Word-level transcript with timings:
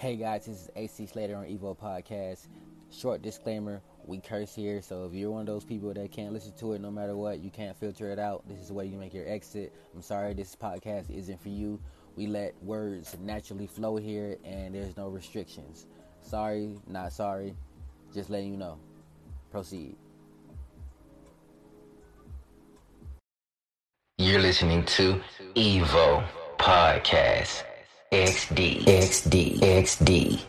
Hey 0.00 0.16
guys, 0.16 0.46
this 0.46 0.62
is 0.62 0.70
AC 0.76 1.04
Slater 1.04 1.36
on 1.36 1.44
Evo 1.44 1.76
Podcast. 1.76 2.48
Short 2.90 3.20
disclaimer, 3.20 3.82
we 4.06 4.18
curse 4.18 4.54
here, 4.54 4.80
so 4.80 5.04
if 5.04 5.12
you're 5.12 5.30
one 5.30 5.42
of 5.42 5.46
those 5.46 5.62
people 5.62 5.92
that 5.92 6.10
can't 6.10 6.32
listen 6.32 6.54
to 6.60 6.72
it 6.72 6.80
no 6.80 6.90
matter 6.90 7.14
what, 7.14 7.40
you 7.40 7.50
can't 7.50 7.76
filter 7.76 8.10
it 8.10 8.18
out, 8.18 8.42
this 8.48 8.60
is 8.60 8.68
the 8.68 8.72
way 8.72 8.86
you 8.86 8.96
make 8.96 9.12
your 9.12 9.28
exit. 9.28 9.74
I'm 9.94 10.00
sorry 10.00 10.32
this 10.32 10.56
podcast 10.56 11.10
isn't 11.10 11.38
for 11.42 11.50
you. 11.50 11.78
We 12.16 12.26
let 12.28 12.54
words 12.62 13.14
naturally 13.20 13.66
flow 13.66 13.98
here 13.98 14.38
and 14.42 14.74
there's 14.74 14.96
no 14.96 15.08
restrictions. 15.08 15.86
Sorry, 16.22 16.78
not 16.86 17.12
sorry. 17.12 17.54
Just 18.14 18.30
letting 18.30 18.52
you 18.52 18.56
know. 18.56 18.78
Proceed. 19.50 19.96
You're 24.16 24.40
listening 24.40 24.82
to 24.86 25.20
Evo 25.56 26.26
Podcast. 26.58 27.64
XD, 28.12 28.86
XD, 28.86 29.60
XD. 29.60 30.40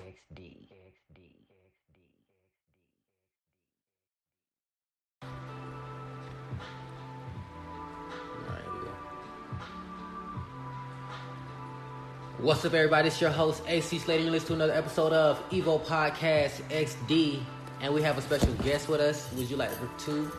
What's 12.40 12.66
up, 12.66 12.74
everybody? 12.74 13.10
It's 13.10 13.22
your 13.22 13.30
host, 13.30 13.62
AC 13.68 14.00
Slater. 14.00 14.24
You're 14.24 14.32
listening 14.32 14.58
to 14.58 14.64
another 14.64 14.74
episode 14.74 15.14
of 15.14 15.48
Evo 15.52 15.86
Podcast 15.86 16.64
XD. 16.72 17.44
And 17.80 17.94
we 17.94 18.02
have 18.02 18.18
a 18.18 18.24
special 18.24 18.52
guest 18.64 18.90
with 18.90 19.02
us. 19.02 19.32
Would 19.34 19.52
you 19.52 19.58
like 19.58 19.70
to 20.00 20.32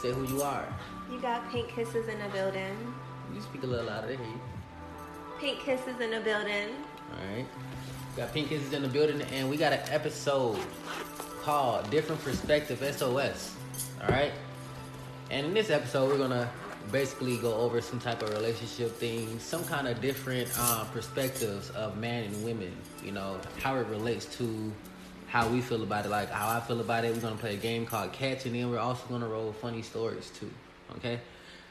say 0.00 0.12
who 0.12 0.26
you 0.34 0.40
are? 0.40 0.66
You 1.12 1.20
got 1.20 1.46
pink 1.52 1.68
kisses 1.68 2.08
in 2.08 2.18
the 2.20 2.28
building. 2.30 2.94
You 3.34 3.42
speak 3.42 3.64
a 3.64 3.66
little 3.66 3.84
louder. 3.84 4.06
They 4.06 4.16
hear 4.16 4.24
you. 4.24 4.40
Pink 5.40 5.60
kisses 5.60 5.98
in 6.00 6.10
the 6.10 6.20
building. 6.20 6.68
All 7.12 7.34
right. 7.34 7.46
Got 8.14 8.34
Pink 8.34 8.50
Kisses 8.50 8.74
in 8.74 8.82
the 8.82 8.88
building, 8.88 9.22
and 9.32 9.48
we 9.48 9.56
got 9.56 9.72
an 9.72 9.80
episode 9.88 10.58
called 11.40 11.88
Different 11.90 12.22
Perspective 12.22 12.78
SOS. 12.94 13.56
All 14.02 14.08
right. 14.08 14.32
And 15.30 15.46
in 15.46 15.54
this 15.54 15.70
episode, 15.70 16.10
we're 16.10 16.18
going 16.18 16.30
to 16.30 16.46
basically 16.92 17.38
go 17.38 17.54
over 17.54 17.80
some 17.80 17.98
type 17.98 18.22
of 18.22 18.28
relationship 18.34 18.94
things, 18.96 19.42
some 19.42 19.64
kind 19.64 19.88
of 19.88 20.02
different 20.02 20.50
uh, 20.58 20.84
perspectives 20.92 21.70
of 21.70 21.96
man 21.96 22.24
and 22.24 22.44
women, 22.44 22.76
you 23.02 23.12
know, 23.12 23.40
how 23.62 23.76
it 23.76 23.86
relates 23.86 24.26
to 24.36 24.70
how 25.28 25.48
we 25.48 25.62
feel 25.62 25.82
about 25.82 26.04
it, 26.04 26.10
like 26.10 26.30
how 26.30 26.54
I 26.54 26.60
feel 26.60 26.80
about 26.80 27.06
it. 27.06 27.14
We're 27.14 27.20
going 27.22 27.36
to 27.36 27.40
play 27.40 27.54
a 27.54 27.58
game 27.58 27.86
called 27.86 28.12
Catch, 28.12 28.44
and 28.44 28.54
then 28.54 28.70
we're 28.70 28.78
also 28.78 29.06
going 29.08 29.22
to 29.22 29.26
roll 29.28 29.54
funny 29.54 29.80
stories 29.80 30.30
too. 30.38 30.50
Okay. 30.98 31.18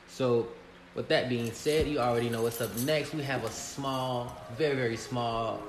So 0.08 0.47
with 0.95 1.08
that 1.09 1.30
being 1.30 1.52
said, 1.52 1.88
you 1.88 2.00
already 2.00 2.30
know 2.30 2.44
what's 2.44 2.62
up 2.62 2.76
next. 2.80 3.14
We 3.14 3.23
have 3.23 3.44
a 3.44 3.52
small, 3.52 4.36
very, 4.58 4.76
very 4.76 4.98
small 4.98 5.62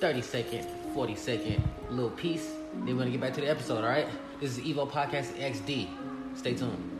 30 0.00 0.22
second, 0.22 0.66
40 0.94 1.16
second 1.16 1.68
little 1.90 2.10
piece. 2.10 2.50
Then 2.84 2.96
we're 2.96 2.98
gonna 2.98 3.10
get 3.10 3.20
back 3.20 3.34
to 3.34 3.40
the 3.40 3.50
episode, 3.50 3.84
all 3.84 3.90
right? 3.90 4.08
This 4.40 4.56
is 4.56 4.64
Evo 4.64 4.88
Podcast 4.88 5.32
XD. 5.38 5.88
Stay 6.36 6.54
tuned. 6.54 6.98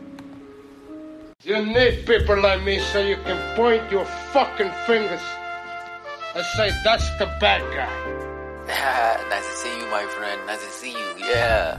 You 1.43 1.65
need 1.65 2.05
people 2.05 2.41
like 2.41 2.61
me 2.63 2.79
so 2.79 2.99
you 2.99 3.15
can 3.15 3.55
point 3.55 3.89
your 3.89 4.03
fucking 4.33 4.71
fingers 4.85 5.21
and 6.35 6.45
say, 6.57 6.71
that's 6.83 7.09
the 7.17 7.25
bad 7.39 7.61
guy. 7.73 8.29
nice 9.29 9.47
to 9.47 9.55
see 9.55 9.79
you, 9.79 9.89
my 9.89 10.03
friend. 10.03 10.45
Nice 10.45 10.63
to 10.65 10.71
see 10.71 10.91
you. 10.91 11.13
Yeah. 11.17 11.77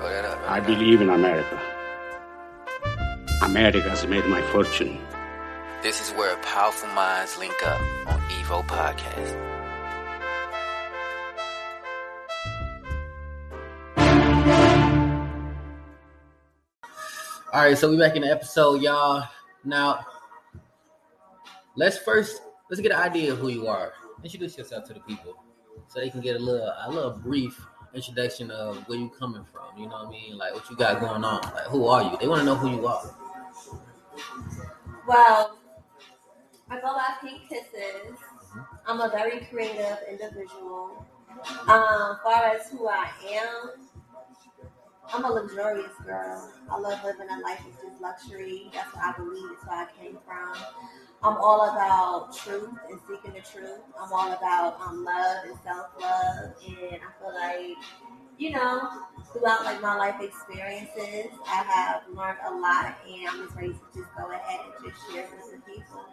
Roll 0.00 0.08
that 0.08 0.24
up. 0.24 0.40
I 0.50 0.58
believe 0.58 1.00
in 1.00 1.10
America. 1.10 1.69
America 3.42 3.88
has 3.88 4.06
made 4.06 4.26
my 4.26 4.42
fortune. 4.52 4.98
This 5.82 6.02
is 6.02 6.14
where 6.14 6.36
powerful 6.42 6.90
minds 6.90 7.38
link 7.38 7.54
up 7.66 7.80
on 8.06 8.20
Evo 8.28 8.62
Podcast. 8.66 9.34
All 17.52 17.62
right, 17.62 17.78
so 17.78 17.88
we're 17.88 17.98
back 17.98 18.14
in 18.14 18.22
the 18.22 18.30
episode, 18.30 18.82
y'all. 18.82 19.26
Now, 19.64 20.04
let's 21.76 21.96
first 21.96 22.42
let's 22.68 22.82
get 22.82 22.92
an 22.92 22.98
idea 22.98 23.32
of 23.32 23.38
who 23.38 23.48
you 23.48 23.66
are. 23.68 23.94
Introduce 24.22 24.58
yourself 24.58 24.84
to 24.88 24.92
the 24.92 25.00
people, 25.00 25.42
so 25.88 25.98
they 25.98 26.10
can 26.10 26.20
get 26.20 26.36
a 26.36 26.38
little 26.38 26.70
a 26.84 26.90
little 26.90 27.12
brief 27.12 27.58
introduction 27.94 28.50
of 28.50 28.86
where 28.86 28.98
you 28.98 29.08
coming 29.18 29.44
from. 29.50 29.78
You 29.78 29.86
know 29.86 30.04
what 30.04 30.08
I 30.08 30.10
mean? 30.10 30.36
Like 30.36 30.54
what 30.54 30.68
you 30.68 30.76
got 30.76 31.00
going 31.00 31.24
on. 31.24 31.40
Like 31.54 31.64
who 31.68 31.86
are 31.86 32.02
you? 32.02 32.18
They 32.20 32.28
want 32.28 32.40
to 32.40 32.44
know 32.44 32.54
who 32.54 32.70
you 32.70 32.86
are. 32.86 33.16
Well, 35.06 35.58
I 36.68 36.80
go 36.80 36.94
by 36.94 37.14
Pink 37.20 37.48
Kisses. 37.48 38.16
I'm 38.86 39.00
a 39.00 39.08
very 39.08 39.40
creative 39.46 39.98
individual. 40.08 41.06
Um, 41.68 42.18
far 42.22 42.44
as 42.54 42.68
who 42.70 42.88
I 42.88 43.08
am, 43.30 43.70
I'm 45.12 45.24
a 45.24 45.30
luxurious 45.30 45.92
girl. 46.04 46.52
I 46.70 46.78
love 46.78 47.02
living 47.04 47.26
a 47.30 47.40
life 47.40 47.60
of 47.66 47.72
just 47.82 48.00
luxury. 48.00 48.70
That's 48.72 48.94
what 48.94 49.04
I 49.04 49.12
believe. 49.16 49.50
It's 49.52 49.66
where 49.66 49.76
I 49.76 49.86
came 50.00 50.18
from. 50.24 50.54
I'm 51.22 51.36
all 51.36 51.68
about 51.70 52.34
truth 52.36 52.70
and 52.90 53.00
seeking 53.08 53.32
the 53.32 53.40
truth. 53.40 53.80
I'm 54.00 54.12
all 54.12 54.32
about 54.32 54.80
um, 54.80 55.04
love 55.04 55.44
and 55.46 55.56
self 55.64 55.88
love, 56.00 56.54
and 56.66 57.00
I 57.02 57.10
feel 57.18 57.34
like, 57.34 57.76
you 58.40 58.50
know, 58.50 58.88
throughout 59.32 59.64
like 59.64 59.82
my 59.82 59.94
life 59.96 60.18
experiences, 60.22 61.30
I 61.46 61.62
have 61.62 62.02
learned 62.16 62.38
a 62.48 62.54
lot, 62.54 62.96
and 63.06 63.28
I'm 63.28 63.44
just 63.44 63.54
ready 63.54 63.74
to 63.74 63.78
just 63.94 64.08
go 64.16 64.32
ahead 64.32 64.60
and 64.64 64.90
just 64.90 65.12
share 65.12 65.28
with 65.30 65.52
the 65.52 65.70
people. 65.70 66.06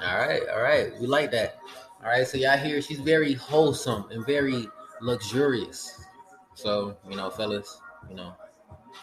All 0.00 0.16
right, 0.16 0.42
all 0.54 0.62
right. 0.62 0.92
We 1.00 1.08
like 1.08 1.32
that. 1.32 1.58
All 2.02 2.08
right, 2.08 2.26
so 2.26 2.38
y'all 2.38 2.56
hear 2.56 2.80
she's 2.80 3.00
very 3.00 3.34
wholesome 3.34 4.06
and 4.12 4.24
very 4.24 4.68
luxurious. 5.00 6.04
So, 6.54 6.96
you 7.10 7.16
know, 7.16 7.30
fellas, 7.30 7.80
you 8.08 8.14
know. 8.14 8.36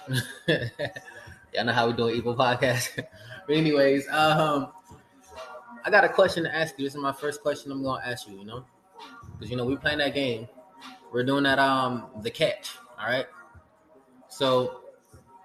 y'all 0.47 1.65
know 1.65 1.73
how 1.73 1.87
we 1.87 1.91
do 1.91 1.97
doing 1.97 2.21
Evo 2.21 2.35
podcast. 2.37 2.95
but 3.47 3.55
anyways, 3.55 4.07
um 4.07 4.71
I 5.83 5.89
got 5.89 6.05
a 6.05 6.09
question 6.09 6.43
to 6.45 6.55
ask 6.55 6.77
you. 6.77 6.85
This 6.85 6.95
is 6.95 7.01
my 7.01 7.11
first 7.11 7.41
question 7.41 7.73
I'm 7.73 7.83
gonna 7.83 8.01
ask 8.05 8.25
you, 8.29 8.37
you 8.37 8.45
know? 8.45 8.63
Because 9.33 9.51
you 9.51 9.57
know, 9.57 9.65
we 9.65 9.75
playing 9.75 9.97
that 9.97 10.13
game. 10.13 10.47
We're 11.11 11.23
doing 11.23 11.43
that 11.43 11.59
um 11.59 12.05
the 12.21 12.31
catch, 12.31 12.71
all 12.99 13.07
right? 13.07 13.25
So 14.29 14.81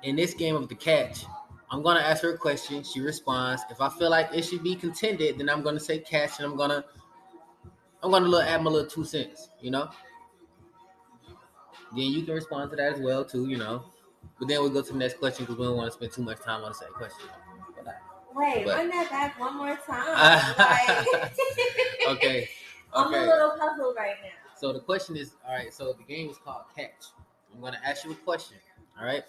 in 0.03 0.17
this 0.17 0.35
game 0.35 0.55
of 0.55 0.69
the 0.69 0.75
catch, 0.75 1.25
I'm 1.71 1.83
gonna 1.83 2.01
ask 2.01 2.23
her 2.23 2.35
a 2.35 2.39
question. 2.39 2.83
She 2.85 3.01
responds. 3.01 3.63
If 3.71 3.81
I 3.81 3.89
feel 3.89 4.11
like 4.11 4.29
it 4.33 4.45
should 4.45 4.63
be 4.63 4.77
contended, 4.77 5.39
then 5.39 5.49
I'm 5.49 5.63
gonna 5.63 5.81
say 5.81 5.99
catch, 5.99 6.39
and 6.39 6.47
I'm 6.47 6.57
gonna 6.57 6.85
I'm 8.03 8.11
gonna 8.11 8.27
little 8.27 8.47
add 8.49 8.63
my 8.63 8.71
little 8.71 8.89
two 8.89 9.05
cents. 9.05 9.49
You 9.61 9.73
know. 9.73 9.91
Then 11.93 12.05
you 12.05 12.23
can 12.23 12.35
respond 12.35 12.71
to 12.71 12.77
that 12.77 12.95
as 12.95 13.01
well 13.01 13.25
too. 13.25 13.49
You 13.49 13.57
know. 13.57 13.85
But 14.39 14.49
then 14.49 14.61
we'll 14.61 14.71
go 14.71 14.83
to 14.83 14.93
the 14.93 14.99
next 14.99 15.19
question 15.19 15.45
because 15.47 15.59
we 15.59 15.65
don't 15.65 15.77
want 15.77 15.89
to 15.89 15.93
spend 15.93 16.13
too 16.13 16.23
much 16.23 16.41
time 16.41 16.63
on 16.63 16.71
the 16.71 16.75
same 16.75 16.93
question. 16.93 17.27
Wait, 18.35 18.67
But- 18.67 18.77
run 18.77 18.91
that 18.91 19.09
back 19.11 19.41
one 19.41 19.57
more 19.57 19.77
time. 19.87 20.55
Like- 20.59 21.33
okay. 22.17 22.49
I'm 22.93 23.13
a 23.13 23.19
little 23.19 23.53
puzzled 23.59 23.97
right 23.97 24.17
now. 24.23 24.46
So 24.57 24.73
the 24.73 24.81
question 24.81 25.17
is, 25.17 25.33
all 25.47 25.55
right. 25.55 25.73
So 25.73 25.93
the 25.93 26.05
game 26.05 26.31
is 26.31 26.39
called 26.39 26.65
catch. 26.75 27.07
I'm 27.55 27.61
gonna 27.61 27.81
ask 27.85 28.05
you 28.05 28.13
a 28.13 28.15
question. 28.15 28.57
All 28.99 29.05
right. 29.05 29.23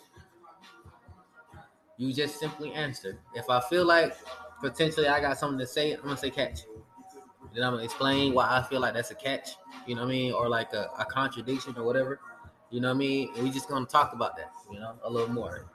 You 1.97 2.13
just 2.13 2.39
simply 2.39 2.71
answer. 2.73 3.19
If 3.35 3.49
I 3.49 3.59
feel 3.59 3.85
like 3.85 4.15
potentially 4.61 5.07
I 5.07 5.19
got 5.19 5.37
something 5.37 5.59
to 5.59 5.67
say, 5.67 5.93
I'm 5.93 6.01
gonna 6.01 6.17
say 6.17 6.29
catch. 6.29 6.61
Then 7.53 7.63
I'm 7.63 7.73
gonna 7.73 7.83
explain 7.83 8.33
why 8.33 8.47
I 8.49 8.63
feel 8.63 8.79
like 8.79 8.93
that's 8.93 9.11
a 9.11 9.15
catch. 9.15 9.51
You 9.85 9.95
know 9.95 10.01
what 10.01 10.07
I 10.07 10.11
mean, 10.11 10.33
or 10.33 10.47
like 10.47 10.73
a, 10.73 10.89
a 10.97 11.05
contradiction 11.05 11.75
or 11.77 11.83
whatever. 11.83 12.19
You 12.69 12.81
know 12.81 12.89
what 12.89 12.95
I 12.95 12.99
mean? 12.99 13.29
And 13.35 13.43
we 13.43 13.49
just 13.51 13.67
gonna 13.67 13.85
talk 13.85 14.13
about 14.13 14.37
that. 14.37 14.51
You 14.71 14.79
know, 14.79 14.93
a 15.03 15.09
little 15.09 15.31
more. 15.31 15.65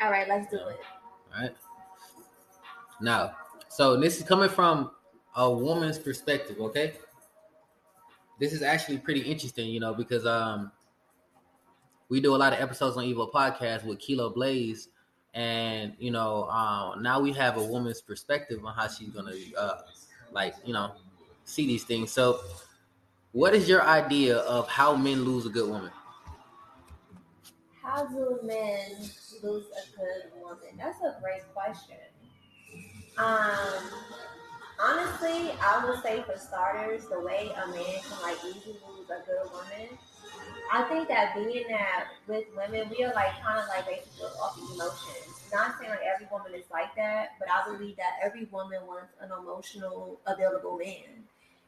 All 0.00 0.10
right, 0.10 0.28
let's 0.28 0.50
do 0.50 0.56
it. 0.56 0.62
All 1.34 1.42
right. 1.42 1.54
Now, 3.00 3.32
so 3.68 3.98
this 3.98 4.18
is 4.18 4.24
coming 4.26 4.48
from 4.48 4.90
a 5.36 5.50
woman's 5.50 5.98
perspective, 5.98 6.58
okay? 6.60 6.94
This 8.40 8.52
is 8.54 8.62
actually 8.62 8.98
pretty 8.98 9.20
interesting, 9.20 9.68
you 9.68 9.80
know, 9.80 9.94
because 9.94 10.26
um 10.26 10.72
we 12.08 12.20
do 12.20 12.34
a 12.34 12.38
lot 12.38 12.52
of 12.52 12.60
episodes 12.60 12.96
on 12.96 13.04
Evo 13.04 13.30
Podcast 13.30 13.84
with 13.84 14.00
Kilo 14.00 14.30
Blaze, 14.30 14.88
and 15.34 15.94
you 15.98 16.10
know, 16.10 16.44
um, 16.50 17.02
now 17.02 17.20
we 17.20 17.32
have 17.34 17.56
a 17.56 17.64
woman's 17.64 18.00
perspective 18.00 18.64
on 18.64 18.74
how 18.74 18.88
she's 18.88 19.10
gonna 19.10 19.34
uh 19.56 19.82
like, 20.32 20.54
you 20.64 20.72
know, 20.72 20.94
see 21.44 21.66
these 21.66 21.84
things. 21.84 22.10
So 22.10 22.40
what 23.32 23.54
is 23.54 23.68
your 23.68 23.82
idea 23.82 24.38
of 24.38 24.68
how 24.68 24.96
men 24.96 25.22
lose 25.24 25.46
a 25.46 25.50
good 25.50 25.68
woman? 25.68 25.90
How 27.82 28.06
do 28.06 28.40
men 28.42 28.92
lose 29.42 29.66
a 29.66 29.96
good 29.96 30.32
woman? 30.42 30.76
That's 30.76 31.00
a 31.00 31.18
great 31.20 31.42
question. 31.54 31.96
Um, 33.18 33.90
honestly, 34.80 35.52
I 35.60 35.84
would 35.84 36.02
say 36.02 36.22
for 36.22 36.38
starters, 36.38 37.06
the 37.06 37.20
way 37.20 37.50
a 37.54 37.68
man 37.68 38.00
can 38.08 38.22
like 38.22 38.38
easily 38.44 38.76
lose 38.88 39.10
a 39.10 39.24
good 39.26 39.50
woman 39.52 39.98
I 40.72 40.84
think 40.84 41.08
that 41.08 41.34
being 41.34 41.64
that 41.68 42.04
with 42.28 42.44
women, 42.56 42.88
we 42.90 43.02
are 43.04 43.12
like 43.12 43.40
kind 43.42 43.58
of 43.58 43.66
like 43.68 43.86
basically 43.86 44.28
off 44.40 44.56
emotions. 44.56 45.42
Not 45.52 45.74
saying 45.78 45.90
like 45.90 46.00
every 46.06 46.28
woman 46.30 46.54
is 46.54 46.64
like 46.70 46.94
that, 46.94 47.30
but 47.40 47.48
I 47.50 47.68
believe 47.72 47.96
that 47.96 48.12
every 48.22 48.44
woman 48.44 48.78
wants 48.86 49.12
an 49.20 49.30
emotional, 49.36 50.20
available 50.28 50.78
man. 50.78 51.24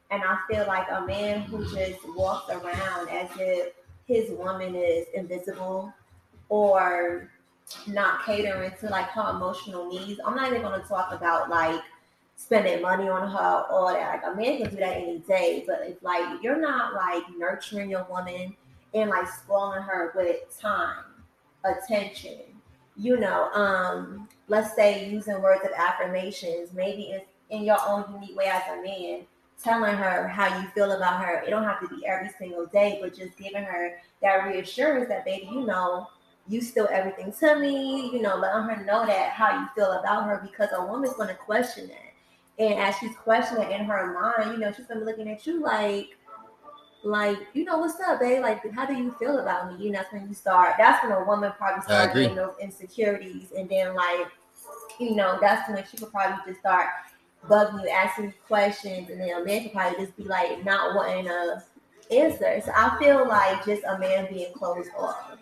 And 0.09 0.23
I 0.23 0.37
feel 0.49 0.65
like 0.67 0.87
a 0.89 1.05
man 1.05 1.41
who 1.41 1.65
just 1.75 1.99
walks 2.15 2.49
around 2.49 3.09
as 3.09 3.29
if 3.37 3.73
his 4.07 4.31
woman 4.31 4.73
is 4.73 5.07
invisible 5.13 5.93
or 6.47 7.29
not 7.87 8.25
catering 8.25 8.71
to 8.79 8.87
like 8.87 9.07
her 9.07 9.31
emotional 9.31 9.89
needs. 9.89 10.21
I'm 10.25 10.35
not 10.35 10.49
even 10.49 10.61
gonna 10.61 10.83
talk 10.87 11.11
about 11.11 11.49
like 11.49 11.81
spending 12.43 12.81
money 12.81 13.07
on 13.07 13.29
her 13.29 13.63
all 13.69 13.87
that. 13.87 14.23
Like 14.23 14.33
a 14.33 14.35
man 14.35 14.57
can 14.61 14.69
do 14.69 14.77
that 14.77 14.97
any 14.97 15.19
day, 15.19 15.63
but 15.65 15.81
if 15.83 16.01
like 16.03 16.41
you're 16.43 16.59
not 16.59 16.93
like 16.93 17.23
nurturing 17.37 17.89
your 17.89 18.05
woman 18.09 18.55
and 18.93 19.09
like 19.09 19.27
spoiling 19.27 19.81
her 19.81 20.11
with 20.15 20.37
time, 20.59 21.05
attention, 21.63 22.41
you 22.97 23.17
know, 23.17 23.49
um, 23.53 24.27
let's 24.49 24.75
say 24.75 25.09
using 25.09 25.41
words 25.41 25.65
of 25.65 25.71
affirmations, 25.77 26.73
maybe 26.73 27.11
in, 27.11 27.21
in 27.57 27.63
your 27.63 27.79
own 27.87 28.05
unique 28.13 28.35
way 28.35 28.45
as 28.45 28.63
a 28.71 28.81
man, 28.83 29.25
telling 29.63 29.95
her 29.95 30.27
how 30.27 30.59
you 30.59 30.67
feel 30.69 30.91
about 30.91 31.23
her. 31.23 31.41
It 31.41 31.49
don't 31.49 31.63
have 31.63 31.79
to 31.79 31.87
be 31.87 32.05
every 32.05 32.29
single 32.37 32.65
day, 32.65 32.99
but 33.01 33.15
just 33.15 33.37
giving 33.37 33.63
her 33.63 33.97
that 34.21 34.47
reassurance 34.47 35.07
that 35.07 35.23
baby, 35.25 35.47
you 35.51 35.65
know, 35.65 36.07
you 36.47 36.59
still 36.61 36.89
everything 36.91 37.31
to 37.39 37.57
me, 37.57 38.11
you 38.11 38.21
know, 38.21 38.35
letting 38.35 38.63
her 38.63 38.83
know 38.83 39.05
that 39.05 39.29
how 39.31 39.57
you 39.57 39.67
feel 39.75 39.93
about 39.93 40.25
her 40.25 40.45
because 40.45 40.69
a 40.73 40.85
woman's 40.85 41.15
gonna 41.15 41.35
question 41.35 41.87
that. 41.87 42.12
And 42.59 42.75
as 42.75 42.95
she's 42.97 43.15
questioning 43.15 43.71
in 43.71 43.85
her 43.85 44.13
mind, 44.13 44.53
you 44.53 44.59
know, 44.59 44.71
she's 44.71 44.85
gonna 44.85 44.99
be 44.99 45.05
looking 45.05 45.29
at 45.29 45.45
you 45.47 45.61
like, 45.61 46.17
like, 47.03 47.37
you 47.53 47.65
know, 47.65 47.79
what's 47.79 47.99
up, 47.99 48.19
babe? 48.19 48.41
Like, 48.41 48.71
how 48.73 48.85
do 48.85 48.93
you 48.93 49.11
feel 49.19 49.39
about 49.39 49.73
me? 49.73 49.83
You 49.83 49.91
know, 49.91 49.99
that's 49.99 50.13
when 50.13 50.27
you 50.27 50.33
start. 50.33 50.75
That's 50.77 51.03
when 51.03 51.11
a 51.11 51.23
woman 51.25 51.51
probably 51.57 51.81
starts 51.81 52.13
getting 52.13 52.35
those 52.35 52.53
insecurities, 52.61 53.51
and 53.57 53.67
then 53.67 53.95
like, 53.95 54.27
you 54.99 55.15
know, 55.15 55.37
that's 55.41 55.69
when 55.69 55.83
she 55.89 55.97
could 55.97 56.11
probably 56.11 56.37
just 56.45 56.59
start 56.59 56.87
bugging 57.47 57.81
you, 57.83 57.89
asking 57.89 58.25
you 58.25 58.33
questions, 58.47 59.09
and 59.09 59.19
then 59.19 59.41
a 59.41 59.43
man 59.43 59.63
could 59.63 59.73
probably 59.73 60.05
just 60.05 60.15
be 60.15 60.23
like 60.23 60.63
not 60.63 60.95
wanting 60.95 61.25
to 61.25 61.63
answer. 62.11 62.61
So 62.63 62.71
I 62.73 62.97
feel 62.99 63.27
like 63.27 63.65
just 63.65 63.83
a 63.85 63.97
man 63.97 64.27
being 64.31 64.53
closed 64.53 64.89
off. 64.97 65.37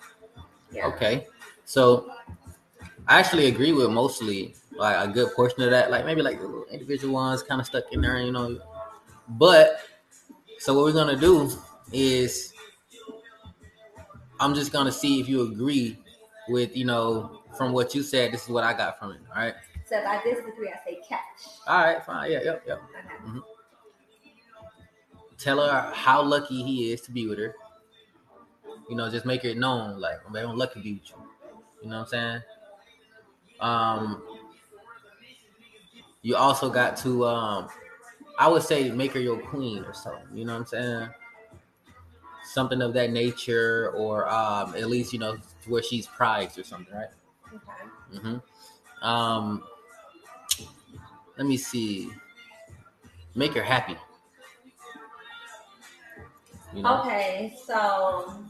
Yeah. 0.72 0.88
Okay, 0.88 1.28
so 1.66 2.12
I 3.08 3.20
actually 3.20 3.48
agree 3.48 3.74
with 3.74 3.90
mostly 3.92 4.56
like 4.82 5.10
a 5.10 5.12
good 5.12 5.32
portion 5.36 5.62
of 5.62 5.70
that, 5.70 5.92
like 5.92 6.06
maybe 6.06 6.22
like 6.22 6.40
the 6.40 6.46
little 6.46 6.66
individual 6.72 7.14
ones 7.14 7.44
kind 7.44 7.62
of 7.62 7.68
stuck 7.68 7.84
in 7.92 8.02
there, 8.02 8.20
you 8.20 8.32
know. 8.32 8.60
But 9.28 9.78
so 10.60 10.74
what 10.74 10.84
we're 10.84 10.94
gonna 10.94 11.16
do 11.16 11.52
is 11.92 12.54
I'm 14.40 14.56
just 14.56 14.72
gonna 14.72 14.92
see 14.92 15.20
if 15.20 15.30
you 15.30 15.44
agree 15.44 16.00
with, 16.50 16.76
you 16.76 16.86
know, 16.86 17.44
from 17.56 17.74
what 17.74 17.94
you 17.94 18.02
said. 18.02 18.34
This 18.34 18.44
is 18.44 18.50
what 18.50 18.64
I 18.64 18.74
got 18.74 18.98
from 18.98 19.12
it. 19.12 19.20
All 19.30 19.44
right. 19.44 19.54
So 19.86 19.98
if 20.00 20.06
I 20.06 20.24
disagree, 20.24 20.70
I 20.70 20.80
say 20.84 21.00
catch. 21.08 21.20
All 21.68 21.84
right, 21.84 22.04
fine. 22.04 22.32
Yeah, 22.32 22.40
yep, 22.44 22.64
yep. 22.66 22.82
Okay. 22.90 23.08
Mm-hmm. 23.28 23.40
Tell 25.38 25.60
her 25.60 25.92
how 25.94 26.24
lucky 26.24 26.64
he 26.64 26.92
is 26.92 27.02
to 27.02 27.12
be 27.12 27.28
with 27.28 27.38
her. 27.38 27.56
You 28.90 28.96
know, 28.96 29.10
just 29.12 29.26
make 29.26 29.46
it 29.46 29.58
known, 29.58 30.00
like 30.00 30.18
I'm 30.28 30.58
lucky 30.58 30.80
to 30.80 30.84
be 30.84 30.94
with 30.94 31.10
you. 31.10 31.16
You 31.84 31.90
know 31.90 32.00
what 32.00 32.04
I'm 32.04 32.08
saying? 32.08 32.42
Um, 33.60 34.24
you 36.22 36.36
also 36.36 36.70
got 36.70 36.98
to 36.98 37.26
um, 37.26 37.68
I 38.38 38.48
would 38.48 38.64
say 38.64 38.92
make 38.92 39.14
her 39.14 39.20
your 39.20 39.40
queen 39.40 39.84
or 39.84 39.94
something. 39.94 40.26
You 40.34 40.46
know 40.46 40.54
what 40.54 40.60
I'm 40.60 40.66
saying? 40.66 41.10
Something 42.44 42.82
of 42.82 42.94
that 42.94 43.12
nature, 43.12 43.92
or 43.96 44.30
um, 44.30 44.76
at 44.76 44.90
least 44.90 45.14
you 45.14 45.20
know 45.20 45.38
where 45.68 45.84
she's 45.84 46.08
prized 46.08 46.58
or 46.60 46.64
something, 46.64 46.94
right? 46.94 47.08
Okay. 47.54 48.20
Mm-hmm. 48.20 49.08
Um, 49.08 49.64
let 51.38 51.48
me 51.48 51.58
see. 51.58 52.12
Make 53.36 53.54
her 53.54 53.64
happy. 53.64 53.96
You 56.74 56.84
know? 56.84 57.02
Okay, 57.02 57.56
so 57.66 58.44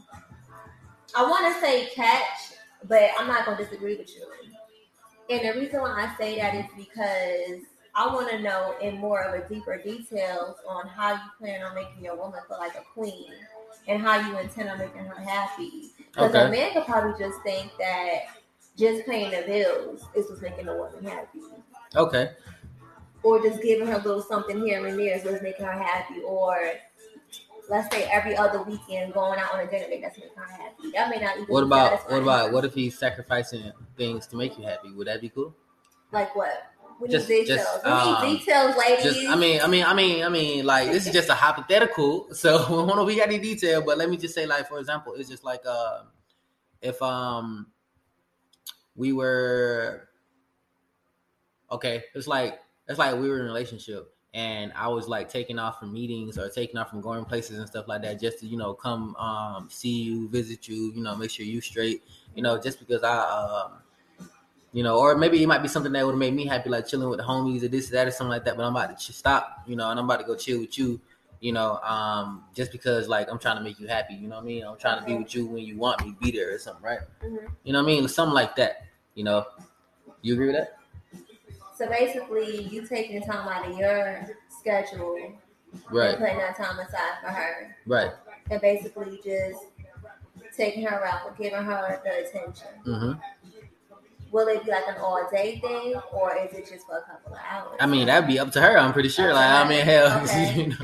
I 1.14 1.22
want 1.22 1.54
to 1.54 1.60
say 1.60 1.88
catch, 1.94 2.54
but 2.88 3.10
I'm 3.18 3.26
not 3.26 3.44
gonna 3.44 3.56
disagree 3.56 3.96
with 3.96 4.08
you. 4.14 4.26
And 5.32 5.48
the 5.48 5.58
reason 5.58 5.80
why 5.80 6.06
I 6.06 6.14
say 6.18 6.36
that 6.36 6.54
is 6.54 6.66
because 6.76 7.64
I 7.94 8.06
want 8.06 8.30
to 8.30 8.40
know 8.40 8.74
in 8.82 8.98
more 8.98 9.22
of 9.22 9.42
a 9.42 9.48
deeper 9.48 9.78
details 9.78 10.56
on 10.68 10.86
how 10.86 11.12
you 11.12 11.20
plan 11.38 11.62
on 11.62 11.74
making 11.74 12.04
your 12.04 12.16
woman 12.16 12.40
feel 12.46 12.58
like 12.58 12.74
a 12.74 12.82
queen 12.92 13.32
and 13.88 14.02
how 14.02 14.20
you 14.28 14.38
intend 14.38 14.68
on 14.68 14.76
making 14.76 15.06
her 15.06 15.22
happy. 15.22 15.92
Because 15.96 16.34
okay. 16.34 16.44
a 16.44 16.50
man 16.50 16.72
could 16.74 16.84
probably 16.84 17.18
just 17.18 17.40
think 17.42 17.72
that 17.78 18.24
just 18.76 19.06
paying 19.06 19.30
the 19.30 19.46
bills 19.46 20.04
is 20.14 20.28
what's 20.28 20.42
making 20.42 20.68
a 20.68 20.76
woman 20.76 21.02
happy. 21.02 21.40
Okay. 21.96 22.32
Or 23.22 23.40
just 23.40 23.62
giving 23.62 23.86
her 23.86 23.94
a 23.94 24.02
little 24.02 24.20
something 24.20 24.60
here 24.66 24.86
and 24.86 24.98
there 24.98 25.16
is 25.16 25.24
what's 25.24 25.42
making 25.42 25.64
her 25.64 25.72
happy. 25.72 26.20
Or 26.20 26.58
let's 27.72 27.92
say 27.92 28.04
every 28.12 28.36
other 28.36 28.62
weekend 28.62 29.14
going 29.14 29.40
out 29.40 29.54
on 29.54 29.60
a 29.60 29.66
dinner 29.70 29.88
date 29.88 30.02
that's 30.02 30.18
making 30.18 30.36
her 30.36 30.44
happy. 30.44 30.90
That 30.92 31.08
may 31.08 31.18
not 31.18 31.36
even. 31.36 31.46
What 31.46 31.64
about 31.64 32.10
what 32.10 32.22
about 32.22 32.52
what 32.52 32.64
if 32.64 32.74
he's 32.74 32.96
sacrificing 32.98 33.72
things 33.96 34.26
to 34.28 34.36
make 34.36 34.56
you 34.58 34.64
happy? 34.64 34.92
Would 34.92 35.06
that 35.06 35.20
be 35.20 35.30
cool? 35.30 35.56
Like 36.12 36.36
what? 36.36 36.68
We 37.00 37.08
just, 37.08 37.28
need 37.28 37.46
details. 37.46 37.66
Just, 37.82 37.86
um, 37.86 38.22
need 38.22 38.38
details, 38.38 38.76
ladies. 38.76 39.04
Just, 39.04 39.26
I 39.28 39.34
mean, 39.34 39.60
I 39.60 39.66
mean, 39.66 39.84
I 39.84 39.94
mean, 39.94 40.22
I 40.22 40.28
mean, 40.28 40.64
like 40.64 40.92
this 40.92 41.06
is 41.06 41.12
just 41.12 41.30
a 41.30 41.34
hypothetical. 41.34 42.28
So 42.34 42.58
I 42.58 42.68
don't 42.68 42.86
know 42.86 43.00
if 43.00 43.06
we 43.06 43.16
got 43.16 43.28
any 43.28 43.38
detail, 43.38 43.82
but 43.82 43.98
let 43.98 44.08
me 44.08 44.16
just 44.16 44.34
say, 44.34 44.46
like, 44.46 44.68
for 44.68 44.78
example, 44.78 45.14
it's 45.16 45.28
just 45.28 45.42
like 45.42 45.62
uh 45.66 46.02
if 46.82 47.00
um 47.00 47.68
we 48.94 49.12
were 49.12 50.08
okay, 51.70 52.04
it's 52.14 52.28
like 52.28 52.60
it's 52.86 52.98
like 52.98 53.14
we 53.14 53.28
were 53.28 53.36
in 53.36 53.42
a 53.42 53.48
relationship 53.48 54.14
and 54.34 54.72
I 54.74 54.88
was 54.88 55.08
like 55.08 55.28
taking 55.28 55.58
off 55.58 55.78
from 55.78 55.92
meetings 55.92 56.38
or 56.38 56.48
taking 56.48 56.78
off 56.78 56.90
from 56.90 57.00
going 57.00 57.24
places 57.24 57.58
and 57.58 57.66
stuff 57.68 57.86
like 57.86 58.02
that 58.02 58.20
just 58.20 58.40
to, 58.40 58.46
you 58.46 58.56
know, 58.56 58.72
come 58.74 59.14
um 59.16 59.68
see 59.70 60.02
you, 60.02 60.28
visit 60.28 60.68
you, 60.68 60.92
you 60.94 61.02
know, 61.02 61.14
make 61.16 61.30
sure 61.30 61.44
you 61.44 61.60
straight, 61.60 62.02
you 62.34 62.42
know, 62.42 62.60
just 62.60 62.78
because 62.78 63.02
I 63.02 63.18
um 63.18 63.72
you 64.72 64.82
know, 64.82 64.98
or 64.98 65.16
maybe 65.16 65.42
it 65.42 65.46
might 65.46 65.60
be 65.60 65.68
something 65.68 65.92
that 65.92 66.04
would 66.04 66.12
have 66.12 66.18
made 66.18 66.34
me 66.34 66.46
happy, 66.46 66.70
like 66.70 66.86
chilling 66.86 67.10
with 67.10 67.18
the 67.18 67.24
homies 67.24 67.62
or 67.62 67.68
this, 67.68 67.90
that, 67.90 68.08
or 68.08 68.10
something 68.10 68.30
like 68.30 68.44
that. 68.46 68.56
But 68.56 68.64
I'm 68.64 68.74
about 68.74 68.98
to 68.98 69.12
stop, 69.12 69.62
you 69.66 69.76
know, 69.76 69.90
and 69.90 70.00
I'm 70.00 70.06
about 70.06 70.20
to 70.20 70.26
go 70.26 70.34
chill 70.34 70.60
with 70.60 70.78
you, 70.78 70.98
you 71.40 71.52
know, 71.52 71.76
um, 71.80 72.44
just 72.54 72.72
because 72.72 73.06
like 73.06 73.30
I'm 73.30 73.38
trying 73.38 73.58
to 73.58 73.62
make 73.62 73.78
you 73.78 73.86
happy, 73.86 74.14
you 74.14 74.28
know 74.28 74.36
what 74.36 74.44
I 74.44 74.46
mean? 74.46 74.64
I'm 74.64 74.78
trying 74.78 74.98
to 75.00 75.04
be 75.04 75.14
with 75.14 75.34
you 75.34 75.46
when 75.46 75.62
you 75.62 75.76
want 75.76 76.02
me, 76.02 76.16
be 76.22 76.30
there 76.30 76.54
or 76.54 76.58
something, 76.58 76.82
right? 76.82 77.00
Mm-hmm. 77.22 77.48
You 77.64 77.72
know 77.74 77.80
what 77.80 77.92
I 77.92 77.94
mean? 77.94 78.08
Something 78.08 78.34
like 78.34 78.56
that, 78.56 78.86
you 79.14 79.24
know. 79.24 79.44
You 80.22 80.34
agree 80.34 80.46
with 80.46 80.56
that? 80.56 80.78
So 81.74 81.88
basically, 81.88 82.62
you 82.64 82.86
taking 82.86 83.20
the 83.20 83.26
time 83.26 83.48
out 83.48 83.68
of 83.70 83.78
your 83.78 84.28
schedule, 84.48 85.32
right? 85.90 86.10
And 86.10 86.18
putting 86.18 86.38
that 86.38 86.56
time 86.56 86.78
aside 86.78 87.18
for 87.22 87.28
her, 87.28 87.76
right? 87.86 88.12
And 88.50 88.60
basically 88.60 89.20
just 89.24 89.64
taking 90.56 90.84
her 90.84 91.04
out, 91.04 91.36
giving 91.38 91.62
her 91.62 92.00
the 92.04 92.28
attention. 92.28 92.68
Mm-hmm 92.86 93.12
will 94.32 94.48
it 94.48 94.64
be 94.64 94.70
like 94.70 94.88
an 94.88 94.96
all 94.96 95.28
day 95.30 95.60
thing 95.60 95.94
or 96.12 96.36
is 96.36 96.52
it 96.54 96.68
just 96.68 96.86
for 96.86 96.98
a 96.98 97.02
couple 97.02 97.34
of 97.34 97.38
hours? 97.48 97.76
I 97.78 97.86
mean, 97.86 98.06
that'd 98.06 98.26
be 98.26 98.38
up 98.38 98.50
to 98.52 98.60
her. 98.60 98.78
I'm 98.78 98.92
pretty 98.92 99.10
sure. 99.10 99.32
like, 99.32 99.50
I 99.50 99.68
mean, 99.68 99.84
hell, 99.84 100.22
okay. 100.24 100.54
you 100.56 100.66
know, 100.68 100.76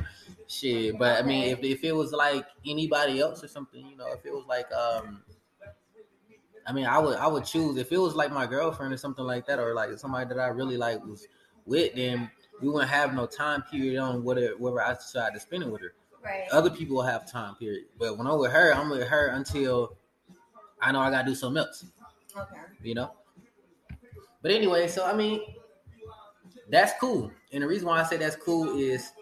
shit. 0.46 0.98
But 0.98 1.12
okay. 1.12 1.24
I 1.24 1.26
mean, 1.26 1.44
if, 1.44 1.64
if 1.64 1.82
it 1.82 1.92
was 1.92 2.12
like 2.12 2.46
anybody 2.66 3.20
else 3.20 3.42
or 3.42 3.48
something, 3.48 3.84
you 3.84 3.96
know, 3.96 4.12
if 4.12 4.24
it 4.24 4.32
was 4.32 4.44
like, 4.46 4.70
um, 4.72 5.22
I 6.68 6.72
mean, 6.72 6.84
I 6.84 6.98
would 6.98 7.16
I 7.16 7.26
would 7.26 7.46
choose 7.46 7.78
if 7.78 7.90
it 7.90 7.98
was 7.98 8.14
like 8.14 8.30
my 8.30 8.46
girlfriend 8.46 8.92
or 8.92 8.98
something 8.98 9.24
like 9.24 9.46
that, 9.46 9.58
or 9.58 9.74
like 9.74 9.98
somebody 9.98 10.28
that 10.28 10.38
I 10.38 10.48
really 10.48 10.76
like 10.76 11.02
was 11.04 11.26
with, 11.64 11.94
then 11.94 12.30
we 12.60 12.68
wouldn't 12.68 12.90
have 12.90 13.14
no 13.14 13.26
time 13.26 13.62
period 13.62 13.98
on 13.98 14.22
whatever, 14.22 14.82
I 14.82 14.92
decide 14.94 15.32
to 15.32 15.40
spend 15.40 15.62
it 15.62 15.70
with 15.70 15.80
her. 15.80 15.94
Right. 16.22 16.44
Other 16.52 16.68
people 16.68 16.96
will 16.96 17.04
have 17.04 17.30
time 17.30 17.54
period, 17.54 17.86
but 17.98 18.18
when 18.18 18.26
I'm 18.26 18.38
with 18.38 18.52
her, 18.52 18.74
I'm 18.74 18.90
with 18.90 19.08
her 19.08 19.28
until 19.28 19.96
I 20.82 20.92
know 20.92 21.00
I 21.00 21.10
gotta 21.10 21.26
do 21.26 21.34
something 21.34 21.62
else. 21.62 21.86
Okay. 22.36 22.60
You 22.82 22.94
know. 22.96 23.12
But 24.42 24.50
anyway, 24.50 24.88
so 24.88 25.06
I 25.06 25.14
mean, 25.14 25.40
that's 26.68 26.92
cool. 27.00 27.32
And 27.50 27.62
the 27.62 27.66
reason 27.66 27.88
why 27.88 28.00
I 28.00 28.04
say 28.04 28.18
that's 28.18 28.36
cool 28.36 28.78
is 28.78 29.12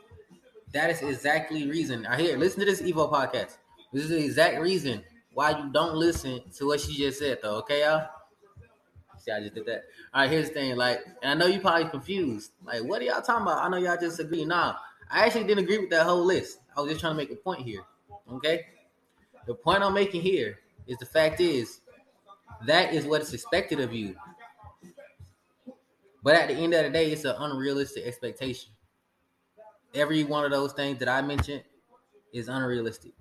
that 0.73 0.91
is 0.91 1.00
exactly 1.00 1.71
reason. 1.71 2.07
I 2.07 2.21
hear 2.21 2.37
listen 2.37 2.59
to 2.61 2.67
this 2.67 2.83
Evo 2.83 3.11
podcast. 3.11 3.59
This 3.93 4.03
is 4.05 4.09
the 4.11 4.25
exact 4.25 4.61
reason 4.61 5.05
why 5.37 5.50
you 5.50 5.69
don't 5.71 5.95
listen 5.95 6.40
to 6.57 6.66
what 6.66 6.81
she 6.81 6.95
just 6.97 7.19
said, 7.19 7.40
though. 7.43 7.57
Okay, 7.57 7.83
y'all. 7.83 8.09
See, 9.19 9.31
I 9.31 9.38
just 9.40 9.55
did 9.55 9.66
that. 9.66 9.85
All 10.14 10.23
right, 10.23 10.31
here's 10.31 10.49
the 10.49 10.55
thing. 10.55 10.76
Like, 10.76 11.05
and 11.21 11.31
I 11.31 11.35
know 11.35 11.45
you 11.52 11.61
probably 11.61 11.90
confused. 11.90 12.52
Like, 12.64 12.83
what 12.85 13.02
are 13.02 13.05
y'all 13.05 13.21
talking 13.21 13.43
about? 13.43 13.62
I 13.62 13.69
know 13.69 13.76
y'all 13.76 13.99
just 14.00 14.19
agree. 14.19 14.47
Nah, 14.47 14.76
I 15.11 15.26
actually 15.26 15.45
didn't 15.45 15.64
agree 15.64 15.76
with 15.76 15.90
that 15.90 16.07
whole 16.07 16.25
list. 16.25 16.61
I 16.75 16.81
was 16.81 16.88
just 16.88 17.02
trying 17.02 17.12
to 17.12 17.19
make 17.19 17.31
a 17.31 17.37
point 17.37 17.61
here. 17.61 17.83
Okay. 18.33 18.64
The 19.47 19.52
point 19.55 19.83
I'm 19.83 19.93
making 19.93 20.23
here 20.23 20.61
is 20.87 20.97
the 20.97 21.05
fact 21.05 21.38
is 21.38 21.83
that 22.64 22.95
is 22.95 23.05
what 23.05 23.21
is 23.21 23.35
expected 23.35 23.78
of 23.78 23.93
you. 23.93 24.16
But 26.23 26.37
at 26.37 26.49
the 26.49 26.55
end 26.55 26.73
of 26.73 26.83
the 26.83 26.88
day, 26.90 27.12
it's 27.12 27.26
an 27.26 27.35
unrealistic 27.38 28.07
expectation. 28.07 28.71
Every 29.95 30.25
one 30.25 30.47
of 30.47 30.50
those 30.50 30.73
things 30.73 30.99
that 31.00 31.11
I 31.11 31.21
mentioned 31.21 31.62
is 32.33 32.49
unrealistic. 32.49 33.12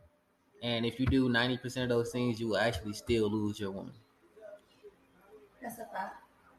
And 0.65 0.84
if 0.84 1.00
you 1.00 1.05
do 1.05 1.29
90% 1.29 1.84
of 1.84 1.89
those 1.89 2.12
things, 2.12 2.39
you 2.39 2.48
will 2.48 2.57
actually 2.57 2.93
still 2.93 3.29
lose 3.29 3.60
your 3.60 3.69
woman. 3.69 3.93
That's 5.62 5.75
a 5.75 5.86
fact. 5.93 6.15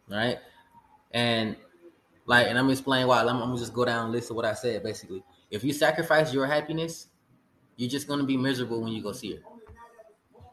Right? 0.08 0.38
And 1.10 1.56
like, 2.24 2.46
and 2.46 2.56
I'm 2.56 2.70
explaining 2.70 3.08
why. 3.08 3.20
I'm, 3.20 3.28
I'm, 3.28 3.40
gonna 3.40 3.58
just 3.58 3.74
go 3.74 3.84
down 3.84 4.12
list 4.12 4.30
of 4.30 4.36
what 4.36 4.44
I 4.44 4.52
said 4.52 4.84
basically. 4.84 5.24
If 5.50 5.64
you 5.64 5.72
sacrifice 5.72 6.32
your 6.32 6.46
happiness, 6.46 7.08
you're 7.76 7.90
just 7.90 8.06
gonna 8.06 8.22
be 8.22 8.36
miserable 8.36 8.80
when 8.80 8.92
you 8.92 9.02
go 9.02 9.10
see 9.10 9.34
her. 9.34 9.42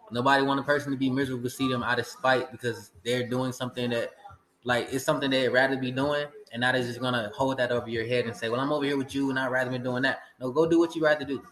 Nobody 0.09 0.43
want 0.43 0.59
a 0.59 0.63
person 0.63 0.91
to 0.91 0.97
be 0.97 1.11
miserable 1.11 1.43
to 1.43 1.49
see 1.51 1.69
them 1.69 1.83
out 1.83 1.99
of 1.99 2.07
spite 2.07 2.51
because 2.51 2.89
they're 3.05 3.29
doing 3.29 3.51
something 3.51 3.91
that 3.91 4.13
like 4.63 4.87
it's 4.91 5.05
something 5.05 5.29
they'd 5.29 5.49
rather 5.49 5.77
be 5.77 5.91
doing, 5.91 6.25
and 6.53 6.61
not 6.61 6.73
is 6.73 6.87
just 6.87 6.99
gonna 6.99 7.31
hold 7.35 7.57
that 7.57 7.71
over 7.71 7.87
your 7.87 8.05
head 8.07 8.25
and 8.25 8.35
say, 8.35 8.49
"Well, 8.49 8.59
I'm 8.59 8.71
over 8.71 8.83
here 8.83 8.97
with 8.97 9.13
you, 9.13 9.29
and 9.29 9.37
I'd 9.37 9.51
rather 9.51 9.69
be 9.69 9.77
doing 9.77 10.01
that." 10.03 10.21
No, 10.39 10.51
go 10.51 10.67
do 10.67 10.79
what 10.79 10.95
you 10.95 11.03
rather 11.03 11.23
do. 11.23 11.43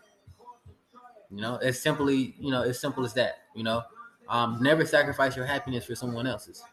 You 1.31 1.41
know, 1.41 1.55
it's 1.61 1.79
simply, 1.79 2.35
you 2.39 2.51
know, 2.51 2.63
as 2.63 2.79
simple 2.79 3.05
as 3.05 3.13
that. 3.13 3.43
You 3.55 3.63
know, 3.63 3.83
um, 4.27 4.59
never 4.61 4.85
sacrifice 4.85 5.35
your 5.35 5.45
happiness 5.45 5.85
for 5.85 5.95
someone 5.95 6.27
else's. 6.27 6.63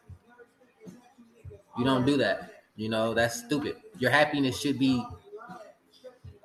You 1.77 1.85
don't 1.85 2.05
do 2.05 2.17
that. 2.17 2.63
You 2.75 2.89
know, 2.89 3.13
that's 3.13 3.43
stupid. 3.45 3.77
Your 3.97 4.11
happiness 4.11 4.59
should 4.59 4.79
be 4.79 5.03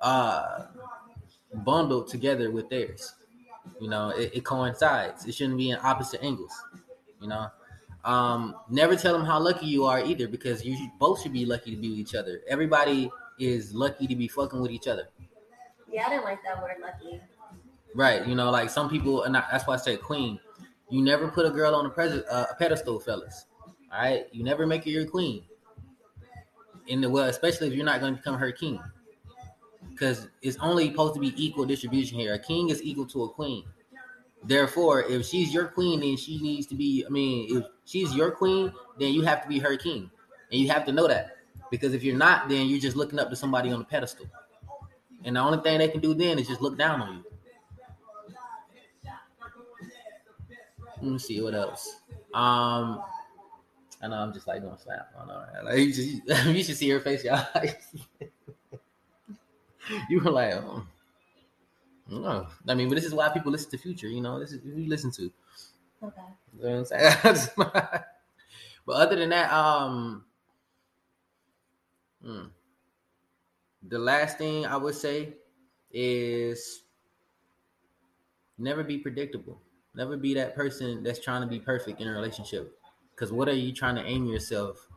uh 0.01 0.67
bundled 1.65 2.07
together 2.07 2.51
with 2.51 2.69
theirs. 2.69 3.15
You 3.79 3.89
know, 3.89 4.09
it, 4.09 4.31
it 4.33 4.45
coincides. 4.45 5.25
It 5.25 5.33
shouldn't 5.33 5.57
be 5.57 5.71
in 5.71 5.77
opposite 5.81 6.23
angles. 6.23 6.51
You 7.21 7.29
know, 7.29 7.47
um, 8.03 8.55
never 8.69 8.95
tell 8.95 9.13
them 9.13 9.25
how 9.25 9.39
lucky 9.39 9.65
you 9.65 9.85
are 9.85 10.03
either, 10.03 10.27
because 10.27 10.63
you 10.63 10.77
both 10.99 11.21
should 11.21 11.33
be 11.33 11.45
lucky 11.45 11.71
to 11.71 11.77
be 11.77 11.89
with 11.89 11.99
each 11.99 12.15
other. 12.15 12.41
Everybody 12.47 13.09
is 13.39 13.73
lucky 13.73 14.07
to 14.07 14.15
be 14.15 14.27
fucking 14.27 14.61
with 14.61 14.71
each 14.71 14.87
other. 14.87 15.09
Yeah, 15.91 16.05
I 16.05 16.09
didn't 16.09 16.25
like 16.25 16.39
that 16.43 16.61
word 16.61 16.75
lucky. 16.81 17.21
Right. 17.95 18.27
You 18.27 18.35
know, 18.35 18.51
like 18.51 18.69
some 18.69 18.89
people, 18.89 19.23
and 19.23 19.33
that's 19.33 19.65
why 19.65 19.75
I 19.75 19.77
say 19.77 19.95
queen. 19.95 20.37
You 20.89 21.01
never 21.01 21.29
put 21.29 21.45
a 21.45 21.49
girl 21.49 21.73
on 21.73 21.85
a, 21.85 21.89
pres- 21.89 22.23
uh, 22.29 22.45
a 22.51 22.55
pedestal, 22.55 22.99
fellas. 22.99 23.45
All 23.91 24.01
right. 24.01 24.25
You 24.33 24.43
never 24.43 24.67
make 24.67 24.83
her 24.83 24.89
your 24.89 25.05
queen. 25.05 25.43
In 26.87 27.01
the 27.01 27.09
well, 27.09 27.25
especially 27.25 27.67
if 27.67 27.73
you're 27.73 27.85
not 27.85 28.01
going 28.01 28.13
to 28.13 28.17
become 28.17 28.37
her 28.37 28.51
king, 28.51 28.79
because 29.89 30.27
it's 30.43 30.57
only 30.57 30.89
supposed 30.89 31.15
to 31.15 31.19
be 31.19 31.33
equal 31.43 31.65
distribution 31.65 32.19
here. 32.19 32.33
A 32.33 32.39
king 32.39 32.69
is 32.69 32.83
equal 32.83 33.07
to 33.07 33.23
a 33.23 33.29
queen. 33.29 33.63
Therefore, 34.43 35.01
if 35.03 35.25
she's 35.25 35.51
your 35.51 35.65
queen, 35.65 36.01
then 36.01 36.17
she 36.17 36.39
needs 36.39 36.67
to 36.67 36.75
be. 36.75 37.03
I 37.07 37.09
mean, 37.09 37.57
if 37.57 37.63
she's 37.85 38.13
your 38.13 38.29
queen, 38.29 38.71
then 38.99 39.13
you 39.13 39.23
have 39.23 39.41
to 39.41 39.47
be 39.47 39.57
her 39.57 39.77
king, 39.77 40.11
and 40.51 40.61
you 40.61 40.67
have 40.69 40.85
to 40.85 40.91
know 40.91 41.07
that. 41.07 41.37
Because 41.71 41.95
if 41.95 42.03
you're 42.03 42.17
not, 42.17 42.49
then 42.49 42.67
you're 42.67 42.79
just 42.79 42.95
looking 42.95 43.17
up 43.17 43.29
to 43.31 43.35
somebody 43.35 43.71
on 43.71 43.81
a 43.81 43.85
pedestal, 43.85 44.27
and 45.23 45.37
the 45.37 45.39
only 45.39 45.63
thing 45.63 45.79
they 45.79 45.87
can 45.87 46.01
do 46.01 46.13
then 46.13 46.37
is 46.37 46.47
just 46.47 46.61
look 46.61 46.77
down 46.77 47.01
on 47.01 47.15
you. 47.15 47.23
Let 51.01 51.11
me 51.11 51.19
see 51.19 51.41
what 51.41 51.53
else. 51.53 51.97
Um, 52.33 53.01
I 54.01 54.07
know 54.07 54.15
I'm 54.15 54.33
just 54.33 54.47
like 54.47 54.61
doing 54.61 54.77
slap. 54.77 55.11
I 55.19 55.25
know. 55.25 55.43
Like, 55.63 55.77
you, 55.77 55.93
just, 55.93 56.45
you 56.47 56.63
should 56.63 56.77
see 56.77 56.89
her 56.89 56.99
face, 56.99 57.23
y'all. 57.23 57.45
you 60.09 60.19
were 60.21 60.31
like, 60.31 60.53
oh. 60.53 60.85
no. 62.09 62.47
I 62.67 62.73
mean, 62.75 62.89
but 62.89 62.95
this 62.95 63.05
is 63.05 63.13
why 63.13 63.29
people 63.29 63.51
listen 63.51 63.71
to 63.71 63.77
Future. 63.77 64.07
You 64.07 64.21
know, 64.21 64.39
this 64.39 64.51
is 64.51 64.61
who 64.63 64.79
you 64.81 64.89
listen 64.89 65.11
to. 65.11 65.31
Okay. 66.03 66.21
You 66.57 66.63
know 66.63 66.81
what 66.81 66.91
I'm 66.91 67.13
saying? 67.33 67.47
but 67.57 68.95
other 68.95 69.15
than 69.15 69.29
that, 69.29 69.51
um, 69.51 70.23
hmm, 72.23 72.43
the 73.87 73.99
last 73.99 74.37
thing 74.37 74.65
I 74.65 74.77
would 74.77 74.95
say 74.95 75.33
is 75.91 76.83
never 78.57 78.83
be 78.83 78.97
predictable. 78.97 79.61
Never 79.95 80.17
be 80.17 80.33
that 80.33 80.55
person 80.55 81.03
that's 81.03 81.19
trying 81.19 81.41
to 81.41 81.47
be 81.47 81.59
perfect 81.59 82.01
in 82.01 82.07
a 82.07 82.11
relationship. 82.11 82.77
Because 83.13 83.31
what 83.31 83.47
are 83.47 83.55
you 83.55 83.71
trying 83.71 83.95
to 83.95 84.03
aim 84.03 84.25
yourself? 84.25 84.87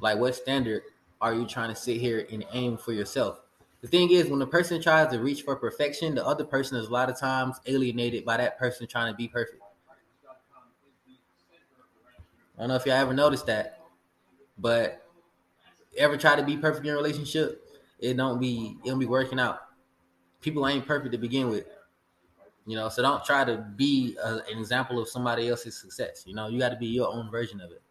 Like, 0.00 0.18
what 0.18 0.34
standard 0.34 0.82
are 1.20 1.34
you 1.34 1.46
trying 1.46 1.68
to 1.68 1.76
sit 1.76 1.98
here 1.98 2.26
and 2.32 2.44
aim 2.52 2.78
for 2.78 2.92
yourself? 2.92 3.40
The 3.82 3.88
thing 3.88 4.10
is, 4.10 4.28
when 4.28 4.40
a 4.40 4.46
person 4.46 4.80
tries 4.80 5.12
to 5.12 5.18
reach 5.18 5.42
for 5.42 5.56
perfection, 5.56 6.14
the 6.14 6.24
other 6.24 6.44
person 6.44 6.78
is 6.78 6.86
a 6.86 6.90
lot 6.90 7.10
of 7.10 7.18
times 7.18 7.60
alienated 7.66 8.24
by 8.24 8.38
that 8.38 8.58
person 8.58 8.86
trying 8.86 9.12
to 9.12 9.16
be 9.16 9.28
perfect. 9.28 9.62
I 12.56 12.60
don't 12.60 12.68
know 12.68 12.76
if 12.76 12.86
y'all 12.86 12.94
ever 12.94 13.12
noticed 13.12 13.46
that, 13.46 13.80
but 14.56 15.04
ever 15.98 16.16
try 16.16 16.36
to 16.36 16.44
be 16.44 16.56
perfect 16.56 16.86
in 16.86 16.92
a 16.92 16.96
relationship, 16.96 17.66
it 17.98 18.16
don't 18.16 18.40
be 18.40 18.76
it 18.84 18.88
don't 18.88 18.98
be 18.98 19.06
working 19.06 19.40
out. 19.40 19.60
People 20.40 20.66
ain't 20.66 20.86
perfect 20.86 21.12
to 21.12 21.18
begin 21.18 21.48
with. 21.50 21.66
You 22.66 22.76
know, 22.76 22.88
so 22.88 23.02
don't 23.02 23.24
try 23.24 23.44
to 23.44 23.56
be 23.76 24.16
a, 24.22 24.36
an 24.50 24.58
example 24.58 25.00
of 25.00 25.08
somebody 25.08 25.48
else's 25.48 25.76
success. 25.76 26.22
You 26.26 26.34
know, 26.34 26.46
you 26.48 26.58
got 26.58 26.68
to 26.70 26.76
be 26.76 26.86
your 26.86 27.08
own 27.12 27.30
version 27.30 27.60
of 27.60 27.70
it. 27.72 27.82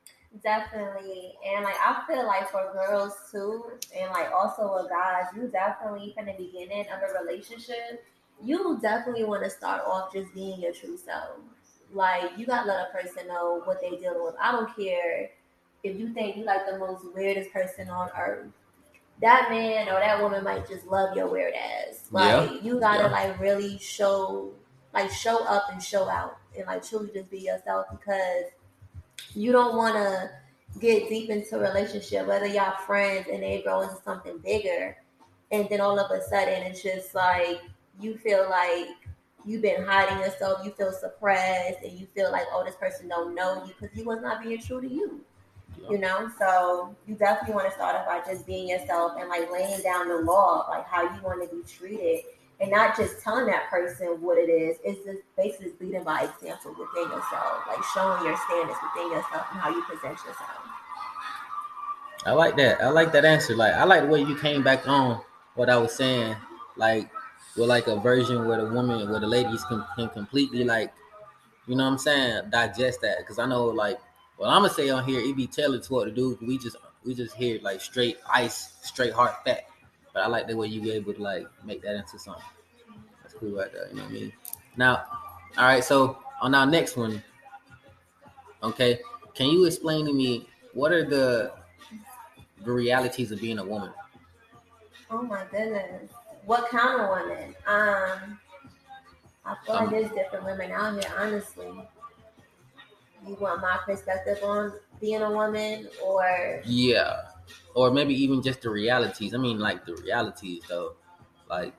Definitely. 0.42 1.34
And 1.46 1.66
like 1.66 1.76
I 1.76 2.04
feel 2.08 2.26
like 2.26 2.50
for 2.50 2.72
girls 2.74 3.14
too, 3.32 3.66
and 3.96 4.10
like 4.12 4.32
also 4.32 4.74
with 4.76 4.90
guys, 4.90 5.26
you 5.36 5.48
definitely 5.50 6.14
from 6.16 6.26
the 6.26 6.34
beginning 6.34 6.86
of 6.88 7.02
a 7.02 7.22
relationship, 7.22 8.04
you 8.42 8.80
definitely 8.82 9.26
want 9.26 9.44
to 9.44 9.50
start 9.50 9.84
off 9.86 10.14
just 10.14 10.34
being 10.34 10.62
your 10.62 10.72
true 10.72 10.98
self. 10.98 11.38
Like 11.94 12.32
you 12.38 12.46
gotta 12.46 12.68
let 12.68 12.88
a 12.88 12.98
person 12.98 13.28
know 13.28 13.62
what 13.66 13.82
they 13.82 13.90
dealing 13.98 14.24
with. 14.24 14.36
I 14.42 14.54
don't 14.54 14.74
care 14.74 15.30
if 15.84 16.00
you 16.00 16.14
think 16.14 16.38
you 16.38 16.46
like 16.46 16.66
the 16.66 16.80
most 16.80 17.04
weirdest 17.14 17.52
person 17.52 17.90
on 17.90 18.10
earth. 18.18 18.48
That 19.22 19.50
man 19.52 19.90
or 19.90 20.00
that 20.00 20.22
woman 20.22 20.44
might 20.46 20.68
just 20.68 20.88
love 20.88 21.16
your 21.16 21.28
weird 21.28 21.54
ass. 21.54 22.08
Like 22.10 22.52
Yeah. 22.52 22.62
you 22.62 22.80
gotta 22.80 23.04
Yeah. 23.04 23.10
like 23.10 23.40
really 23.40 23.78
show 23.80 24.54
like 24.94 25.12
show 25.12 25.44
up 25.46 25.66
and 25.72 25.82
show 25.82 26.10
out 26.10 26.38
and 26.58 26.66
like 26.68 26.88
truly 26.88 27.10
just 27.14 27.30
be 27.32 27.40
yourself 27.40 27.88
because 27.92 28.46
you 29.34 29.52
don't 29.52 29.76
want 29.78 29.96
to 29.96 30.30
get 30.80 31.10
deep 31.10 31.30
into 31.30 31.58
a 31.58 31.60
relationship, 31.60 32.28
whether 32.28 32.46
y'all 32.48 32.78
friends 32.86 33.28
and 33.32 33.44
they 33.44 33.62
grow 33.62 33.82
into 33.82 33.96
something 34.04 34.38
bigger, 34.40 34.98
and 35.52 35.68
then 35.70 35.82
all 35.82 36.00
of 36.00 36.12
a 36.12 36.22
sudden 36.24 36.64
it's 36.64 36.82
just 36.82 37.14
like 37.14 37.62
you 38.00 38.18
feel 38.18 38.50
like 38.50 38.88
you've 39.46 39.62
been 39.62 39.84
hiding 39.84 40.20
yourself, 40.20 40.66
you 40.66 40.72
feel 40.72 40.92
suppressed, 40.92 41.80
and 41.84 41.92
you 42.00 42.08
feel 42.16 42.32
like 42.32 42.46
oh 42.54 42.64
this 42.64 42.76
person 42.76 43.08
don't 43.08 43.36
know 43.36 43.64
you 43.66 43.74
because 43.80 43.96
you 43.98 44.06
was 44.06 44.22
not 44.22 44.42
being 44.44 44.62
true 44.62 44.82
to 44.82 44.88
you. 44.88 45.22
You 45.90 45.98
know, 45.98 46.30
so 46.38 46.96
you 47.08 47.16
definitely 47.16 47.56
want 47.56 47.68
to 47.68 47.74
start 47.74 47.96
off 47.96 48.06
by 48.06 48.22
just 48.32 48.46
being 48.46 48.70
yourself 48.70 49.14
and 49.20 49.30
like 49.30 49.52
laying 49.52 49.82
down 49.82 50.10
the 50.10 50.18
law 50.18 50.62
of 50.62 50.70
like 50.70 50.86
how 50.86 51.02
you 51.04 51.22
want 51.24 51.42
to 51.42 51.56
be 51.56 51.64
treated, 51.64 52.24
and 52.62 52.70
not 52.70 52.96
just 52.96 53.22
telling 53.22 53.48
that 53.48 53.70
person 53.70 54.08
what 54.22 54.38
it 54.38 54.50
is. 54.50 54.78
It's 54.84 55.04
just 55.04 55.22
basically 55.36 55.74
leading 55.80 56.04
by 56.04 56.22
example 56.22 56.72
within 56.72 57.10
yourself, 57.10 57.64
like 57.68 57.84
showing 57.94 58.24
your 58.24 58.38
standards 58.38 58.78
within 58.84 59.12
yourself 59.12 59.48
and 59.52 59.60
how 59.60 59.70
you 59.70 59.82
present 59.84 60.18
yourself. 60.20 60.62
I 62.24 62.34
like 62.34 62.56
that. 62.58 62.80
I 62.82 62.90
like 62.90 63.12
that 63.14 63.26
answer. 63.26 63.56
Like 63.56 63.74
I 63.74 63.84
like 63.84 64.04
the 64.04 64.10
way 64.10 64.22
you 64.22 64.38
came 64.38 64.62
back 64.64 64.88
on 64.88 65.22
what 65.56 65.72
I 65.72 65.78
was 65.78 65.94
saying. 65.94 66.36
Like 66.78 67.10
with 67.58 67.68
like 67.68 67.88
a 67.88 68.00
version 68.00 68.46
where 68.46 68.64
the 68.64 68.72
woman, 68.72 69.10
where 69.10 69.20
the 69.20 69.28
ladies 69.28 69.64
can, 69.66 69.84
can 69.96 70.10
completely 70.10 70.64
like, 70.64 70.94
you 71.68 71.76
know 71.76 71.84
what 71.84 71.94
I'm 71.94 71.98
saying, 71.98 72.52
digest 72.52 73.02
that. 73.02 73.20
Because 73.20 73.40
I 73.40 73.48
know 73.48 73.66
like, 73.66 74.00
what 74.38 74.50
I'm 74.50 74.62
gonna 74.62 74.74
say 74.74 74.90
on 74.92 75.04
here, 75.04 75.20
it 75.20 75.36
be 75.36 75.48
tailored 75.48 75.82
to 75.84 75.94
what 75.94 76.06
to 76.06 76.12
do. 76.12 76.38
We 76.42 76.60
just 76.60 76.78
we 77.04 77.16
just 77.16 77.36
hear 77.36 77.60
like 77.64 77.82
straight 77.82 78.18
ice, 78.32 78.76
straight 78.84 79.14
hard 79.14 79.34
fact. 79.44 79.71
But 80.14 80.24
I 80.24 80.28
like 80.28 80.48
the 80.48 80.56
way 80.58 80.68
you 80.68 80.82
were 80.82 80.92
able 80.94 81.14
to 81.14 81.22
like 81.22 81.48
make 81.64 81.82
that 81.84 81.96
into 81.96 82.20
something. 82.20 82.44
That's 83.22 83.34
cool 83.34 83.52
right 83.52 83.72
there. 83.72 83.88
You 83.90 83.96
know 83.96 84.04
what 84.04 84.12
I 84.12 84.14
mean? 84.14 84.34
Now, 84.78 85.04
all 85.58 85.66
right. 85.66 85.84
So 85.84 86.18
on 86.42 86.54
our 86.56 86.66
next 86.66 86.98
one, 86.98 87.24
okay, 88.64 89.00
can 89.34 89.48
you 89.48 89.66
explain 89.66 90.06
to 90.06 90.14
me 90.14 90.48
what 90.74 90.92
are 90.92 91.04
the 91.04 91.54
the 92.64 92.72
realities 92.72 93.32
of 93.32 93.40
being 93.42 93.60
a 93.60 93.66
woman? 93.66 93.92
Oh 95.10 95.22
my 95.22 95.46
goodness. 95.52 96.12
What 96.46 96.70
kind 96.70 97.02
of 97.02 97.10
women? 97.10 97.56
Um, 97.68 98.40
I 99.46 99.56
feel 99.66 99.76
like 99.76 99.88
Um, 99.88 99.92
there's 99.92 100.12
different 100.12 100.46
women 100.46 100.72
out 100.72 100.94
here, 101.02 101.14
honestly. 101.18 101.88
You 103.28 103.36
want 103.36 103.62
my 103.62 103.78
perspective 103.86 104.40
on 104.44 104.74
being 105.00 105.22
a 105.22 105.30
woman 105.32 105.88
or 106.04 106.62
Yeah, 106.66 107.31
or 107.76 107.92
maybe 107.92 108.14
even 108.16 108.42
just 108.42 108.62
the 108.62 108.70
realities. 108.70 109.34
I 109.34 109.38
mean, 109.38 109.60
like 109.60 109.86
the 109.86 109.96
realities 109.96 110.64
though, 110.68 110.96
like 111.50 111.74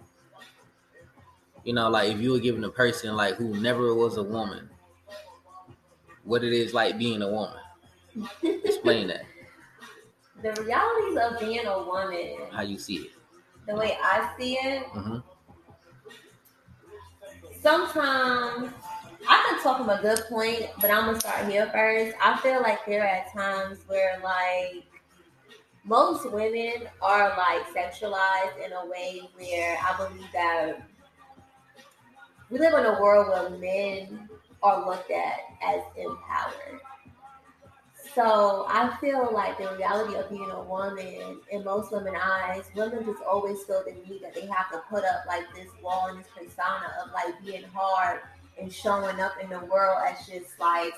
you 1.65 1.73
know, 1.73 1.89
like 1.89 2.11
if 2.11 2.21
you 2.21 2.33
were 2.33 2.39
given 2.39 2.65
a 2.65 2.71
person 2.71 3.15
like 3.17 3.37
who 3.37 3.61
never 3.61 3.95
was 3.95 4.17
a 4.17 4.23
woman, 4.23 4.71
what 6.25 6.45
it 6.45 6.53
is 6.53 6.73
like 6.75 6.99
being 6.99 7.23
a 7.23 7.29
woman. 7.31 7.59
Explain 8.65 9.09
that. 9.09 9.25
the 10.43 10.53
realities 10.63 11.19
of 11.19 11.39
being 11.41 11.67
a 11.67 11.79
woman, 11.85 12.37
How 12.51 12.63
you 12.63 12.79
see 12.79 12.97
it. 12.97 13.13
the 13.67 13.75
way 13.75 13.97
I 14.03 14.35
see 14.39 14.55
it, 14.55 14.87
hmm 14.93 15.19
sometimes 17.61 18.73
I 19.29 19.47
can 19.49 19.63
talk 19.63 19.79
from 19.79 19.91
a 19.91 20.01
good 20.03 20.21
point, 20.29 20.67
but 20.81 20.91
I'm 20.91 21.07
gonna 21.07 21.21
start 21.21 21.49
here 21.49 21.69
first. 21.73 22.17
I 22.21 22.37
feel 22.41 22.61
like 22.63 22.85
there 22.87 23.07
are 23.07 23.25
times 23.33 23.79
where 23.87 24.21
like 24.23 24.85
most 25.85 26.31
women 26.31 26.89
are 27.01 27.37
like 27.37 27.67
sexualized 27.75 28.65
in 28.65 28.73
a 28.73 28.87
way 28.87 29.23
where 29.37 29.79
I 29.79 29.97
believe 29.97 30.29
that 30.33 30.83
we 32.51 32.59
live 32.59 32.75
in 32.75 32.85
a 32.85 33.01
world 33.01 33.29
where 33.29 33.59
men 33.59 34.29
are 34.63 34.87
looked 34.87 35.11
at 35.11 35.39
as 35.63 35.81
empowered. 35.97 36.81
So 38.15 38.67
I 38.69 38.95
feel 39.01 39.31
like 39.33 39.57
the 39.57 39.75
reality 39.77 40.17
of 40.17 40.29
being 40.29 40.51
a 40.51 40.63
woman 40.63 41.39
in 41.51 41.65
most 41.65 41.91
women's 41.91 42.19
eyes, 42.23 42.65
women 42.77 43.05
just 43.07 43.23
always 43.23 43.63
feel 43.65 43.83
the 43.85 43.93
need 44.07 44.23
that 44.23 44.35
they 44.35 44.47
have 44.47 44.71
to 44.71 44.83
put 44.91 45.03
up 45.03 45.25
like 45.27 45.45
this 45.55 45.69
wall 45.83 46.09
and 46.09 46.19
this 46.19 46.27
persona 46.37 46.93
of 47.03 47.11
like 47.13 47.43
being 47.43 47.65
hard 47.75 48.21
and 48.61 48.71
showing 48.71 49.19
up 49.19 49.33
in 49.43 49.49
the 49.49 49.61
world 49.61 49.99
as 50.07 50.27
just 50.27 50.61
like 50.61 50.93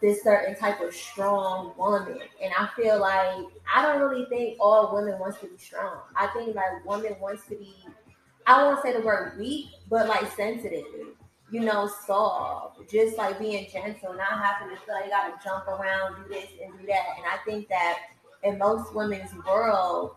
this 0.00 0.22
certain 0.22 0.54
type 0.54 0.80
of 0.80 0.94
strong 0.94 1.74
woman. 1.76 2.20
And 2.42 2.52
I 2.56 2.68
feel 2.76 3.00
like 3.00 3.46
I 3.74 3.82
don't 3.82 4.00
really 4.00 4.26
think 4.26 4.56
all 4.60 4.94
women 4.94 5.18
wants 5.18 5.40
to 5.40 5.46
be 5.46 5.58
strong. 5.58 5.98
I 6.14 6.28
think 6.28 6.54
like 6.54 6.84
women 6.84 7.16
wants 7.20 7.44
to 7.48 7.56
be 7.56 7.74
I 8.46 8.62
won't 8.62 8.82
say 8.82 8.94
the 8.94 9.00
word 9.00 9.38
weak, 9.38 9.66
but 9.90 10.08
like 10.08 10.30
sensitive 10.34 10.84
you 11.50 11.60
know, 11.60 11.90
soft, 12.06 12.90
just 12.90 13.16
like 13.16 13.38
being 13.38 13.66
gentle, 13.72 14.12
not 14.14 14.44
having 14.44 14.74
to 14.74 14.82
feel 14.84 14.94
like 14.94 15.04
you 15.06 15.10
gotta 15.10 15.34
jump 15.42 15.66
around, 15.66 16.16
do 16.22 16.34
this 16.34 16.48
and 16.62 16.78
do 16.78 16.86
that. 16.86 17.04
And 17.16 17.26
I 17.26 17.38
think 17.46 17.68
that 17.68 17.98
in 18.42 18.58
most 18.58 18.94
women's 18.94 19.32
world, 19.46 20.16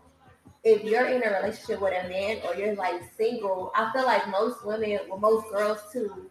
if 0.64 0.84
you're 0.84 1.06
in 1.06 1.22
a 1.24 1.30
relationship 1.40 1.80
with 1.80 1.92
a 1.92 2.08
man 2.08 2.38
or 2.46 2.54
you're 2.54 2.74
like 2.74 3.02
single, 3.16 3.72
I 3.74 3.90
feel 3.92 4.04
like 4.04 4.28
most 4.28 4.64
women, 4.64 5.00
well, 5.08 5.18
most 5.18 5.50
girls 5.50 5.78
too, 5.92 6.30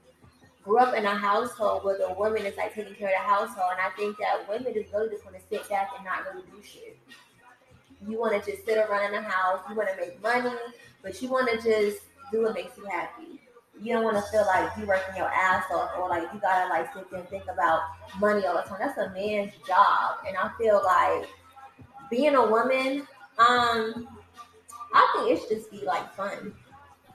grew 0.63 0.77
up 0.77 0.93
in 0.95 1.05
a 1.05 1.15
household 1.15 1.83
where 1.83 1.97
the 1.97 2.13
woman 2.13 2.45
is 2.45 2.55
like 2.57 2.73
taking 2.73 2.93
care 2.95 3.09
of 3.09 3.15
the 3.15 3.29
household. 3.29 3.71
And 3.71 3.81
I 3.81 3.89
think 3.95 4.17
that 4.19 4.47
women 4.47 4.73
just 4.73 4.93
really 4.93 5.09
just 5.09 5.25
want 5.25 5.37
to 5.37 5.43
sit 5.49 5.67
back 5.69 5.89
and 5.95 6.05
not 6.05 6.25
really 6.25 6.45
do 6.47 6.61
shit. 6.63 6.97
You 8.07 8.19
want 8.19 8.43
to 8.43 8.51
just 8.51 8.65
sit 8.65 8.77
around 8.77 9.13
in 9.13 9.23
the 9.23 9.29
house, 9.29 9.59
you 9.69 9.75
want 9.75 9.89
to 9.89 9.95
make 9.95 10.21
money, 10.21 10.55
but 11.03 11.21
you 11.21 11.29
want 11.29 11.49
to 11.49 11.57
just 11.57 12.03
do 12.31 12.43
what 12.43 12.53
makes 12.53 12.77
you 12.77 12.85
happy 12.85 13.41
you 13.81 13.93
don't 13.93 14.03
want 14.03 14.15
to 14.15 14.31
feel 14.31 14.45
like 14.45 14.71
you're 14.77 14.87
working 14.87 15.15
your 15.15 15.27
ass 15.27 15.65
off 15.73 15.91
or 15.97 16.07
like 16.07 16.23
you 16.33 16.39
gotta 16.39 16.69
like 16.69 16.93
sit 16.93 17.09
there 17.09 17.19
and 17.19 17.29
think 17.29 17.43
about 17.51 17.81
money 18.19 18.45
all 18.45 18.55
the 18.55 18.61
time. 18.61 18.77
That's 18.79 18.97
a 18.97 19.09
man's 19.09 19.53
job, 19.67 20.19
and 20.27 20.37
I 20.37 20.51
feel 20.57 20.81
like 20.85 21.27
being 22.09 22.35
a 22.35 22.45
woman, 22.45 23.07
um, 23.39 24.07
I 24.93 25.13
think 25.15 25.31
it 25.31 25.41
should 25.41 25.57
just 25.57 25.71
be 25.71 25.83
like 25.83 26.13
fun, 26.13 26.53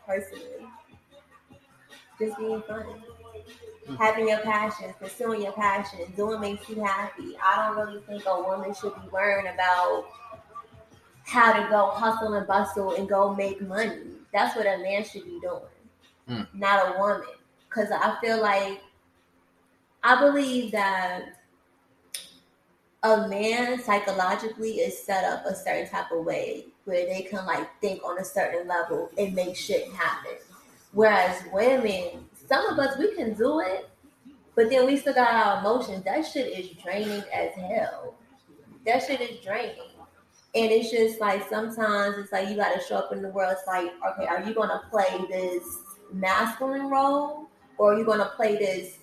personally. 0.07 0.67
Just 2.19 2.37
being 2.39 2.63
fun. 2.63 2.85
Mm. 3.89 3.97
Having 3.99 4.29
your 4.29 4.41
passions, 4.41 4.95
pursuing 4.99 5.43
your 5.43 5.53
passions, 5.53 6.15
doing 6.17 6.33
what 6.33 6.41
makes 6.41 6.69
you 6.69 6.83
happy. 6.83 7.37
I 7.43 7.67
don't 7.67 7.87
really 7.87 8.03
think 8.03 8.25
a 8.27 8.43
woman 8.43 8.75
should 8.75 8.95
be 8.95 9.09
worrying 9.11 9.47
about 9.53 10.07
how 11.25 11.53
to 11.53 11.69
go 11.69 11.91
hustle 11.91 12.35
and 12.35 12.47
bustle 12.47 12.95
and 12.97 13.09
go 13.09 13.35
make 13.35 13.61
money. 13.61 14.01
That's 14.33 14.57
what 14.57 14.67
a 14.67 14.79
man 14.79 15.05
should 15.05 15.25
be 15.25 15.39
doing 15.41 15.63
mm. 16.29 16.47
not 16.55 16.95
a 16.95 16.99
woman. 16.99 17.27
Because 17.69 17.91
I 17.91 18.17
feel 18.21 18.41
like 18.41 18.81
I 20.03 20.21
believe 20.21 20.73
that 20.73 21.41
a 23.03 23.29
man 23.29 23.83
psychologically 23.83 24.77
is 24.77 24.99
set 24.99 25.25
up 25.25 25.45
a 25.47 25.55
certain 25.55 25.89
type 25.89 26.11
of 26.11 26.25
way 26.25 26.67
where 26.85 27.07
they 27.07 27.23
can 27.23 27.45
like 27.47 27.69
think 27.81 28.03
on 28.05 28.19
a 28.19 28.25
certain 28.25 28.67
level 28.67 29.11
and 29.19 29.35
make 29.35 29.57
shit 29.57 29.89
happen. 29.93 30.33
Whereas 30.93 31.43
women, 31.53 32.25
some 32.49 32.67
of 32.67 32.79
us 32.79 32.99
we 32.99 33.15
can 33.15 33.35
do 33.35 33.61
it, 33.61 33.89
but 34.55 34.71
then 34.71 34.87
we 34.87 34.97
still 34.97 35.15
got 35.15 35.35
our 35.35 35.61
emotions. 35.61 36.05
That 36.05 36.27
shit 36.27 36.59
is 36.59 36.71
draining 36.83 37.23
as 37.33 37.55
hell. 37.55 38.15
That 38.87 39.03
shit 39.03 39.21
is 39.21 39.45
draining. 39.45 39.91
And 40.55 40.71
it's 40.71 40.91
just 40.91 41.21
like 41.21 41.47
sometimes 41.49 42.17
it's 42.19 42.33
like 42.33 42.49
you 42.49 42.57
gotta 42.57 42.81
show 42.89 42.97
up 42.97 43.13
in 43.13 43.21
the 43.21 43.29
world. 43.29 43.55
It's 43.59 43.67
like, 43.67 43.93
okay, 44.13 44.27
are 44.27 44.43
you 44.43 44.55
gonna 44.55 44.83
play 44.91 45.27
this 45.29 45.65
masculine 46.13 46.89
role 46.89 47.49
or 47.79 47.95
are 47.95 47.99
you 47.99 48.05
to 48.05 48.33
play 48.37 48.57
this 48.57 48.99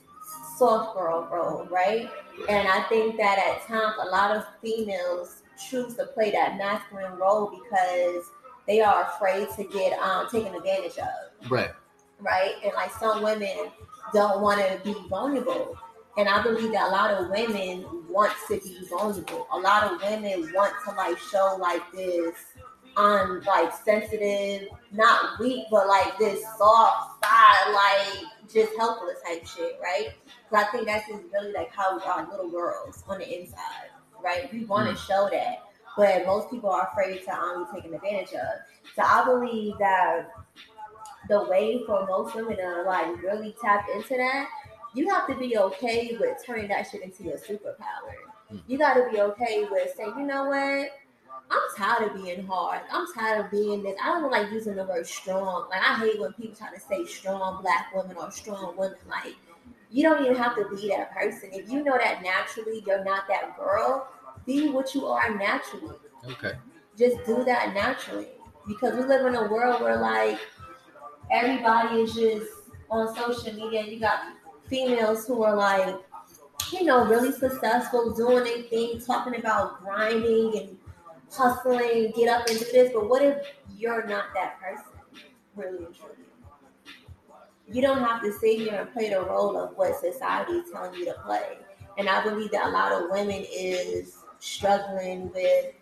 soft 0.57 0.95
girl 0.95 1.27
role, 1.31 1.67
right? 1.69 2.09
And 2.49 2.67
I 2.67 2.81
think 2.83 3.17
that 3.17 3.37
at 3.37 3.67
times 3.67 3.95
a 4.01 4.09
lot 4.09 4.35
of 4.35 4.45
females 4.61 5.43
choose 5.69 5.95
to 5.95 6.05
play 6.07 6.31
that 6.31 6.57
masculine 6.57 7.13
role 7.17 7.51
because 7.51 8.25
they 8.67 8.81
are 8.81 9.03
afraid 9.03 9.49
to 9.57 9.63
get 9.65 9.97
um, 9.99 10.27
taken 10.29 10.55
advantage 10.55 10.97
of. 10.97 11.51
Right. 11.51 11.71
Right. 12.23 12.53
And 12.63 12.73
like 12.73 12.91
some 12.93 13.21
women 13.21 13.69
don't 14.13 14.41
want 14.41 14.59
to 14.61 14.79
be 14.83 14.95
vulnerable. 15.09 15.77
And 16.17 16.29
I 16.29 16.41
believe 16.43 16.71
that 16.71 16.89
a 16.89 16.91
lot 16.91 17.11
of 17.11 17.29
women 17.29 17.85
want 18.07 18.33
to 18.47 18.59
be 18.59 18.85
vulnerable. 18.89 19.47
A 19.51 19.57
lot 19.57 19.91
of 19.91 20.01
women 20.01 20.51
want 20.53 20.73
to 20.85 20.95
like 20.95 21.17
show 21.17 21.57
like 21.59 21.81
this 21.91 22.35
on 22.95 23.41
like 23.41 23.73
sensitive, 23.83 24.69
not 24.91 25.39
weak, 25.39 25.65
but 25.71 25.87
like 25.87 26.17
this 26.19 26.43
soft 26.57 27.23
side, 27.23 27.73
like 27.73 28.23
just 28.53 28.71
helpless 28.77 29.17
type 29.25 29.45
shit, 29.45 29.79
right? 29.81 30.09
Because 30.49 30.65
I 30.65 30.71
think 30.71 30.87
that's 30.87 31.07
just 31.07 31.23
really 31.33 31.51
like 31.53 31.71
how 31.73 31.97
we 31.97 32.03
are 32.03 32.29
little 32.29 32.49
girls 32.49 33.03
on 33.07 33.19
the 33.19 33.39
inside, 33.41 33.89
right? 34.23 34.51
We 34.53 34.65
want 34.65 34.89
to 34.89 34.95
mm. 34.95 35.07
show 35.07 35.29
that, 35.31 35.63
but 35.97 36.25
most 36.25 36.51
people 36.51 36.69
are 36.69 36.89
afraid 36.91 37.23
to 37.25 37.33
um, 37.33 37.65
be 37.65 37.81
taken 37.81 37.95
advantage 37.95 38.33
of. 38.33 38.59
So 38.95 39.01
I 39.01 39.25
believe 39.25 39.73
that 39.79 40.27
the 41.29 41.43
way 41.45 41.83
for 41.85 42.05
most 42.05 42.35
women 42.35 42.57
to 42.57 42.83
like 42.85 43.21
really 43.21 43.55
tap 43.61 43.87
into 43.93 44.15
that, 44.17 44.47
you 44.93 45.09
have 45.09 45.27
to 45.27 45.35
be 45.35 45.57
okay 45.57 46.17
with 46.19 46.37
turning 46.45 46.67
that 46.67 46.87
shit 46.89 47.01
into 47.01 47.23
your 47.23 47.37
superpower. 47.37 48.13
Mm. 48.51 48.61
You 48.67 48.77
got 48.77 48.95
to 48.95 49.09
be 49.11 49.19
okay 49.21 49.65
with 49.69 49.93
saying, 49.95 50.13
you 50.17 50.25
know 50.25 50.45
what? 50.45 50.89
I'm 51.49 51.61
tired 51.77 52.11
of 52.11 52.23
being 52.23 52.45
hard. 52.45 52.81
I'm 52.91 53.05
tired 53.13 53.45
of 53.45 53.51
being 53.51 53.83
this. 53.83 53.95
I 54.01 54.19
don't 54.19 54.31
like 54.31 54.51
using 54.51 54.75
the 54.75 54.85
word 54.85 55.05
strong. 55.05 55.67
Like 55.69 55.81
I 55.81 55.99
hate 55.99 56.19
when 56.19 56.33
people 56.33 56.55
try 56.55 56.73
to 56.73 56.79
say 56.79 57.05
strong 57.05 57.61
black 57.61 57.93
women 57.93 58.17
or 58.17 58.31
strong 58.31 58.75
women. 58.77 58.97
Like 59.07 59.35
you 59.91 60.03
don't 60.03 60.23
even 60.23 60.35
have 60.35 60.55
to 60.55 60.67
be 60.75 60.89
that 60.89 61.13
person. 61.13 61.49
If 61.53 61.69
you 61.69 61.83
know 61.83 61.97
that 61.97 62.23
naturally 62.23 62.83
you're 62.85 63.03
not 63.03 63.27
that 63.27 63.55
girl, 63.57 64.07
be 64.45 64.69
what 64.69 64.95
you 64.95 65.05
are 65.05 65.35
naturally. 65.35 65.95
Okay. 66.25 66.53
Just 66.97 67.17
do 67.25 67.43
that 67.43 67.73
naturally. 67.73 68.27
Because 68.67 68.95
we 68.95 69.03
live 69.03 69.25
in 69.25 69.35
a 69.35 69.47
world 69.47 69.81
where 69.81 69.97
like 69.97 70.39
everybody 71.33 72.01
is 72.01 72.13
just 72.13 72.51
on 72.89 73.13
social 73.15 73.53
media. 73.53 73.83
You 73.85 73.99
got 73.99 74.19
females 74.67 75.25
who 75.27 75.43
are 75.43 75.55
like, 75.55 75.95
you 76.71 76.83
know, 76.83 77.05
really 77.05 77.31
successful, 77.31 78.13
doing 78.13 78.43
their 78.43 78.61
thing, 78.63 79.01
talking 79.01 79.35
about 79.35 79.83
grinding 79.83 80.57
and 80.57 80.77
hustling, 81.31 82.13
get 82.15 82.29
up 82.29 82.47
and 82.47 82.59
do 82.59 82.65
this. 82.71 82.91
But 82.93 83.09
what 83.09 83.23
if 83.23 83.37
you're 83.77 84.05
not 84.05 84.25
that 84.35 84.59
person, 84.61 84.85
really 85.55 85.85
and 85.85 85.95
truly? 85.95 86.13
You 87.67 87.81
don't 87.81 87.99
have 87.99 88.21
to 88.21 88.31
sit 88.33 88.59
here 88.59 88.81
and 88.81 88.93
play 88.93 89.09
the 89.09 89.21
role 89.21 89.57
of 89.57 89.75
what 89.75 89.99
society 89.99 90.53
is 90.53 90.71
telling 90.71 90.93
you 90.93 91.05
to 91.05 91.13
play. 91.25 91.57
And 91.97 92.07
I 92.07 92.23
believe 92.23 92.51
that 92.51 92.65
a 92.65 92.69
lot 92.69 92.91
of 92.91 93.09
women 93.09 93.43
is 93.51 94.17
struggling 94.39 95.31
with 95.31 95.73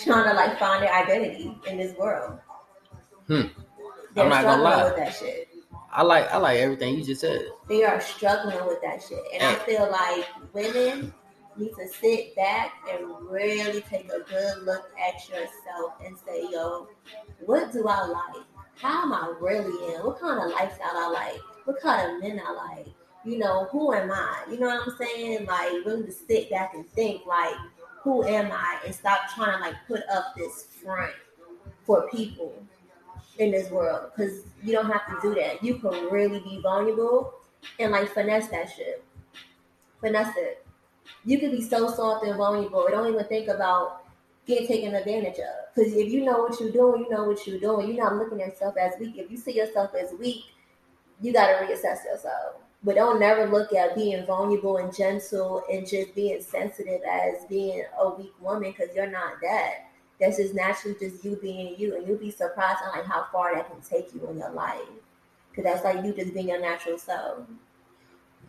trying 0.00 0.24
to 0.28 0.34
like 0.34 0.58
find 0.58 0.82
their 0.82 0.92
identity 0.92 1.54
in 1.68 1.76
this 1.76 1.96
world. 1.96 2.38
Hmm. 3.26 3.42
They're 4.14 4.24
I'm 4.24 4.30
not 4.30 4.44
gonna 4.44 4.62
lie. 4.62 4.84
with 4.84 4.96
that 4.96 5.14
shit. 5.14 5.48
I 5.92 6.02
like 6.02 6.32
I 6.32 6.36
like 6.36 6.58
everything 6.58 6.96
you 6.96 7.04
just 7.04 7.20
said. 7.20 7.42
They 7.68 7.84
are 7.84 8.00
struggling 8.00 8.64
with 8.66 8.80
that 8.82 9.02
shit. 9.02 9.22
And 9.32 9.42
I 9.42 9.54
feel 9.64 9.90
like 9.90 10.26
women 10.52 11.12
need 11.56 11.72
to 11.74 11.88
sit 11.88 12.34
back 12.36 12.72
and 12.90 13.06
really 13.28 13.80
take 13.82 14.06
a 14.06 14.20
good 14.20 14.62
look 14.64 14.90
at 14.98 15.28
yourself 15.28 15.94
and 16.04 16.16
say, 16.18 16.44
yo, 16.50 16.88
what 17.44 17.72
do 17.72 17.86
I 17.88 18.04
like? 18.04 18.44
How 18.76 19.02
am 19.02 19.12
I 19.12 19.34
really 19.40 19.94
in? 19.94 20.00
What 20.00 20.20
kind 20.20 20.42
of 20.42 20.50
lifestyle 20.52 20.92
I 20.94 21.10
like? 21.10 21.40
What 21.64 21.80
kind 21.80 22.14
of 22.16 22.22
men 22.22 22.40
I 22.44 22.52
like? 22.52 22.86
You 23.24 23.38
know, 23.38 23.68
who 23.70 23.92
am 23.92 24.10
I? 24.10 24.44
You 24.50 24.58
know 24.58 24.68
what 24.68 24.88
I'm 24.88 24.96
saying? 24.96 25.44
Like, 25.44 25.84
really 25.84 26.04
to 26.04 26.12
sit 26.12 26.48
back 26.50 26.72
and 26.74 26.88
think, 26.92 27.26
like, 27.26 27.54
who 28.02 28.24
am 28.24 28.50
I? 28.50 28.78
And 28.86 28.94
stop 28.94 29.18
trying 29.34 29.58
to, 29.58 29.60
like, 29.62 29.74
put 29.86 30.00
up 30.10 30.34
this 30.34 30.68
front 30.82 31.12
for 31.84 32.08
people 32.08 32.54
in 33.38 33.50
this 33.50 33.70
world. 33.70 34.10
Because 34.14 34.44
you 34.62 34.72
don't 34.72 34.90
have 34.90 35.06
to 35.06 35.16
do 35.22 35.34
that. 35.40 35.62
You 35.62 35.76
can 35.76 36.10
really 36.10 36.40
be 36.40 36.60
vulnerable 36.62 37.34
and, 37.78 37.92
like, 37.92 38.12
finesse 38.12 38.48
that 38.48 38.70
shit. 38.70 39.04
Finesse 40.00 40.36
it 40.36 40.66
you 41.24 41.38
can 41.38 41.50
be 41.50 41.62
so 41.62 41.90
soft 41.90 42.24
and 42.24 42.36
vulnerable. 42.36 42.86
Don't 42.90 43.12
even 43.12 43.24
think 43.26 43.48
about 43.48 44.04
getting 44.46 44.66
taken 44.66 44.94
advantage 44.94 45.38
of. 45.38 45.74
Because 45.74 45.92
if 45.92 46.10
you 46.10 46.24
know 46.24 46.38
what 46.38 46.58
you're 46.60 46.72
doing, 46.72 47.04
you 47.04 47.10
know 47.10 47.24
what 47.24 47.46
you're 47.46 47.60
doing. 47.60 47.88
You're 47.88 48.04
not 48.04 48.16
looking 48.16 48.40
at 48.42 48.48
yourself 48.48 48.76
as 48.76 48.94
weak. 48.98 49.16
If 49.16 49.30
you 49.30 49.36
see 49.36 49.52
yourself 49.52 49.94
as 49.94 50.12
weak, 50.18 50.44
you 51.20 51.32
got 51.32 51.46
to 51.46 51.66
reassess 51.66 52.04
yourself. 52.04 52.56
But 52.82 52.94
don't 52.94 53.20
never 53.20 53.46
look 53.46 53.74
at 53.74 53.94
being 53.94 54.24
vulnerable 54.24 54.78
and 54.78 54.94
gentle 54.94 55.62
and 55.70 55.86
just 55.86 56.14
being 56.14 56.40
sensitive 56.40 57.02
as 57.08 57.44
being 57.48 57.84
a 57.98 58.08
weak 58.08 58.32
woman 58.40 58.70
because 58.76 58.94
you're 58.96 59.10
not 59.10 59.34
that. 59.42 59.89
That's 60.20 60.36
just 60.36 60.54
naturally 60.54 60.96
just 61.00 61.24
you 61.24 61.36
being 61.36 61.74
you, 61.78 61.96
and 61.96 62.06
you'll 62.06 62.18
be 62.18 62.30
surprised 62.30 62.80
on 62.84 62.98
like 62.98 63.06
how 63.06 63.26
far 63.32 63.54
that 63.54 63.70
can 63.70 63.80
take 63.80 64.14
you 64.14 64.28
in 64.28 64.38
your 64.38 64.50
life. 64.50 64.80
Because 65.50 65.64
that's 65.64 65.84
like 65.84 66.04
you 66.04 66.12
just 66.12 66.34
being 66.34 66.48
your 66.48 66.60
natural 66.60 66.98
self. 66.98 67.38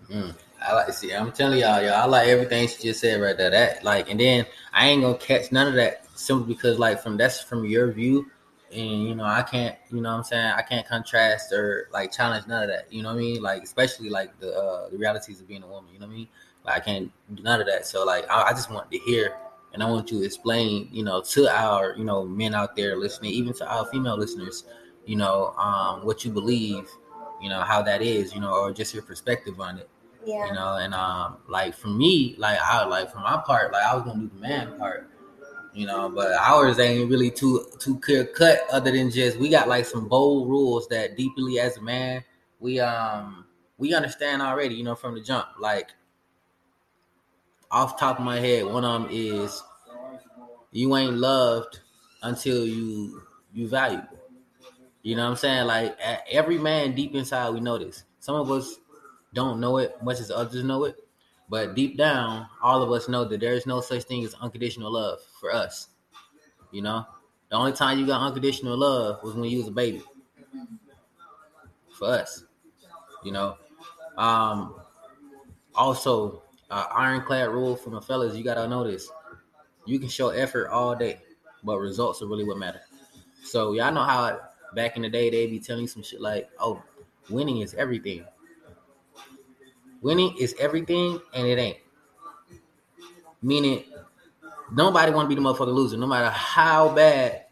Mm. 0.10 0.36
I 0.62 0.74
like 0.74 0.94
see. 0.94 1.14
I'm 1.14 1.32
telling 1.32 1.60
y'all, 1.60 1.82
y'all. 1.82 1.94
I 1.94 2.06
like 2.06 2.28
everything 2.28 2.68
she 2.68 2.84
just 2.84 3.00
said 3.00 3.20
right 3.22 3.36
there. 3.36 3.50
That 3.50 3.84
like, 3.84 4.10
and 4.12 4.20
then 4.20 4.46
I 4.74 4.90
ain't 4.90 5.02
gonna 5.02 5.18
catch 5.18 5.52
none 5.52 5.68
of 5.68 5.74
that 5.76 6.06
simply 6.16 6.54
because 6.54 6.78
like 6.78 7.02
from 7.02 7.18
that's 7.18 7.42
from 7.42 7.66
your 7.66 7.92
view, 7.92 8.30
and 8.72 9.08
you 9.08 9.16
know 9.16 9.24
I 9.24 9.42
can't. 9.42 9.76
You 9.90 10.02
know 10.02 10.12
what 10.12 10.18
I'm 10.18 10.24
saying 10.24 10.54
I 10.56 10.62
can't 10.62 10.88
contrast 10.88 11.52
or 11.54 11.88
like 11.92 12.12
challenge 12.12 12.46
none 12.48 12.64
of 12.64 12.70
that. 12.70 12.92
You 12.92 13.02
know 13.02 13.10
what 13.10 13.16
I 13.16 13.22
mean? 13.22 13.42
Like 13.42 13.64
especially 13.64 14.10
like 14.10 14.38
the 14.40 14.56
uh, 14.56 14.90
the 14.90 14.98
realities 14.98 15.40
of 15.42 15.48
being 15.48 15.64
a 15.64 15.68
woman. 15.68 15.92
You 15.94 16.00
know 16.00 16.08
what 16.08 16.14
I 16.14 16.18
mean? 16.18 16.28
Like 16.66 16.76
I 16.76 16.80
can't 16.80 17.12
do 17.34 17.42
none 17.42 17.60
of 17.62 17.68
that. 17.68 17.88
So 17.88 18.06
like 18.06 18.30
I, 18.30 18.44
I 18.44 18.52
just 18.52 18.70
want 18.70 18.92
to 18.92 19.00
hear 19.00 19.36
and 19.74 19.82
I 19.82 19.90
want 19.90 20.12
you 20.12 20.20
to 20.20 20.26
explain, 20.26 20.90
you 20.92 21.04
know, 21.04 21.22
to 21.22 21.48
our, 21.48 21.96
you 21.98 22.04
know, 22.04 22.26
men 22.26 22.54
out 22.54 22.76
there 22.76 22.98
listening, 22.98 23.32
even 23.32 23.54
to 23.54 23.68
our 23.68 23.86
female 23.86 24.18
listeners, 24.18 24.66
you 25.06 25.16
know, 25.16 25.54
um, 25.58 26.06
what 26.06 26.26
you 26.26 26.32
believe, 26.32 26.90
you 27.42 27.50
know, 27.50 27.62
how 27.62 27.82
that 27.82 28.02
is, 28.02 28.34
you 28.34 28.42
know, 28.42 28.54
or 28.54 28.74
just 28.74 28.94
your 28.94 29.04
perspective 29.04 29.60
on 29.60 29.78
it. 29.78 29.90
Yeah. 30.26 30.48
You 30.48 30.54
know, 30.54 30.76
and 30.76 30.94
um 30.94 31.38
like 31.48 31.74
for 31.74 31.88
me, 31.88 32.36
like 32.38 32.60
I 32.62 32.86
like 32.86 33.12
for 33.12 33.20
my 33.20 33.42
part, 33.46 33.72
like 33.72 33.84
I 33.84 33.96
was 33.96 34.04
gonna 34.04 34.20
do 34.20 34.30
the 34.32 34.40
man 34.40 34.78
part, 34.78 35.10
you 35.74 35.88
know, 35.88 36.10
but 36.10 36.34
ours 36.34 36.80
ain't 36.80 37.10
really 37.10 37.32
too 37.32 37.66
too 37.80 37.98
clear 38.00 38.26
cut 38.26 38.62
other 38.72 38.92
than 38.92 39.10
just 39.10 39.38
we 39.38 39.50
got 39.50 39.68
like 39.68 39.86
some 39.86 40.08
bold 40.08 40.48
rules 40.48 40.88
that 40.90 41.18
deeply 41.18 41.60
as 41.60 41.78
a 41.78 41.82
man, 41.82 42.24
we 42.60 42.80
um 42.80 43.46
we 43.80 43.96
understand 43.96 44.44
already, 44.44 44.76
you 44.76 44.84
know, 44.84 44.94
from 44.94 45.16
the 45.16 45.22
jump. 45.22 45.48
Like 45.60 45.90
off 47.72 48.00
top 48.00 48.20
of 48.20 48.26
my 48.26 48.40
head, 48.40 48.66
one 48.66 48.84
of 48.84 49.04
them 49.04 49.12
is 49.12 49.64
you 50.72 50.96
ain't 50.96 51.18
loved 51.18 51.80
until 52.24 52.66
you 52.66 53.22
you 53.54 53.68
valuable. 53.68 54.20
You 55.04 55.16
know 55.16 55.24
what 55.24 55.32
I'm 55.32 55.36
saying? 55.38 55.66
Like 55.66 55.98
every 56.30 56.58
man 56.58 56.94
deep 56.94 57.16
inside, 57.16 57.50
we 57.54 57.60
know 57.60 57.78
this. 57.78 58.04
Some 58.20 58.36
of 58.36 58.52
us 58.52 58.76
don't 59.34 59.60
know 59.60 59.78
it 59.78 60.02
much 60.04 60.20
as 60.20 60.30
others 60.30 60.64
know 60.64 60.84
it, 60.84 60.96
but 61.50 61.76
deep 61.76 61.98
down, 61.98 62.48
all 62.62 62.82
of 62.82 62.92
us 62.92 63.10
know 63.10 63.26
that 63.26 63.40
there 63.40 63.54
is 63.54 63.66
no 63.66 63.82
such 63.82 64.04
thing 64.04 64.24
as 64.24 64.36
unconditional 64.36 64.92
love 64.92 65.20
for 65.40 65.54
us. 65.54 65.88
You 66.72 66.82
know, 66.82 67.06
the 67.50 67.56
only 67.56 67.74
time 67.74 68.00
you 68.00 68.06
got 68.06 68.22
unconditional 68.22 68.78
love 68.78 69.24
was 69.24 69.34
when 69.34 69.50
you 69.50 69.58
was 69.60 69.68
a 69.68 69.72
baby. 69.72 70.02
For 71.98 72.08
us, 72.08 72.46
you 73.24 73.32
know. 73.32 73.58
Um, 74.18 74.76
also, 75.76 76.44
uh, 76.72 76.88
ironclad 76.96 77.50
rule 77.50 77.76
for 77.76 77.90
my 77.90 78.00
fellas, 78.00 78.36
you 78.36 78.44
gotta 78.44 78.68
know 78.68 78.84
this. 78.84 79.10
You 79.86 80.00
can 80.00 80.08
show 80.08 80.30
effort 80.30 80.70
all 80.70 80.96
day, 80.96 81.22
but 81.64 81.78
results 81.78 82.22
are 82.22 82.28
really 82.28 82.46
what 82.46 82.58
matter. 82.58 82.82
So 83.44 83.74
y'all 83.74 83.92
know 83.94 84.04
how 84.04 84.40
back 84.74 84.96
in 84.96 85.02
the 85.02 85.10
day 85.10 85.30
they 85.30 85.48
be 85.48 85.60
telling 85.60 85.84
you 85.84 85.88
some 85.88 86.02
shit 86.02 86.22
like, 86.22 86.50
"Oh, 86.60 86.82
winning 87.30 87.58
is 87.58 87.74
everything." 87.74 88.26
Winning 90.02 90.36
is 90.38 90.56
everything, 90.60 91.20
and 91.34 91.46
it 91.46 91.60
ain't. 91.60 91.78
Meaning, 93.44 93.84
nobody 94.72 95.12
want 95.12 95.30
to 95.30 95.36
be 95.36 95.40
the 95.40 95.48
motherfucker 95.48 95.74
loser, 95.74 95.98
no 95.98 96.08
matter 96.08 96.30
how 96.30 96.94
bad. 96.96 97.46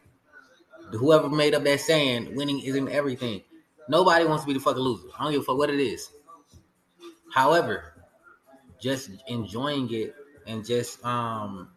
Whoever 0.92 1.28
made 1.28 1.54
up 1.54 1.62
that 1.64 1.80
saying, 1.80 2.34
"Winning 2.34 2.60
isn't 2.60 2.88
everything." 2.88 3.42
Nobody 3.88 4.24
wants 4.24 4.44
to 4.44 4.46
be 4.46 4.54
the 4.54 4.60
fucking 4.60 4.82
loser. 4.82 5.08
I 5.18 5.24
don't 5.24 5.32
give 5.32 5.42
a 5.42 5.44
fuck 5.44 5.58
what 5.58 5.68
it 5.68 5.80
is. 5.80 6.10
However, 7.32 7.99
just 8.80 9.10
enjoying 9.26 9.92
it 9.92 10.14
and 10.46 10.64
just 10.64 11.04
um 11.04 11.68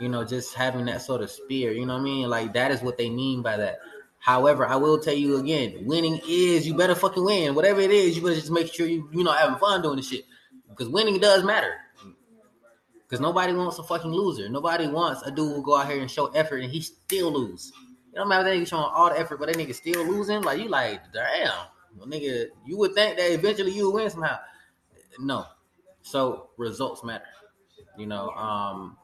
you 0.00 0.08
know 0.08 0.24
just 0.24 0.54
having 0.54 0.86
that 0.86 1.02
sort 1.02 1.20
of 1.22 1.30
spear 1.30 1.72
you 1.72 1.86
know 1.86 1.94
what 1.94 2.00
i 2.00 2.04
mean? 2.04 2.28
Like 2.28 2.54
that 2.54 2.70
is 2.70 2.82
what 2.82 2.98
they 2.98 3.10
mean 3.10 3.42
by 3.42 3.56
that. 3.56 3.78
However 4.18 4.66
i 4.66 4.76
will 4.76 4.98
tell 4.98 5.14
you 5.14 5.36
again 5.36 5.84
winning 5.84 6.20
is 6.26 6.66
you 6.66 6.74
better 6.74 6.94
fucking 6.94 7.24
win. 7.24 7.54
Whatever 7.54 7.80
it 7.80 7.90
is 7.90 8.16
you 8.16 8.22
better 8.22 8.34
just 8.34 8.50
make 8.50 8.72
sure 8.72 8.86
you 8.86 9.08
you 9.12 9.24
know 9.24 9.32
having 9.32 9.58
fun 9.58 9.82
doing 9.82 9.96
the 9.96 10.02
shit. 10.02 10.24
Because 10.68 10.88
winning 10.88 11.18
does 11.18 11.44
matter. 11.44 11.74
Because 13.02 13.20
nobody 13.20 13.54
wants 13.54 13.78
a 13.78 13.82
fucking 13.82 14.10
loser. 14.10 14.50
Nobody 14.50 14.86
wants 14.86 15.22
a 15.22 15.30
dude 15.30 15.54
who 15.54 15.62
go 15.62 15.76
out 15.76 15.90
here 15.90 16.00
and 16.00 16.10
show 16.10 16.26
effort 16.26 16.58
and 16.58 16.70
he 16.70 16.82
still 16.82 17.32
lose. 17.32 17.72
It 18.12 18.16
don't 18.16 18.28
matter 18.28 18.44
that 18.44 18.54
nigga 18.54 18.68
showing 18.68 18.84
all 18.84 19.08
the 19.08 19.18
effort 19.18 19.38
but 19.38 19.48
that 19.48 19.56
nigga 19.56 19.74
still 19.74 20.04
losing 20.06 20.42
like 20.42 20.60
you 20.60 20.68
like 20.68 21.00
damn. 21.12 21.50
Well, 21.96 22.06
nigga 22.06 22.46
you 22.66 22.78
would 22.78 22.94
think 22.94 23.16
that 23.16 23.32
eventually 23.32 23.72
you 23.72 23.90
win 23.90 24.10
somehow. 24.10 24.38
No 25.18 25.46
so 26.08 26.48
results 26.56 27.04
matter. 27.04 27.26
You 27.96 28.06
know, 28.06 28.30
um 28.30 28.96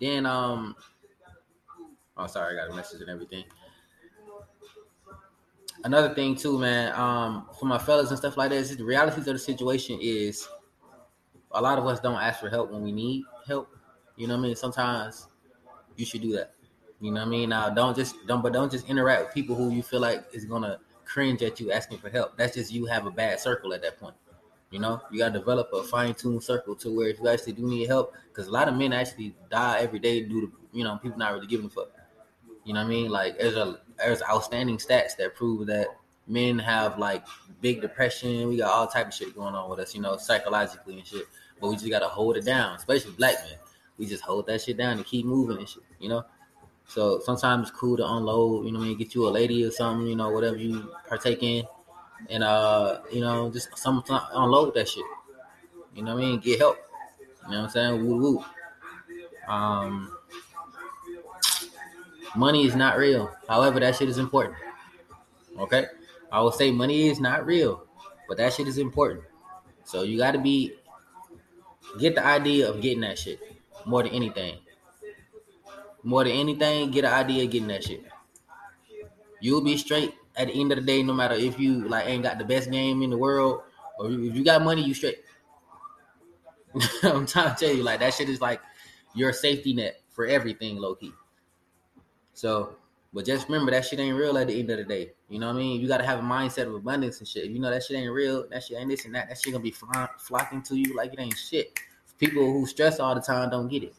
then 0.00 0.26
um 0.26 0.76
oh 2.16 2.26
sorry, 2.26 2.58
I 2.58 2.66
got 2.66 2.72
a 2.72 2.76
message 2.76 3.00
and 3.00 3.10
everything. 3.10 3.44
Another 5.84 6.14
thing 6.14 6.36
too, 6.36 6.58
man, 6.58 6.92
um, 6.94 7.48
for 7.58 7.66
my 7.66 7.78
fellas 7.78 8.10
and 8.10 8.18
stuff 8.18 8.36
like 8.36 8.50
that, 8.50 8.68
the 8.76 8.84
realities 8.84 9.26
of 9.26 9.34
the 9.34 9.38
situation 9.38 9.98
is 10.00 10.46
a 11.50 11.60
lot 11.60 11.78
of 11.78 11.86
us 11.86 11.98
don't 11.98 12.20
ask 12.20 12.40
for 12.40 12.48
help 12.48 12.70
when 12.70 12.82
we 12.82 12.92
need 12.92 13.24
help. 13.46 13.68
You 14.16 14.28
know 14.28 14.34
what 14.34 14.44
I 14.44 14.46
mean? 14.48 14.56
Sometimes 14.56 15.26
you 15.96 16.04
should 16.04 16.22
do 16.22 16.32
that. 16.32 16.54
You 17.00 17.10
know 17.10 17.20
what 17.20 17.26
I 17.26 17.30
mean? 17.30 17.48
Now 17.48 17.70
don't 17.70 17.96
just 17.96 18.14
don't 18.26 18.42
but 18.42 18.52
don't 18.52 18.70
just 18.70 18.88
interact 18.88 19.24
with 19.24 19.34
people 19.34 19.56
who 19.56 19.70
you 19.70 19.82
feel 19.82 20.00
like 20.00 20.24
is 20.32 20.44
gonna 20.44 20.78
cringe 21.04 21.42
at 21.42 21.58
you 21.58 21.72
asking 21.72 21.98
for 21.98 22.10
help. 22.10 22.36
That's 22.36 22.54
just 22.54 22.70
you 22.72 22.86
have 22.86 23.06
a 23.06 23.10
bad 23.10 23.40
circle 23.40 23.74
at 23.74 23.82
that 23.82 23.98
point. 23.98 24.14
You 24.72 24.78
know, 24.78 25.02
you 25.10 25.18
gotta 25.18 25.38
develop 25.38 25.70
a 25.74 25.82
fine 25.82 26.14
tuned 26.14 26.42
circle 26.42 26.74
to 26.76 26.96
where 26.96 27.08
if 27.08 27.20
you 27.20 27.28
actually 27.28 27.52
do 27.52 27.68
need 27.68 27.86
help, 27.86 28.14
because 28.28 28.46
a 28.46 28.50
lot 28.50 28.68
of 28.68 28.74
men 28.74 28.94
actually 28.94 29.36
die 29.50 29.80
every 29.80 29.98
day 29.98 30.22
due 30.22 30.40
to 30.40 30.52
you 30.72 30.82
know 30.82 30.98
people 31.02 31.18
not 31.18 31.34
really 31.34 31.46
giving 31.46 31.66
a 31.66 31.68
fuck. 31.68 31.90
You 32.64 32.72
know 32.72 32.80
what 32.80 32.86
I 32.86 32.88
mean? 32.88 33.10
Like 33.10 33.38
there's 33.38 33.56
a 33.56 33.80
there's 33.98 34.22
outstanding 34.22 34.78
stats 34.78 35.14
that 35.18 35.34
prove 35.36 35.66
that 35.66 35.88
men 36.26 36.58
have 36.58 36.98
like 36.98 37.26
big 37.60 37.82
depression. 37.82 38.48
We 38.48 38.56
got 38.56 38.72
all 38.72 38.86
type 38.86 39.08
of 39.08 39.14
shit 39.14 39.36
going 39.36 39.54
on 39.54 39.68
with 39.68 39.78
us, 39.78 39.94
you 39.94 40.00
know, 40.00 40.16
psychologically 40.16 40.98
and 40.98 41.06
shit. 41.06 41.26
But 41.60 41.68
we 41.68 41.76
just 41.76 41.90
gotta 41.90 42.08
hold 42.08 42.38
it 42.38 42.46
down, 42.46 42.74
especially 42.74 43.12
black 43.12 43.34
men. 43.44 43.58
We 43.98 44.06
just 44.06 44.24
hold 44.24 44.46
that 44.46 44.62
shit 44.62 44.78
down 44.78 44.96
and 44.96 45.04
keep 45.04 45.26
moving 45.26 45.58
and 45.58 45.68
shit, 45.68 45.82
you 46.00 46.08
know. 46.08 46.24
So 46.86 47.20
sometimes 47.20 47.68
it's 47.68 47.78
cool 47.78 47.98
to 47.98 48.06
unload, 48.06 48.64
you 48.64 48.72
know, 48.72 48.80
when 48.80 48.88
you 48.88 48.96
get 48.96 49.14
you 49.14 49.28
a 49.28 49.30
lady 49.30 49.64
or 49.64 49.70
something, 49.70 50.06
you 50.06 50.16
know, 50.16 50.30
whatever 50.30 50.56
you 50.56 50.90
partake 51.08 51.42
in 51.42 51.64
and 52.30 52.42
uh, 52.42 53.00
you 53.12 53.20
know, 53.20 53.50
just 53.50 53.76
some 53.76 54.02
unload 54.08 54.74
that 54.74 54.88
shit. 54.88 55.04
You 55.94 56.02
know 56.02 56.14
what 56.14 56.24
I 56.24 56.26
mean? 56.26 56.40
Get 56.40 56.58
help. 56.58 56.78
You 57.44 57.52
know 57.52 57.58
what 57.58 57.64
I'm 57.64 57.70
saying? 57.70 58.06
Woo 58.06 58.16
woo. 58.16 58.44
Um, 59.48 60.16
money 62.36 62.66
is 62.66 62.76
not 62.76 62.96
real. 62.96 63.30
However, 63.48 63.80
that 63.80 63.96
shit 63.96 64.08
is 64.08 64.18
important. 64.18 64.56
Okay, 65.58 65.86
I 66.30 66.40
will 66.40 66.52
say 66.52 66.70
money 66.70 67.08
is 67.08 67.20
not 67.20 67.44
real, 67.44 67.84
but 68.28 68.38
that 68.38 68.52
shit 68.52 68.68
is 68.68 68.78
important. 68.78 69.24
So 69.84 70.02
you 70.02 70.16
got 70.16 70.32
to 70.32 70.38
be 70.38 70.74
get 71.98 72.14
the 72.14 72.24
idea 72.24 72.70
of 72.70 72.80
getting 72.80 73.00
that 73.00 73.18
shit 73.18 73.40
more 73.84 74.02
than 74.02 74.12
anything. 74.12 74.58
More 76.02 76.24
than 76.24 76.32
anything, 76.32 76.90
get 76.90 77.04
an 77.04 77.12
idea 77.12 77.44
of 77.44 77.50
getting 77.50 77.68
that 77.68 77.84
shit. 77.84 78.04
You'll 79.40 79.60
be 79.60 79.76
straight 79.76 80.14
at 80.36 80.48
the 80.48 80.60
end 80.60 80.72
of 80.72 80.78
the 80.78 80.84
day, 80.84 81.02
no 81.02 81.12
matter 81.12 81.34
if 81.34 81.58
you 81.58 81.88
like 81.88 82.06
ain't 82.06 82.22
got 82.22 82.38
the 82.38 82.44
best 82.44 82.70
game 82.70 83.02
in 83.02 83.10
the 83.10 83.18
world 83.18 83.62
or 83.98 84.10
if 84.10 84.34
you 84.34 84.44
got 84.44 84.62
money, 84.62 84.82
you 84.82 84.94
straight. 84.94 85.18
I'm 87.02 87.26
trying 87.26 87.54
to 87.54 87.56
tell 87.58 87.74
you, 87.74 87.82
like 87.82 88.00
that 88.00 88.14
shit 88.14 88.28
is 88.28 88.40
like 88.40 88.60
your 89.14 89.32
safety 89.32 89.74
net 89.74 90.00
for 90.10 90.26
everything, 90.26 90.76
low 90.76 90.94
key. 90.94 91.12
So, 92.32 92.76
but 93.12 93.26
just 93.26 93.48
remember 93.48 93.70
that 93.72 93.84
shit 93.84 94.00
ain't 94.00 94.16
real 94.16 94.38
at 94.38 94.46
the 94.46 94.58
end 94.58 94.70
of 94.70 94.78
the 94.78 94.84
day. 94.84 95.12
You 95.28 95.38
know 95.38 95.48
what 95.48 95.56
I 95.56 95.58
mean? 95.58 95.80
You 95.80 95.88
gotta 95.88 96.06
have 96.06 96.20
a 96.20 96.22
mindset 96.22 96.66
of 96.66 96.74
abundance 96.74 97.18
and 97.18 97.28
shit. 97.28 97.44
If 97.44 97.50
you 97.50 97.58
know 97.58 97.70
that 97.70 97.82
shit 97.84 97.98
ain't 97.98 98.12
real, 98.12 98.46
that 98.48 98.62
shit 98.62 98.78
ain't 98.78 98.88
this 98.88 99.04
and 99.04 99.14
that. 99.14 99.28
That 99.28 99.38
shit 99.38 99.52
gonna 99.52 99.62
be 99.62 99.74
flocking 100.18 100.62
to 100.62 100.76
you 100.76 100.96
like 100.96 101.12
it 101.12 101.20
ain't 101.20 101.36
shit. 101.36 101.78
People 102.18 102.52
who 102.52 102.66
stress 102.66 103.00
all 103.00 103.14
the 103.14 103.20
time 103.20 103.50
don't 103.50 103.68
get 103.68 103.82
it. 103.82 103.94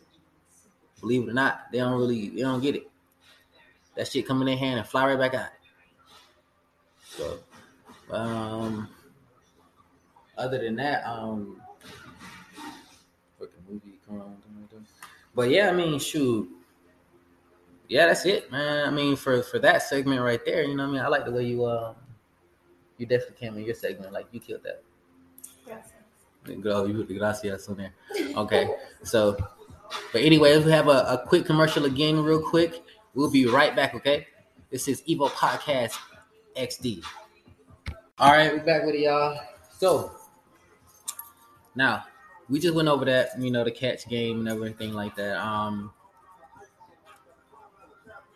Believe 0.99 1.23
it 1.23 1.29
or 1.29 1.33
not, 1.33 1.71
they 1.71 1.79
don't 1.79 1.99
really 1.99 2.29
they 2.29 2.41
don't 2.41 2.61
get 2.61 2.75
it. 2.75 2.89
That 3.95 4.07
shit 4.07 4.27
come 4.27 4.41
in 4.47 4.57
hand 4.57 4.79
and 4.79 4.87
fly 4.87 5.05
right 5.05 5.19
back 5.19 5.33
out. 5.35 5.49
So, 7.17 7.39
um, 8.09 8.89
other 10.37 10.57
than 10.57 10.75
that, 10.77 11.05
um, 11.05 11.61
fucking 13.39 13.53
movie 13.69 13.99
come 14.07 14.21
on, 14.21 14.37
but 15.35 15.49
yeah, 15.49 15.69
I 15.69 15.73
mean, 15.73 15.99
shoot, 15.99 16.49
yeah, 17.87 18.07
that's 18.07 18.25
it, 18.25 18.51
man. 18.51 18.87
I 18.87 18.91
mean, 18.91 19.15
for 19.15 19.43
for 19.43 19.59
that 19.59 19.83
segment 19.83 20.21
right 20.21 20.43
there, 20.43 20.63
you 20.63 20.75
know, 20.75 20.83
what 20.83 20.89
I 20.89 20.93
mean, 20.93 21.01
I 21.01 21.07
like 21.07 21.25
the 21.25 21.31
way 21.31 21.45
you 21.45 21.65
uh, 21.65 21.93
you 22.97 23.05
definitely 23.05 23.37
came 23.37 23.57
in 23.57 23.63
your 23.65 23.75
segment, 23.75 24.11
like 24.11 24.25
you 24.31 24.39
killed 24.39 24.61
that. 24.63 24.81
Girl, 26.61 26.87
you 26.87 26.95
put 26.95 27.07
the 27.07 27.17
gracias 27.17 27.69
on 27.69 27.77
there. 27.77 27.93
Okay, 28.37 28.67
so, 29.03 29.37
but 30.11 30.21
anyway, 30.21 30.57
we 30.57 30.71
have 30.71 30.87
a, 30.87 31.05
a 31.21 31.23
quick 31.27 31.45
commercial 31.45 31.85
again, 31.85 32.19
real 32.23 32.41
quick. 32.41 32.83
We'll 33.13 33.29
be 33.29 33.45
right 33.45 33.75
back. 33.75 33.93
Okay, 33.93 34.25
this 34.71 34.87
is 34.87 35.03
Evo 35.03 35.29
Podcast 35.29 35.95
XD. 36.55 37.03
All 38.19 38.31
right, 38.31 38.53
we're 38.53 38.63
back 38.63 38.85
with 38.85 38.95
y'all. 38.95 39.39
So 39.77 40.11
now 41.75 42.03
we 42.49 42.59
just 42.59 42.75
went 42.75 42.87
over 42.87 43.05
that, 43.05 43.39
you 43.39 43.51
know, 43.51 43.63
the 43.63 43.71
catch 43.71 44.07
game 44.07 44.39
and 44.39 44.49
everything 44.49 44.93
like 44.93 45.15
that. 45.15 45.37
Um, 45.37 45.91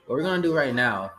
what 0.06 0.16
we're 0.16 0.24
gonna 0.24 0.42
do 0.42 0.56
right 0.56 0.74
now 0.74 1.12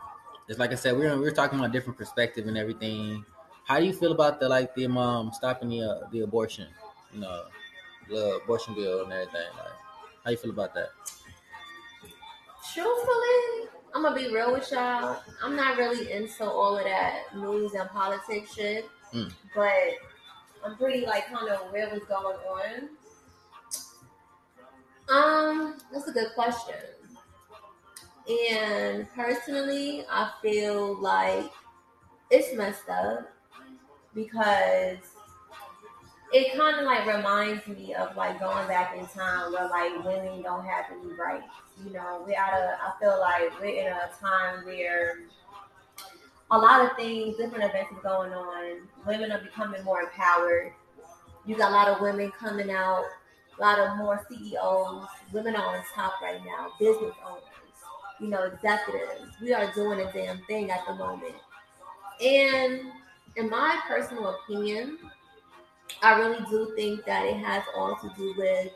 is, 0.47 0.57
like 0.59 0.71
I 0.71 0.75
said, 0.75 0.97
we're 0.97 1.17
we're 1.19 1.31
talking 1.31 1.59
about 1.59 1.71
different 1.71 1.97
perspective 1.97 2.47
and 2.47 2.57
everything. 2.57 3.23
How 3.63 3.79
do 3.79 3.85
you 3.85 3.93
feel 3.93 4.11
about 4.11 4.39
the 4.39 4.49
like 4.49 4.73
the 4.75 4.87
um 4.87 5.31
stopping 5.33 5.69
the 5.69 5.81
uh, 5.83 6.07
the 6.11 6.21
abortion, 6.21 6.67
you 7.13 7.21
know, 7.21 7.43
the 8.09 8.39
abortion 8.43 8.73
bill 8.73 9.03
and 9.03 9.13
everything? 9.13 9.47
Like, 9.57 9.73
how 10.25 10.31
you 10.31 10.37
feel 10.37 10.51
about 10.51 10.73
that? 10.73 10.89
Truthfully, 12.73 13.78
I'm 13.93 14.03
gonna 14.03 14.15
be 14.15 14.33
real 14.33 14.53
with 14.53 14.71
y'all. 14.71 15.19
I'm 15.43 15.55
not 15.55 15.77
really 15.77 16.11
into 16.11 16.45
all 16.45 16.77
of 16.77 16.83
that 16.83 17.35
news 17.35 17.73
and 17.73 17.89
politics 17.89 18.53
shit. 18.53 18.85
Mm. 19.13 19.31
But 19.55 19.95
I'm 20.63 20.77
pretty 20.77 21.05
like 21.05 21.27
kind 21.27 21.49
of 21.49 21.67
aware 21.69 21.89
what's 21.89 22.05
going 22.05 22.37
on. 22.37 22.89
Um, 25.09 25.77
that's 25.91 26.07
a 26.07 26.11
good 26.11 26.33
question. 26.35 26.75
And 28.53 29.07
personally, 29.15 30.05
I 30.09 30.31
feel 30.41 31.01
like 31.01 31.51
it's 32.29 32.55
messed 32.55 32.87
up 32.89 33.27
because 34.13 34.97
it 36.31 36.55
kind 36.55 36.79
of 36.79 36.85
like 36.85 37.07
reminds 37.07 37.65
me 37.67 37.93
of 37.95 38.15
like 38.15 38.39
going 38.39 38.67
back 38.67 38.95
in 38.95 39.05
time 39.07 39.51
where 39.51 39.67
like 39.69 40.03
women 40.03 40.41
don't 40.41 40.65
have 40.65 40.85
any 40.91 41.13
rights. 41.13 41.47
You 41.83 41.93
know, 41.93 42.23
we 42.25 42.35
are 42.35 42.73
of 42.73 42.79
I 42.81 42.99
feel 42.99 43.19
like 43.19 43.59
we're 43.59 43.87
in 43.87 43.87
a 43.87 44.09
time 44.21 44.65
where 44.65 45.19
a 46.51 46.57
lot 46.57 46.85
of 46.85 46.95
things, 46.97 47.37
different 47.37 47.63
events 47.63 47.91
is 47.91 47.97
going 48.03 48.33
on. 48.33 48.81
Women 49.05 49.31
are 49.31 49.39
becoming 49.39 49.83
more 49.83 50.01
empowered. 50.01 50.73
You 51.45 51.57
got 51.57 51.71
a 51.71 51.73
lot 51.73 51.87
of 51.87 52.01
women 52.01 52.31
coming 52.31 52.69
out, 52.69 53.05
a 53.57 53.61
lot 53.61 53.79
of 53.79 53.97
more 53.97 54.25
CEOs. 54.29 55.07
Women 55.31 55.55
are 55.55 55.77
on 55.77 55.83
top 55.95 56.21
right 56.21 56.41
now, 56.45 56.71
business 56.79 57.13
owners, 57.27 57.43
you 58.19 58.27
know, 58.27 58.43
executives. 58.43 59.35
We 59.41 59.53
are 59.53 59.71
doing 59.73 59.99
a 60.01 60.11
damn 60.11 60.39
thing 60.45 60.69
at 60.69 60.85
the 60.87 60.95
moment. 60.95 61.35
And 62.21 62.81
in 63.35 63.49
my 63.49 63.79
personal 63.87 64.35
opinion, 64.35 64.97
I 66.01 66.17
really 66.19 66.43
do 66.49 66.73
think 66.75 67.05
that 67.05 67.25
it 67.25 67.37
has 67.37 67.63
all 67.75 67.95
to 67.97 68.09
do 68.17 68.33
with, 68.37 68.71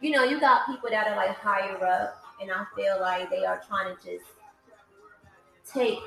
you 0.00 0.10
know, 0.12 0.24
you 0.24 0.40
got 0.40 0.66
people 0.66 0.88
that 0.90 1.06
are 1.08 1.16
like 1.16 1.36
higher 1.38 1.76
up, 1.84 2.22
and 2.40 2.50
I 2.50 2.64
feel 2.76 3.00
like 3.00 3.30
they 3.30 3.44
are 3.44 3.60
trying 3.66 3.94
to 3.96 4.02
just 4.02 4.30
take 5.72 5.98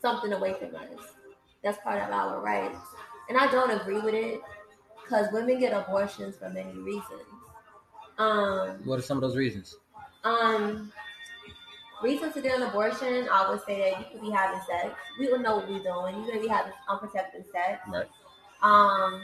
something 0.00 0.32
away 0.32 0.54
from 0.54 0.74
us. 0.76 1.14
That's 1.62 1.78
part 1.82 2.02
of 2.02 2.10
our 2.10 2.40
rights. 2.40 2.78
And 3.28 3.38
I 3.38 3.50
don't 3.50 3.70
agree 3.70 4.00
with 4.00 4.14
it 4.14 4.40
because 5.02 5.26
women 5.32 5.58
get 5.58 5.72
abortions 5.72 6.36
for 6.36 6.48
many 6.50 6.72
reasons. 6.72 7.22
Um, 8.18 8.80
What 8.84 8.98
are 8.98 9.02
some 9.02 9.16
of 9.18 9.22
those 9.22 9.36
reasons? 9.36 9.76
um, 10.24 10.92
reasons 12.02 12.32
to 12.34 12.40
get 12.40 12.56
an 12.56 12.62
abortion, 12.66 13.28
I 13.30 13.48
would 13.50 13.62
say 13.64 13.90
that 13.90 13.98
you 14.00 14.06
could 14.12 14.20
be 14.22 14.30
having 14.30 14.60
sex. 14.66 14.94
We 15.18 15.26
don't 15.26 15.42
know 15.42 15.56
what 15.56 15.68
we're 15.68 15.82
doing. 15.82 16.16
You're 16.16 16.26
gonna 16.28 16.40
be 16.40 16.48
having 16.48 16.72
unprotected 16.88 17.44
sex. 17.52 17.80
Right. 17.88 18.06
Um, 18.62 19.22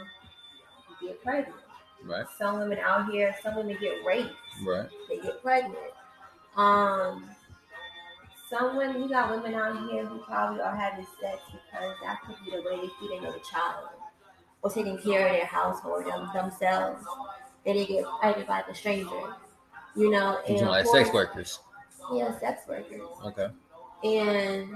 get 1.00 1.22
pregnant. 1.22 1.56
Right. 2.04 2.24
Some 2.38 2.58
women 2.58 2.78
out 2.78 3.10
here, 3.10 3.34
some 3.42 3.56
women 3.56 3.76
get 3.80 4.04
raped. 4.04 4.30
Right. 4.64 4.88
They 5.08 5.18
get 5.18 5.42
pregnant. 5.42 5.76
Um, 6.56 7.28
some 8.48 8.76
women, 8.76 9.02
you 9.02 9.08
got 9.08 9.30
women 9.30 9.54
out 9.54 9.90
here 9.90 10.04
who 10.04 10.18
probably 10.18 10.60
are 10.60 10.74
having 10.74 11.06
sex 11.20 11.40
because 11.52 11.94
that 12.02 12.20
could 12.22 12.36
be 12.44 12.50
the 12.50 12.62
way 12.62 12.80
they 12.80 12.88
feed 13.00 13.18
another 13.18 13.38
child 13.50 13.88
or 14.62 14.70
taking 14.70 14.98
care 14.98 15.26
of 15.26 15.32
their 15.32 15.46
household 15.46 16.04
them, 16.06 16.28
themselves. 16.34 17.04
They 17.64 17.86
get 17.86 18.04
pregnant 18.20 18.48
by 18.48 18.64
the 18.66 18.74
stranger. 18.74 19.34
You 19.96 20.10
know, 20.10 20.38
You 20.48 20.56
and 20.56 20.68
like 20.68 20.84
of 20.84 20.90
sex 20.90 21.12
workers. 21.12 21.60
Yeah, 22.12 22.38
sex 22.38 22.62
workers. 22.68 23.02
Okay. 23.24 23.48
And 24.04 24.74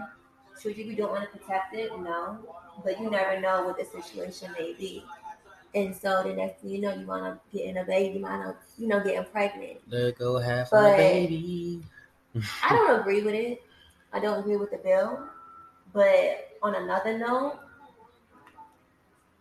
should 0.61 0.77
you 0.77 0.87
be 0.87 0.95
doing 0.95 1.11
want 1.11 1.33
to 1.33 1.39
protect 1.39 1.75
it? 1.75 1.91
No. 2.01 2.39
But 2.85 3.01
you 3.01 3.11
never 3.11 3.41
know 3.41 3.65
what 3.65 3.79
the 3.79 3.85
situation 3.85 4.53
may 4.59 4.73
be. 4.75 5.05
And 5.75 5.95
so 5.95 6.23
the 6.23 6.33
next 6.33 6.63
thing 6.63 6.71
you 6.71 6.81
know, 6.81 6.95
you 6.95 7.07
want 7.07 7.25
to 7.25 7.57
get 7.57 7.67
in 7.67 7.79
a 7.79 7.85
baby, 7.85 8.19
you 8.19 8.25
want 8.25 8.43
to, 8.43 8.57
you 8.81 8.89
know, 8.89 9.03
getting 9.03 9.25
pregnant. 9.31 9.79
Let 9.89 10.19
go 10.19 10.39
But- 10.71 10.95
a 10.95 10.97
baby. 10.97 11.83
I 12.63 12.69
don't 12.71 13.01
agree 13.01 13.23
with 13.23 13.35
it. 13.35 13.63
I 14.13 14.21
don't 14.21 14.41
agree 14.41 14.57
with 14.57 14.71
the 14.71 14.79
bill. 14.79 15.29
But 15.93 16.57
on 16.63 16.75
another 16.75 17.19
note, 17.19 17.59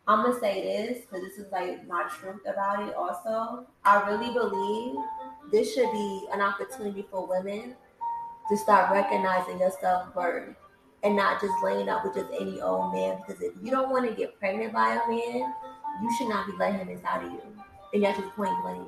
I'm 0.07 0.23
gonna 0.25 0.39
say 0.39 0.61
this 0.61 1.05
because 1.05 1.23
this 1.23 1.37
is 1.37 1.51
like 1.51 1.87
my 1.87 2.03
truth 2.19 2.41
about 2.45 2.87
it. 2.87 2.93
Also, 2.93 3.65
I 3.85 4.07
really 4.09 4.33
believe 4.33 4.95
this 5.51 5.73
should 5.73 5.91
be 5.91 6.27
an 6.33 6.41
opportunity 6.41 7.05
for 7.09 7.25
women 7.25 7.75
to 8.49 8.57
start 8.57 8.91
recognizing 8.91 9.59
your 9.59 9.71
self 9.71 10.13
worth 10.15 10.55
and 11.03 11.15
not 11.15 11.41
just 11.41 11.53
laying 11.61 11.89
up 11.89 12.03
with 12.03 12.15
just 12.15 12.31
any 12.39 12.61
old 12.61 12.93
man. 12.93 13.17
Because 13.17 13.41
if 13.41 13.53
you 13.61 13.71
don't 13.71 13.89
want 13.89 14.07
to 14.07 14.15
get 14.15 14.39
pregnant 14.39 14.73
by 14.73 14.95
a 14.95 15.09
man, 15.09 15.53
you 16.01 16.15
should 16.17 16.29
not 16.29 16.47
be 16.47 16.53
letting 16.57 16.79
him 16.79 16.89
inside 16.89 17.25
of 17.25 17.31
you, 17.31 17.41
and 17.93 18.03
that's 18.03 18.19
just 18.19 18.33
point 18.35 18.51
blank. 18.63 18.87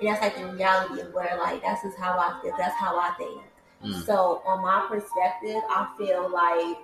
And 0.00 0.08
that's 0.08 0.20
like 0.20 0.36
the 0.36 0.52
reality 0.52 1.00
of 1.00 1.14
where 1.14 1.38
like 1.38 1.62
that's 1.62 1.82
just 1.82 1.96
how 1.96 2.18
I 2.18 2.40
feel. 2.42 2.54
That's 2.58 2.74
how 2.74 2.98
I 2.98 3.14
think. 3.16 3.40
Mm. 3.84 4.04
So 4.04 4.42
on 4.44 4.62
my 4.62 4.86
perspective, 4.88 5.62
I 5.70 5.88
feel 5.96 6.30
like 6.30 6.78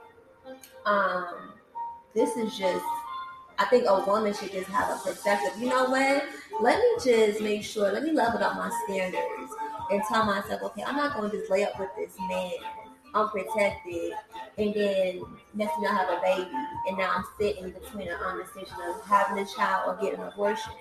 um 0.86 1.52
this 2.14 2.36
is 2.36 2.56
just 2.56 2.84
I 3.58 3.66
think 3.66 3.84
a 3.86 4.04
woman 4.06 4.32
should 4.32 4.52
just 4.52 4.68
have 4.70 4.88
a 4.88 4.98
perspective. 5.02 5.60
You 5.60 5.68
know 5.68 5.90
what? 5.90 6.24
Let 6.62 6.78
me 6.78 7.04
just 7.04 7.42
make 7.42 7.62
sure, 7.62 7.92
let 7.92 8.02
me 8.02 8.10
level 8.10 8.42
up 8.42 8.54
my 8.54 8.70
standards 8.84 9.52
and 9.90 10.02
tell 10.08 10.24
myself, 10.24 10.62
okay, 10.62 10.82
I'm 10.82 10.96
not 10.96 11.14
gonna 11.14 11.30
just 11.30 11.50
lay 11.50 11.64
up 11.64 11.78
with 11.78 11.90
this 11.96 12.14
man 12.26 12.52
unprotected 13.14 14.12
and 14.58 14.74
then 14.74 15.22
next 15.54 15.74
thing 15.74 15.86
I 15.86 15.94
have 15.94 16.08
a 16.10 16.20
baby 16.20 16.50
and 16.88 16.96
now 16.98 17.12
I'm 17.16 17.24
sitting 17.38 17.70
between 17.70 18.08
an 18.08 18.16
decision 18.38 18.76
of 18.88 19.02
having 19.06 19.42
a 19.42 19.46
child 19.46 19.88
or 19.88 20.02
getting 20.02 20.20
an 20.20 20.28
abortion. 20.28 20.72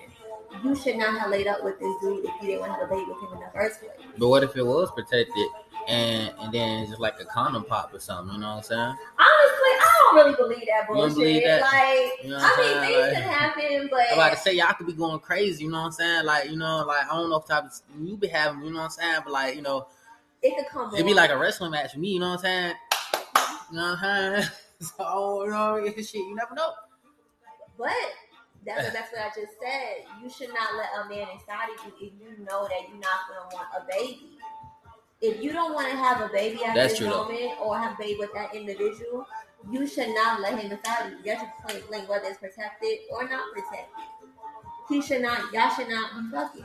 You 0.64 0.74
should 0.74 0.96
not 0.96 1.18
have 1.20 1.30
laid 1.30 1.46
up 1.46 1.62
with 1.62 1.78
this 1.78 1.94
dude 2.00 2.24
if 2.24 2.30
you 2.40 2.48
didn't 2.48 2.60
want 2.60 2.72
to 2.72 2.78
have 2.80 2.90
a 2.90 2.94
baby 2.94 3.06
with 3.08 3.22
him 3.22 3.38
in 3.38 3.40
the 3.44 3.50
first 3.54 3.80
place. 3.80 3.92
But 4.18 4.28
what 4.28 4.42
if 4.42 4.56
it 4.56 4.64
was 4.66 4.90
protected 4.90 5.46
and 5.88 6.32
and 6.40 6.52
then 6.52 6.80
it's 6.80 6.90
just 6.90 7.00
like 7.00 7.14
a 7.20 7.24
condom 7.24 7.64
pop 7.64 7.94
or 7.94 8.00
something? 8.00 8.34
You 8.34 8.40
know 8.40 8.48
what 8.48 8.56
I'm 8.56 8.62
saying? 8.64 8.80
Honestly, 8.80 8.98
I 9.18 9.96
don't 10.00 10.16
really 10.16 10.36
believe 10.36 10.66
that 10.66 10.88
bullshit. 10.88 11.16
believe 11.16 11.44
that? 11.44 11.60
Like, 11.62 12.24
You 12.24 12.30
know 12.30 12.36
what 12.38 12.58
I 12.58 12.62
mean, 12.62 12.66
saying? 12.66 12.94
things 12.94 13.14
Like- 13.14 13.22
can 13.22 13.32
happen, 13.32 13.88
but 13.90 14.00
I'm 14.08 14.14
about 14.14 14.30
to 14.32 14.36
say 14.38 14.52
y'all 14.54 14.72
could 14.74 14.86
be 14.86 14.92
going 14.92 15.20
crazy. 15.20 15.64
You 15.64 15.70
know 15.70 15.78
what 15.78 15.86
I'm 15.86 15.92
saying? 15.92 16.24
Like 16.24 16.50
you 16.50 16.56
know, 16.56 16.84
like 16.84 17.06
I 17.06 17.14
don't 17.14 17.30
know 17.30 17.36
if 17.36 17.46
type 17.46 17.64
of 17.64 17.72
you 18.00 18.16
be 18.16 18.26
having. 18.28 18.62
You 18.64 18.70
know 18.72 18.78
what 18.78 18.84
I'm 18.84 18.90
saying? 18.90 19.20
But 19.24 19.32
like 19.32 19.54
you 19.56 19.62
know, 19.62 19.86
it 20.42 20.56
could 20.56 20.66
come. 20.68 20.94
it'd 20.94 21.06
be 21.06 21.14
like 21.14 21.30
a 21.30 21.38
wrestling 21.38 21.72
match 21.72 21.92
for 21.92 21.98
me. 21.98 22.12
You 22.12 22.20
know 22.20 22.30
what 22.30 22.44
I'm 22.44 22.44
saying? 22.44 22.74
You 23.70 23.76
know 23.76 23.90
what 23.90 23.98
I'm 24.02 24.42
saying? 24.42 24.50
So 24.80 25.44
you 25.44 25.50
know, 25.50 25.92
shit, 25.94 26.14
you 26.14 26.34
never 26.34 26.54
know. 26.54 26.72
But 27.76 27.92
that's 28.64 28.90
that's 28.94 29.12
what 29.12 29.20
I 29.20 29.28
just 29.28 29.52
said. 29.60 30.06
You 30.22 30.30
should 30.30 30.48
not 30.48 30.74
let 30.74 30.88
a 31.04 31.08
man 31.08 31.28
inside 31.34 31.68
of 31.68 31.84
you 31.84 32.06
if 32.06 32.12
you 32.18 32.44
know 32.44 32.66
that 32.66 32.88
you're 32.88 32.98
not 32.98 33.28
gonna 33.28 33.54
want 33.54 33.68
a 33.76 33.84
baby. 33.90 34.38
If 35.20 35.42
you 35.42 35.52
don't 35.52 35.74
want 35.74 35.90
to 35.90 35.96
have 35.98 36.22
a 36.22 36.32
baby 36.32 36.64
at 36.64 36.74
That's 36.74 36.92
this 36.92 37.00
true, 37.00 37.10
though. 37.10 37.24
moment 37.24 37.60
or 37.60 37.78
have 37.78 37.92
a 37.92 37.98
baby 37.98 38.20
with 38.20 38.32
that 38.32 38.54
individual, 38.54 39.26
you 39.70 39.86
should 39.86 40.08
not 40.14 40.40
let 40.40 40.58
him 40.58 40.72
inside 40.72 41.06
of 41.06 41.12
you. 41.12 41.18
That's 41.26 41.42
just 41.42 41.58
point 41.58 41.86
blank, 41.88 42.08
whether 42.08 42.28
it's 42.28 42.38
protected 42.38 43.00
or 43.12 43.28
not 43.28 43.44
protected. 43.52 44.04
He 44.88 45.02
should 45.02 45.20
not. 45.20 45.52
Y'all 45.52 45.68
should 45.70 45.88
not 45.88 46.10
be 46.14 46.30
fucking. 46.30 46.64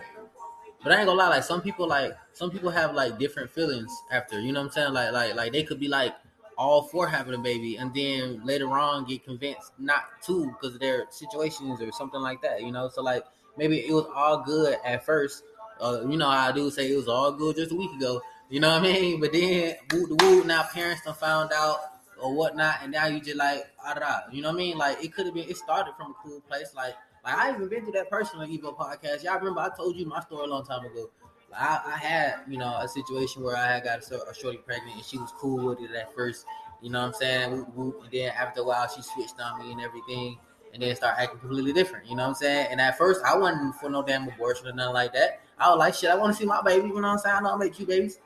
But 0.86 0.94
I 0.94 0.98
ain't 0.98 1.08
gonna 1.08 1.18
lie, 1.18 1.30
like 1.30 1.44
some 1.44 1.64
people 1.64 1.88
like 1.88 2.16
some 2.34 2.52
people 2.52 2.70
have 2.70 2.94
like 2.94 3.18
different 3.18 3.50
feelings 3.50 3.92
after, 4.12 4.40
you 4.40 4.52
know 4.52 4.60
what 4.60 4.68
I'm 4.68 4.72
saying? 4.72 4.94
Like 4.94 5.12
like 5.14 5.34
like 5.34 5.52
they 5.52 5.64
could 5.64 5.80
be 5.80 5.88
like 5.88 6.14
all 6.60 6.84
for 6.84 7.08
having 7.08 7.34
a 7.34 7.40
baby 7.40 7.78
and 7.78 7.92
then 7.92 8.40
later 8.46 8.70
on 8.78 9.04
get 9.06 9.26
convinced 9.26 9.72
not 9.80 10.04
to 10.28 10.46
because 10.46 10.76
of 10.76 10.80
their 10.80 11.08
situations 11.10 11.82
or 11.82 11.92
something 11.92 12.22
like 12.22 12.40
that, 12.44 12.62
you 12.62 12.72
know? 12.72 12.88
So 12.88 13.02
like 13.02 13.24
maybe 13.58 13.80
it 13.80 13.92
was 13.92 14.06
all 14.16 14.44
good 14.44 14.78
at 14.86 15.04
first. 15.04 15.44
Uh, 15.82 16.02
you 16.08 16.18
know 16.18 16.28
I 16.28 16.52
do 16.52 16.70
say 16.70 16.92
it 16.92 16.96
was 16.96 17.08
all 17.08 17.32
good 17.32 17.56
just 17.56 17.72
a 17.72 17.76
week 17.76 17.92
ago. 17.94 18.22
You 18.52 18.60
know 18.60 18.70
what 18.70 18.88
I 18.88 18.94
mean? 18.94 19.20
But 19.20 19.34
then 19.34 19.78
woo 19.92 20.06
the 20.06 20.24
woo 20.24 20.44
now 20.44 20.68
parents 20.72 21.04
done 21.04 21.16
found 21.16 21.50
out 21.52 21.80
or 22.22 22.32
whatnot 22.32 22.76
and 22.84 22.92
now 22.92 23.08
you 23.08 23.20
just 23.22 23.38
like 23.38 23.66
ah, 23.84 23.96
da. 23.96 24.32
you 24.32 24.44
know 24.44 24.50
what 24.50 24.58
I 24.58 24.60
mean? 24.60 24.78
Like 24.78 25.04
it 25.04 25.16
could 25.16 25.26
have 25.26 25.34
been 25.34 25.50
it 25.50 25.58
started 25.58 25.96
from 25.98 26.12
a 26.12 26.14
cool 26.24 26.42
place. 26.42 26.76
Like 26.76 26.94
like 27.26 27.36
I 27.36 27.54
even 27.54 27.68
been 27.68 27.82
through 27.82 27.94
that 27.94 28.10
personally 28.10 28.58
Evo 28.58 28.78
podcast. 28.78 29.24
Y'all 29.24 29.38
remember 29.38 29.62
I 29.62 29.70
told 29.76 29.96
you 29.96 30.06
my 30.06 30.22
story 30.22 30.46
a 30.46 30.50
long 30.50 30.66
time 30.66 30.86
ago. 30.86 31.10
Like, 31.52 31.62
I, 31.62 31.82
I 31.88 31.98
had 31.98 32.36
you 32.48 32.58
know 32.58 32.78
a 32.78 32.88
situation 32.88 33.44
where 33.44 33.56
I 33.56 33.74
had 33.74 33.84
got 33.84 34.10
a, 34.12 34.30
a 34.30 34.34
shorty 34.34 34.58
pregnant 34.58 34.96
and 34.96 35.06
she 35.06 35.18
was 35.18 35.32
cool 35.38 35.66
with 35.66 35.82
it 35.82 35.92
at 35.96 36.14
first. 36.14 36.46
You 36.82 36.92
know 36.92 37.02
what 37.02 37.08
I'm 37.08 37.14
saying? 37.14 37.52
Whoop, 37.52 37.76
whoop. 37.76 38.04
And 38.04 38.12
then 38.12 38.32
after 38.38 38.62
a 38.62 38.64
while 38.64 38.88
she 38.88 39.02
switched 39.02 39.40
on 39.42 39.60
me 39.60 39.72
and 39.72 39.82
everything, 39.82 40.38
and 40.74 40.84
then 40.84 40.96
start 40.96 41.16
acting 41.18 41.40
completely 41.40 41.74
different. 41.74 42.08
You 42.08 42.16
know 42.16 42.24
what 42.24 42.30
I'm 42.30 42.36
saying? 42.36 42.68
And 42.70 42.80
at 42.80 42.98
first 42.98 43.22
I 43.26 43.36
wasn't 43.36 43.76
for 43.76 43.90
no 43.90 44.04
damn 44.04 44.28
abortion 44.28 44.68
or 44.68 44.74
nothing 44.74 44.94
like 44.94 45.14
that. 45.14 45.42
I 45.58 45.70
was 45.70 45.80
like, 45.80 45.94
shit, 45.96 46.10
I 46.10 46.16
want 46.16 46.36
to 46.36 46.40
see 46.40 46.46
my 46.46 46.62
baby. 46.62 46.88
You 46.88 46.96
know 46.96 47.02
what 47.02 47.06
I'm 47.06 47.18
saying? 47.20 47.36
I 47.38 47.42
know 47.42 47.54
I 47.54 47.58
make 47.58 47.74
cute 47.74 47.88
babies. 47.88 48.20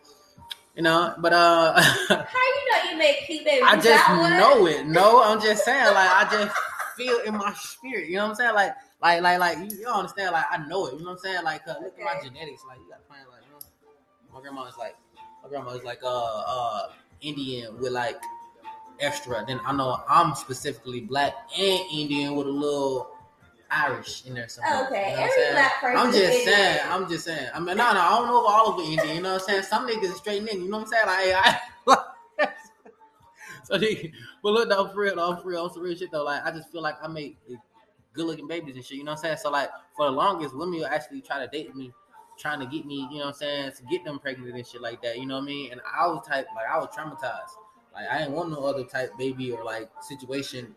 You 0.75 0.83
know, 0.83 1.13
but 1.19 1.31
uh. 1.31 1.79
How 1.81 2.15
you 2.17 2.71
know 2.71 2.91
you 2.91 2.97
make 2.97 3.25
cute 3.25 3.45
babies? 3.45 3.63
I 3.65 3.75
just 3.79 4.09
know 4.09 4.65
it. 4.65 4.85
No, 4.87 5.23
I'm 5.23 5.39
just 5.39 5.63
saying, 5.63 5.85
like 5.85 5.95
I 5.95 6.27
just 6.31 6.57
feel 6.97 7.19
in 7.19 7.37
my 7.37 7.53
spirit. 7.53 8.09
You 8.09 8.17
know 8.17 8.23
what 8.23 8.29
I'm 8.31 8.35
saying? 8.35 8.55
Like, 8.55 8.73
like, 9.01 9.21
like, 9.21 9.39
like 9.39 9.57
you, 9.57 9.77
you 9.77 9.83
don't 9.83 9.99
understand? 9.99 10.31
Like 10.33 10.45
I 10.51 10.65
know 10.67 10.87
it. 10.87 10.93
You 10.93 10.99
know 10.99 11.05
what 11.05 11.11
I'm 11.13 11.17
saying? 11.19 11.43
Like, 11.43 11.61
uh, 11.67 11.75
look 11.81 11.97
at 11.99 12.05
my 12.05 12.21
genetics. 12.21 12.63
Like 12.67 12.79
you 12.79 12.89
got 12.89 13.01
to 13.01 13.07
find 13.07 13.21
like, 13.31 13.41
you 13.45 13.53
know, 13.53 13.59
my 14.33 14.41
grandma 14.41 14.65
is 14.65 14.77
like, 14.77 14.95
my 15.43 15.49
grandma 15.49 15.71
is 15.71 15.83
like, 15.83 15.99
uh, 16.03 16.43
uh, 16.47 16.89
Indian 17.21 17.79
with 17.79 17.91
like 17.91 18.21
extra. 18.99 19.43
Then 19.47 19.59
I 19.65 19.73
know 19.73 20.01
I'm 20.09 20.35
specifically 20.35 21.01
black 21.01 21.33
and 21.57 21.81
Indian 21.91 22.35
with 22.35 22.47
a 22.47 22.51
little 22.51 23.11
Irish 23.71 24.25
in 24.25 24.33
there 24.33 24.47
somewhere. 24.47 24.87
Okay, 24.87 25.11
You 25.11 25.17
know 25.17 25.21
every 25.23 25.31
saying? 25.35 25.53
black 25.53 25.81
person. 25.81 25.99
I'm 25.99 26.11
just 26.13 26.45
saying. 26.45 26.79
I'm 26.85 27.09
just 27.09 27.25
saying. 27.25 27.49
I 27.53 27.59
mean, 27.59 27.77
no, 27.77 27.93
no, 27.93 27.99
I 27.99 28.09
don't 28.17 28.27
know 28.27 28.41
if 28.43 28.49
all 28.49 28.73
of 28.73 28.79
it 28.79 28.89
Indian. 28.91 29.15
You 29.17 29.21
know 29.21 29.33
what 29.33 29.41
I'm 29.43 29.47
saying? 29.47 29.63
Some 29.63 29.87
niggas 29.87 30.15
straight 30.15 30.47
in. 30.47 30.63
You 30.63 30.69
know 30.69 30.79
what 30.79 30.87
I'm 30.87 30.91
saying? 30.91 31.05
Like, 31.05 31.59
I, 32.47 32.47
so 33.63 33.77
they, 33.77 34.11
but 34.43 34.53
look 34.53 34.69
though, 34.69 34.87
for 34.87 35.01
real, 35.01 35.15
though, 35.15 35.35
for 35.37 35.49
real, 35.49 35.63
on 35.63 35.73
some 35.73 35.83
real 35.83 35.95
shit 35.95 36.11
though. 36.11 36.23
Like 36.23 36.45
I 36.45 36.51
just 36.51 36.71
feel 36.71 36.81
like 36.81 36.95
I 37.03 37.07
make 37.07 37.37
good 38.13 38.25
looking 38.25 38.47
babies 38.47 38.75
and 38.75 38.83
shit. 38.83 38.97
You 38.97 39.03
know 39.03 39.11
what 39.11 39.19
I'm 39.19 39.23
saying? 39.23 39.37
So 39.37 39.51
like 39.51 39.69
for 39.95 40.05
the 40.05 40.11
longest, 40.11 40.55
women 40.55 40.79
will 40.79 40.87
actually 40.87 41.21
try 41.21 41.39
to 41.39 41.47
date 41.47 41.75
me, 41.75 41.91
trying 42.37 42.59
to 42.59 42.65
get 42.65 42.85
me. 42.85 43.07
You 43.11 43.19
know 43.19 43.25
what 43.25 43.27
I'm 43.27 43.33
saying? 43.33 43.71
To 43.77 43.83
get 43.83 44.03
them 44.03 44.19
pregnant 44.19 44.55
and 44.55 44.67
shit 44.67 44.81
like 44.81 45.01
that. 45.01 45.17
You 45.19 45.25
know 45.25 45.35
what 45.35 45.43
I 45.43 45.47
mean? 45.47 45.71
And 45.71 45.81
I 45.97 46.07
was 46.07 46.25
type 46.27 46.47
like 46.55 46.65
I 46.71 46.77
was 46.77 46.87
traumatized. 46.87 47.55
Like 47.93 48.07
I 48.09 48.19
didn't 48.19 48.33
want 48.33 48.51
no 48.51 48.65
other 48.65 48.83
type 48.83 49.17
baby 49.17 49.51
or 49.51 49.63
like 49.63 49.89
situation 50.01 50.75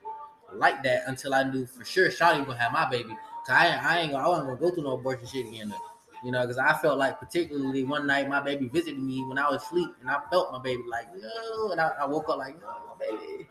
like 0.54 0.82
that 0.82 1.02
until 1.06 1.34
I 1.34 1.44
knew 1.44 1.66
for 1.66 1.84
sure 1.84 2.08
Shawty 2.08 2.44
gonna 2.44 2.58
have 2.58 2.72
my 2.72 2.88
baby. 2.88 3.10
Cause 3.46 3.56
I, 3.56 3.66
I 3.68 3.98
ain't 4.00 4.12
gonna, 4.12 4.24
I 4.24 4.28
wasn't 4.28 4.48
gonna 4.48 4.60
go 4.60 4.70
through 4.70 4.84
no 4.84 4.92
abortion 4.92 5.26
shit 5.26 5.46
again. 5.46 5.70
Though. 5.70 5.76
You 6.24 6.30
know, 6.30 6.42
because 6.42 6.58
I 6.58 6.72
felt 6.74 6.98
like 6.98 7.18
particularly 7.18 7.82
one 7.82 8.06
night 8.06 8.28
my 8.28 8.40
baby 8.40 8.68
visited 8.68 9.02
me 9.02 9.24
when 9.24 9.38
I 9.38 9.50
was 9.50 9.62
asleep, 9.62 9.88
and 10.00 10.08
I 10.08 10.18
felt 10.30 10.52
my 10.52 10.60
baby 10.60 10.82
like 10.88 11.08
no, 11.16 11.72
and 11.72 11.80
I, 11.80 11.90
I 12.00 12.06
woke 12.06 12.28
up 12.28 12.38
like 12.38 12.60
no, 12.60 12.68
my 12.68 13.04
baby. 13.04 13.48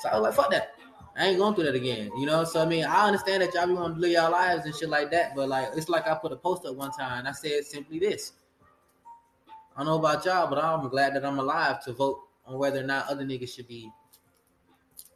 So 0.00 0.08
I 0.08 0.18
was 0.18 0.22
like, 0.22 0.34
fuck 0.34 0.50
that. 0.50 0.74
I 1.18 1.26
ain't 1.26 1.38
going 1.38 1.54
through 1.54 1.64
that 1.64 1.74
again, 1.74 2.10
you 2.16 2.26
know. 2.26 2.44
So 2.44 2.62
I 2.62 2.64
mean, 2.64 2.84
I 2.84 3.06
understand 3.06 3.42
that 3.42 3.52
y'all 3.52 3.66
be 3.66 3.72
want 3.72 3.96
to 3.96 4.00
live 4.00 4.12
y'all 4.12 4.30
lives 4.30 4.64
and 4.66 4.74
shit 4.74 4.88
like 4.88 5.10
that, 5.10 5.34
but 5.34 5.48
like 5.48 5.70
it's 5.76 5.88
like 5.88 6.06
I 6.06 6.14
put 6.14 6.32
a 6.32 6.36
post 6.36 6.64
up 6.64 6.76
one 6.76 6.92
time 6.92 7.18
and 7.18 7.28
I 7.28 7.32
said 7.32 7.64
simply 7.64 7.98
this. 7.98 8.32
I 9.76 9.80
don't 9.80 9.86
know 9.86 9.98
about 9.98 10.24
y'all, 10.24 10.48
but 10.48 10.62
I'm 10.62 10.88
glad 10.88 11.14
that 11.14 11.24
I'm 11.24 11.38
alive 11.38 11.82
to 11.84 11.92
vote 11.92 12.20
on 12.46 12.58
whether 12.58 12.80
or 12.80 12.84
not 12.84 13.08
other 13.08 13.24
niggas 13.24 13.54
should 13.54 13.68
be 13.68 13.90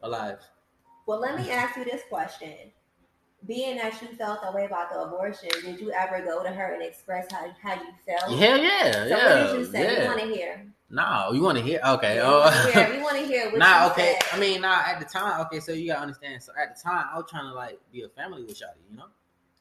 alive. 0.02 0.38
Well, 1.06 1.20
let 1.20 1.36
me 1.36 1.50
ask 1.50 1.76
you 1.76 1.84
this 1.84 2.02
question. 2.08 2.54
Being 3.46 3.76
that 3.78 4.00
you 4.00 4.08
felt 4.16 4.40
that 4.42 4.54
way 4.54 4.66
about 4.66 4.92
the 4.92 5.00
abortion, 5.00 5.48
did 5.64 5.80
you 5.80 5.90
ever 5.90 6.24
go 6.24 6.44
to 6.44 6.48
her 6.48 6.74
and 6.74 6.82
express 6.82 7.26
how, 7.32 7.52
how 7.60 7.74
you 7.74 7.88
felt? 8.06 8.38
Hell 8.38 8.58
yeah, 8.58 8.92
So 8.92 9.06
yeah. 9.08 9.44
what 9.44 9.52
did 9.52 9.58
you 9.58 9.64
say? 9.64 9.82
yeah. 9.82 10.00
We 10.00 10.06
want 10.06 10.20
to 10.20 10.26
hear. 10.26 10.66
No, 10.94 11.30
you 11.32 11.40
want 11.40 11.56
to 11.56 11.64
hear? 11.64 11.80
Okay. 11.82 12.16
Yeah, 12.16 12.22
oh. 12.26 12.40
we 12.44 12.52
want 12.52 12.66
to 12.66 12.72
hear. 12.72 12.92
We 12.96 13.02
want 13.02 13.16
to 13.16 13.24
hear 13.26 13.46
what 13.50 13.58
nah, 13.58 13.90
okay. 13.90 14.16
said. 14.20 14.36
I 14.36 14.38
mean, 14.38 14.60
nah. 14.60 14.82
At 14.86 15.00
the 15.00 15.06
time, 15.06 15.40
okay. 15.46 15.58
So 15.58 15.72
you 15.72 15.88
gotta 15.88 16.02
understand. 16.02 16.42
So 16.42 16.52
at 16.62 16.76
the 16.76 16.82
time, 16.82 17.06
I 17.10 17.16
was 17.16 17.30
trying 17.30 17.46
to 17.46 17.54
like 17.54 17.80
be 17.90 18.02
a 18.02 18.08
family 18.10 18.42
with 18.44 18.54
Shotty, 18.54 18.76
you 18.90 18.98
know, 18.98 19.06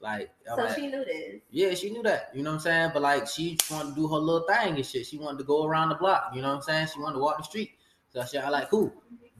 like. 0.01 0.29
I'm 0.49 0.57
So 0.57 0.63
like- 0.65 0.75
she 0.75 0.87
knew 0.87 1.05
this. 1.05 1.41
yeah, 1.49 1.73
she 1.73 1.89
knew 1.89 2.03
that. 2.03 2.31
You 2.35 2.43
know 2.43 2.49
what 2.51 2.55
I'm 2.55 2.59
saying? 2.61 2.91
But 2.93 3.01
like, 3.03 3.27
she 3.29 3.57
wanted 3.71 3.91
to 3.91 3.95
do 3.95 4.07
her 4.09 4.17
little 4.17 4.45
thing 4.45 4.75
and 4.75 4.85
shit. 4.85 5.07
She 5.07 5.17
wanted 5.17 5.37
to 5.37 5.45
go 5.45 5.65
around 5.65 5.87
the 5.89 5.95
block. 5.95 6.31
You 6.35 6.41
know 6.41 6.49
what 6.49 6.55
I'm 6.57 6.61
saying? 6.63 6.87
She 6.93 6.99
wanted 6.99 7.13
to 7.15 7.19
walk 7.21 7.37
the 7.37 7.43
street. 7.43 7.71
So 8.13 8.19
I 8.19 8.25
said, 8.25 8.43
I 8.43 8.49
like, 8.49 8.69
cool, 8.69 8.91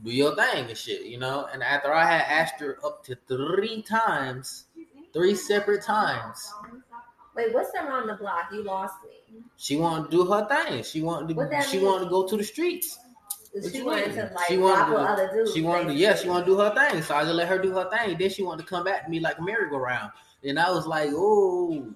do 0.01 0.11
your 0.11 0.33
thing 0.33 0.69
and 0.69 0.77
shit. 0.77 1.01
You 1.07 1.17
know. 1.19 1.49
And 1.51 1.61
after 1.61 1.91
I 1.93 2.05
had 2.05 2.21
asked 2.21 2.61
her 2.61 2.77
up 2.85 3.03
to 3.03 3.17
three 3.27 3.81
times, 3.81 4.67
three 5.11 5.35
separate 5.35 5.83
times, 5.83 6.53
Wait, 7.35 7.53
what's 7.53 7.73
around 7.75 8.07
the 8.07 8.13
block? 8.15 8.49
You 8.53 8.63
lost 8.63 8.95
me. 9.03 9.09
She 9.57 9.77
wanted 9.77 10.11
to 10.11 10.17
do 10.17 10.25
her 10.25 10.47
thing. 10.47 10.83
She 10.83 11.01
wanted 11.01 11.35
to. 11.35 11.61
She 11.63 11.77
mean? 11.77 11.85
wanted 11.85 12.05
to 12.05 12.09
go 12.09 12.27
to 12.27 12.37
the 12.37 12.43
streets. 12.43 12.97
What 13.53 13.71
She 13.71 13.81
wanted 13.81 14.13
to 14.13 14.31
like 14.33 14.47
She 14.47 14.57
wanted 14.57 14.91
to- 14.91 14.97
other 14.97 15.31
dudes. 15.33 15.53
She 15.53 15.61
wanted 15.61 15.87
to, 15.87 15.93
yeah, 15.93 16.15
she 16.15 16.29
wanted 16.29 16.45
to 16.45 16.51
do 16.51 16.57
her 16.57 16.73
thing. 16.73 17.01
So 17.01 17.15
I 17.15 17.23
just 17.23 17.35
let 17.35 17.49
her 17.49 17.57
do 17.61 17.71
her 17.75 17.89
thing. 17.89 18.17
Then 18.17 18.29
she 18.29 18.43
wanted 18.43 18.63
to 18.63 18.69
come 18.69 18.85
back 18.85 19.03
to 19.05 19.11
me 19.11 19.19
like 19.19 19.39
a 19.39 19.41
merry-go-round. 19.41 20.11
And 20.43 20.57
I 20.57 20.71
was 20.71 20.87
like, 20.87 21.09
oh, 21.13 21.93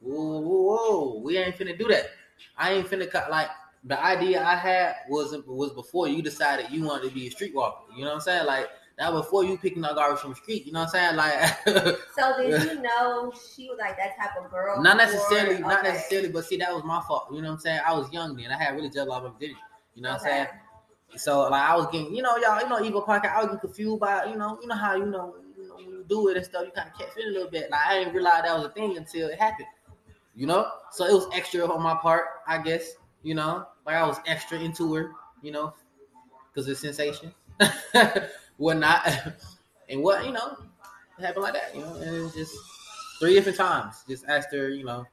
whoa, 0.00 0.40
whoa, 0.40 0.76
whoa, 0.76 1.20
we 1.24 1.38
ain't 1.38 1.56
finna 1.56 1.76
do 1.78 1.88
that. 1.88 2.10
I 2.56 2.72
ain't 2.72 2.88
finna 2.88 3.10
cut 3.10 3.30
like 3.30 3.48
the 3.84 4.02
idea 4.04 4.44
I 4.44 4.54
had 4.54 4.96
was 5.08 5.34
was 5.46 5.72
before 5.72 6.08
you 6.08 6.22
decided 6.22 6.66
you 6.70 6.82
wanted 6.84 7.08
to 7.08 7.14
be 7.14 7.26
a 7.26 7.30
streetwalker. 7.30 7.78
You 7.96 8.02
know 8.02 8.10
what 8.10 8.14
I'm 8.14 8.20
saying? 8.20 8.46
Like 8.46 8.68
that 8.98 9.12
before 9.12 9.44
you 9.44 9.56
picking 9.56 9.84
up 9.84 9.94
garbage 9.94 10.20
from 10.20 10.30
the 10.30 10.36
street. 10.36 10.66
You 10.66 10.72
know 10.72 10.80
what 10.80 10.94
I'm 10.96 11.16
saying? 11.16 11.16
Like 11.16 11.96
So 12.18 12.36
did 12.36 12.62
you 12.64 12.82
know 12.82 13.32
she 13.54 13.68
was 13.68 13.78
like 13.78 13.96
that 13.96 14.16
type 14.18 14.30
of 14.44 14.50
girl? 14.50 14.82
not 14.82 14.98
before? 14.98 15.12
necessarily, 15.14 15.60
not 15.60 15.80
Okay. 15.80 15.92
necessarily, 15.92 16.28
but 16.30 16.44
see 16.44 16.56
that 16.58 16.72
was 16.74 16.84
my 16.84 17.00
fault. 17.06 17.28
You 17.32 17.40
know 17.42 17.48
what 17.48 17.54
I'm 17.54 17.60
saying? 17.60 17.80
I 17.86 17.92
was 17.94 18.12
young 18.12 18.36
then. 18.36 18.50
I 18.50 18.58
had 18.62 18.74
really 18.74 18.88
just 18.88 18.98
a 18.98 19.04
lot 19.04 19.24
of 19.24 19.34
virginity. 19.34 19.60
You 19.94 20.02
know 20.02 20.10
what 20.10 20.20
I'm 20.22 20.26
saying? 20.26 20.46
So 21.16 21.42
like 21.48 21.62
I 21.62 21.76
was 21.76 21.86
getting, 21.92 22.14
you 22.14 22.22
know, 22.22 22.36
y'all, 22.36 22.60
you 22.60 22.68
know, 22.68 22.76
Evo 23.00 23.06
podcast. 23.06 23.34
I 23.34 23.38
was 23.38 23.46
getting 23.46 23.60
confused 23.60 24.00
by, 24.00 24.26
you 24.26 24.36
know, 24.36 24.58
you 24.60 24.68
know 24.68 24.74
how 24.74 24.94
you 24.96 25.06
know, 25.06 25.34
you 25.56 25.68
know 25.68 25.76
when 25.76 25.84
you 25.86 26.04
do 26.08 26.28
it 26.28 26.36
and 26.36 26.44
stuff, 26.44 26.64
you 26.66 26.72
kind 26.72 26.90
of 26.92 26.98
catch 26.98 27.16
it 27.16 27.26
a 27.26 27.30
little 27.30 27.50
bit. 27.50 27.70
Like 27.70 27.80
I 27.86 27.98
didn't 28.00 28.14
realize 28.14 28.42
that 28.42 28.54
was 28.56 28.66
a 28.66 28.70
thing 28.70 28.96
until 28.96 29.28
it 29.28 29.38
happened. 29.38 29.68
You 30.34 30.46
know, 30.46 30.68
so 30.92 31.04
it 31.06 31.12
was 31.12 31.26
extra 31.34 31.64
on 31.72 31.82
my 31.82 31.94
part, 31.94 32.24
I 32.46 32.58
guess. 32.58 32.92
You 33.22 33.34
know, 33.34 33.66
like 33.86 33.96
I 33.96 34.06
was 34.06 34.18
extra 34.26 34.58
into 34.60 34.92
her, 34.94 35.10
you 35.42 35.50
know, 35.50 35.74
because 36.52 36.68
it's 36.68 36.80
sensation, 36.80 37.34
whatnot, 38.58 39.06
and 39.88 40.02
what 40.02 40.24
you 40.26 40.32
know, 40.32 40.56
it 41.18 41.24
happened 41.24 41.42
like 41.44 41.54
that. 41.54 41.74
You 41.74 41.80
know, 41.80 41.94
and 41.94 42.16
it 42.16 42.20
was 42.22 42.34
just 42.34 42.54
three 43.18 43.34
different 43.34 43.56
times. 43.58 44.04
Just 44.08 44.26
asked 44.28 44.52
her, 44.52 44.68
you 44.68 44.84
know. 44.84 45.06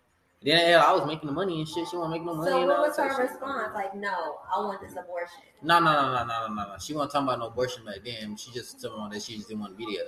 Then 0.43 0.79
I 0.79 0.91
was 0.93 1.07
making 1.07 1.25
the 1.25 1.33
money 1.33 1.57
and 1.59 1.67
shit. 1.67 1.87
She 1.87 1.95
wasn't 1.97 2.11
making 2.11 2.27
no 2.27 2.35
money. 2.35 2.51
So 2.51 2.67
what 2.67 2.77
was 2.89 2.97
her 2.97 3.23
response? 3.23 3.73
Like, 3.73 3.95
no, 3.95 4.35
I 4.55 4.59
want 4.59 4.79
this 4.79 4.91
abortion. 4.91 5.39
No, 5.63 5.79
no, 5.79 5.91
no, 5.91 6.01
no, 6.13 6.25
no, 6.25 6.47
no, 6.47 6.53
no, 6.53 6.67
no. 6.73 6.75
She 6.79 6.93
wasn't 6.93 7.13
talking 7.13 7.27
about 7.27 7.39
no 7.39 7.47
abortion 7.47 7.83
back 7.83 8.01
then. 8.05 8.37
She 8.37 8.51
just 8.51 8.79
told 8.79 9.09
me 9.09 9.15
that 9.15 9.23
she 9.23 9.37
just 9.37 9.47
didn't 9.47 9.61
want 9.61 9.73
to 9.73 9.77
be 9.85 9.95
there. 9.95 10.05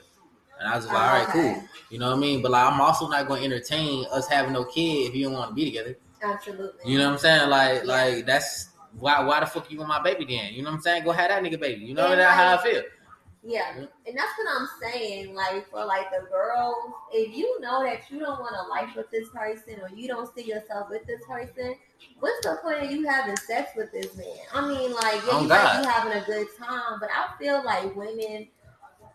And 0.59 0.69
I 0.69 0.75
was 0.75 0.85
just 0.85 0.93
like, 0.93 1.03
Oh, 1.03 1.07
all 1.07 1.13
right, 1.19 1.27
oh, 1.27 1.39
okay. 1.39 1.53
cool. 1.59 1.69
You 1.89 1.97
know 1.99 2.09
what 2.11 2.17
I 2.17 2.19
mean? 2.19 2.41
But 2.43 2.51
like, 2.51 2.71
I'm 2.71 2.79
also 2.79 3.07
not 3.07 3.27
going 3.27 3.39
to 3.39 3.45
entertain 3.45 4.05
us 4.11 4.27
having 4.27 4.53
no 4.53 4.63
kid 4.65 5.07
if 5.09 5.15
you 5.15 5.23
don't 5.25 5.33
want 5.33 5.49
to 5.49 5.55
be 5.55 5.65
together. 5.65 5.97
Absolutely. 6.21 6.91
You 6.91 6.99
know 6.99 7.05
what 7.05 7.13
I'm 7.13 7.17
saying? 7.19 7.49
Like, 7.49 7.83
Yeah. 7.85 7.91
like 7.91 8.25
that's 8.27 8.69
why. 8.99 9.23
Why 9.23 9.39
the 9.39 9.45
fuck 9.47 9.71
you 9.71 9.77
want 9.79 9.89
my 9.89 10.01
baby 10.03 10.25
then? 10.25 10.53
You 10.53 10.61
know 10.61 10.69
what 10.69 10.77
I'm 10.77 10.81
saying? 10.81 11.03
Go 11.03 11.11
have 11.13 11.29
that 11.29 11.41
nigga 11.43 11.59
baby. 11.59 11.85
You 11.85 11.95
know 11.95 12.09
Yeah, 12.09 12.15
that's 12.15 12.35
how 12.35 12.57
I 12.57 12.63
feel. 12.63 12.83
Yeah, 13.49 13.71
and 13.77 13.87
that's 14.17 14.33
what 14.37 14.47
I'm 14.49 14.67
saying. 14.81 15.33
Like 15.33 15.69
for 15.69 15.85
like 15.85 16.11
the 16.11 16.27
girls, 16.29 16.75
if 17.13 17.33
you 17.33 17.61
know 17.61 17.81
that 17.81 18.01
you 18.11 18.19
don't 18.19 18.41
want 18.41 18.53
to 18.55 18.67
life 18.69 18.93
with 18.93 19.09
this 19.09 19.29
person 19.29 19.79
or 19.81 19.89
you 19.95 20.09
don't 20.09 20.29
see 20.35 20.43
yourself 20.43 20.89
with 20.89 21.07
this 21.07 21.21
person, 21.25 21.75
what's 22.19 22.45
the 22.45 22.57
point 22.61 22.83
of 22.83 22.91
you 22.91 23.07
having 23.07 23.37
sex 23.37 23.71
with 23.77 23.89
this 23.93 24.17
man? 24.17 24.27
I 24.53 24.67
mean, 24.67 24.93
like 24.93 25.21
yeah, 25.25 25.29
Oh, 25.31 25.41
you 25.43 25.47
might 25.47 25.81
be 25.81 25.87
having 25.87 26.21
a 26.21 26.25
good 26.25 26.47
time, 26.59 26.99
but 26.99 27.07
I 27.09 27.37
feel 27.39 27.63
like 27.63 27.95
women, 27.95 28.49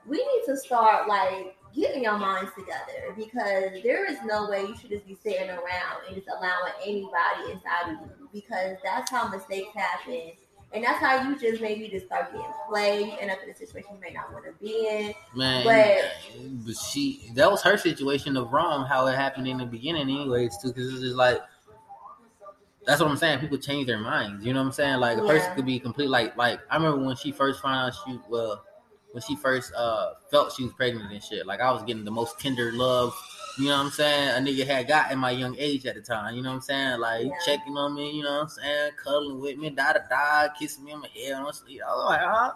we 0.06 0.16
need 0.16 0.42
to 0.46 0.56
start 0.56 1.08
like 1.08 1.54
getting 1.74 2.04
your 2.04 2.16
minds 2.18 2.52
together 2.54 3.14
because 3.14 3.82
there 3.82 4.10
is 4.10 4.16
no 4.24 4.48
way 4.48 4.62
you 4.62 4.74
should 4.78 4.90
just 4.90 5.06
be 5.06 5.16
sitting 5.22 5.50
around 5.50 6.06
and 6.06 6.16
just 6.16 6.28
allowing 6.28 6.72
anybody 6.82 7.52
inside 7.52 7.92
of 7.92 8.00
you 8.00 8.28
because 8.32 8.78
that's 8.82 9.10
how 9.10 9.28
mistakes 9.28 9.74
happen. 9.74 10.32
And 10.74 10.82
that's 10.82 10.98
how 10.98 11.28
you 11.28 11.38
just 11.38 11.60
maybe 11.60 11.88
just 11.88 12.06
start 12.06 12.32
getting 12.32 12.46
played 12.68 13.18
and 13.20 13.30
up 13.30 13.38
in 13.44 13.50
a 13.50 13.54
situation 13.54 13.90
you 13.94 14.00
may 14.00 14.10
not 14.12 14.32
want 14.32 14.46
to 14.46 14.52
be 14.52 14.88
in. 14.88 15.14
Man, 15.36 15.64
But- 15.64 16.64
but 16.66 16.76
she 16.76 17.30
that 17.34 17.50
was 17.50 17.62
her 17.62 17.76
situation 17.76 18.36
of 18.38 18.52
wrong. 18.52 18.86
How 18.86 19.06
it 19.06 19.14
happened 19.14 19.46
in 19.48 19.58
the 19.58 19.66
beginning, 19.66 20.02
anyways, 20.02 20.56
too. 20.62 20.68
Because 20.68 20.92
it's 20.92 21.02
just 21.02 21.16
like 21.16 21.40
that's 22.84 23.00
what 23.00 23.10
I'm 23.10 23.16
saying. 23.16 23.38
People 23.38 23.58
change 23.58 23.86
their 23.86 23.98
minds. 23.98 24.44
You 24.44 24.52
know 24.52 24.60
what 24.60 24.66
I'm 24.66 24.72
saying? 24.72 24.96
Like 24.98 25.18
a 25.18 25.20
person 25.20 25.48
Yeah. 25.50 25.54
could 25.54 25.66
be 25.66 25.78
complete. 25.78 26.08
Like 26.08 26.36
like 26.36 26.58
I 26.70 26.76
remember 26.76 27.04
when 27.04 27.16
she 27.16 27.32
first 27.32 27.60
found 27.60 27.76
out 27.92 27.94
she 28.04 28.18
well 28.28 28.64
when 29.12 29.22
she 29.22 29.36
first 29.36 29.72
uh 29.74 30.14
felt 30.30 30.52
she 30.52 30.64
was 30.64 30.72
pregnant 30.72 31.12
and 31.12 31.22
shit. 31.22 31.46
Like 31.46 31.60
I 31.60 31.70
was 31.70 31.82
getting 31.82 32.04
the 32.04 32.10
most 32.10 32.40
tender 32.40 32.72
love. 32.72 33.14
You 33.58 33.66
know 33.66 33.76
what 33.76 33.84
I'm 33.86 33.90
saying? 33.90 34.28
A 34.30 34.50
nigga 34.50 34.66
had 34.66 34.88
got 34.88 35.12
in 35.12 35.18
my 35.18 35.30
young 35.30 35.54
age 35.58 35.84
at 35.86 35.94
the 35.94 36.00
time. 36.00 36.34
You 36.34 36.42
know 36.42 36.50
what 36.50 36.56
I'm 36.56 36.60
saying? 36.62 37.00
Like 37.00 37.26
Yeah. 37.26 37.32
checking 37.44 37.76
on 37.76 37.94
me. 37.94 38.10
You 38.10 38.22
know 38.24 38.32
what 38.32 38.42
I'm 38.42 38.48
saying? 38.48 38.92
Cuddling 39.02 39.40
with 39.40 39.58
me, 39.58 39.70
da 39.70 39.92
da 39.92 40.00
da, 40.08 40.48
kissing 40.58 40.84
me 40.84 40.92
on 40.92 41.00
my 41.00 41.08
head, 41.08 41.34
on 41.34 41.42
my 41.44 41.50
sleep. 41.50 41.80
I 41.86 41.90
was 41.94 42.04
like, 42.06 42.20
oh, 42.24 42.52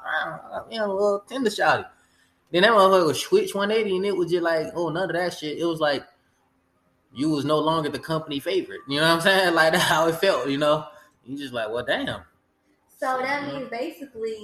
oh, 0.54 0.66
you 0.70 0.78
know, 0.78 0.87
a 0.87 0.92
little 0.92 1.24
tender 1.28 1.50
shawty. 1.50 1.87
Then 2.50 2.62
that 2.62 2.70
motherfucker 2.70 3.06
was 3.06 3.20
switch 3.20 3.54
180 3.54 3.96
and 3.96 4.06
it 4.06 4.16
was 4.16 4.30
just 4.30 4.42
like, 4.42 4.68
oh, 4.74 4.88
none 4.88 5.11
of 5.11 5.16
that 5.16 5.35
shit. 5.35 5.59
It 5.59 5.64
was 5.64 5.80
like 5.80 6.04
you 7.12 7.30
was 7.30 7.44
no 7.44 7.59
longer 7.59 7.88
the 7.88 7.98
company 7.98 8.40
favorite. 8.40 8.80
You 8.88 9.00
know 9.00 9.06
what 9.09 9.14
I'm 9.16 9.20
saying? 9.20 9.54
Like 9.54 9.72
that's 9.72 9.85
how 9.85 10.09
it 10.09 10.16
felt, 10.16 10.48
you 10.48 10.59
know? 10.59 10.87
You 11.24 11.37
just 11.37 11.52
like, 11.52 11.68
well, 11.70 11.85
damn. 11.85 12.22
So 12.98 13.18
that 13.18 13.42
Mhm. 13.42 13.54
means 13.54 13.68
basically 13.70 14.38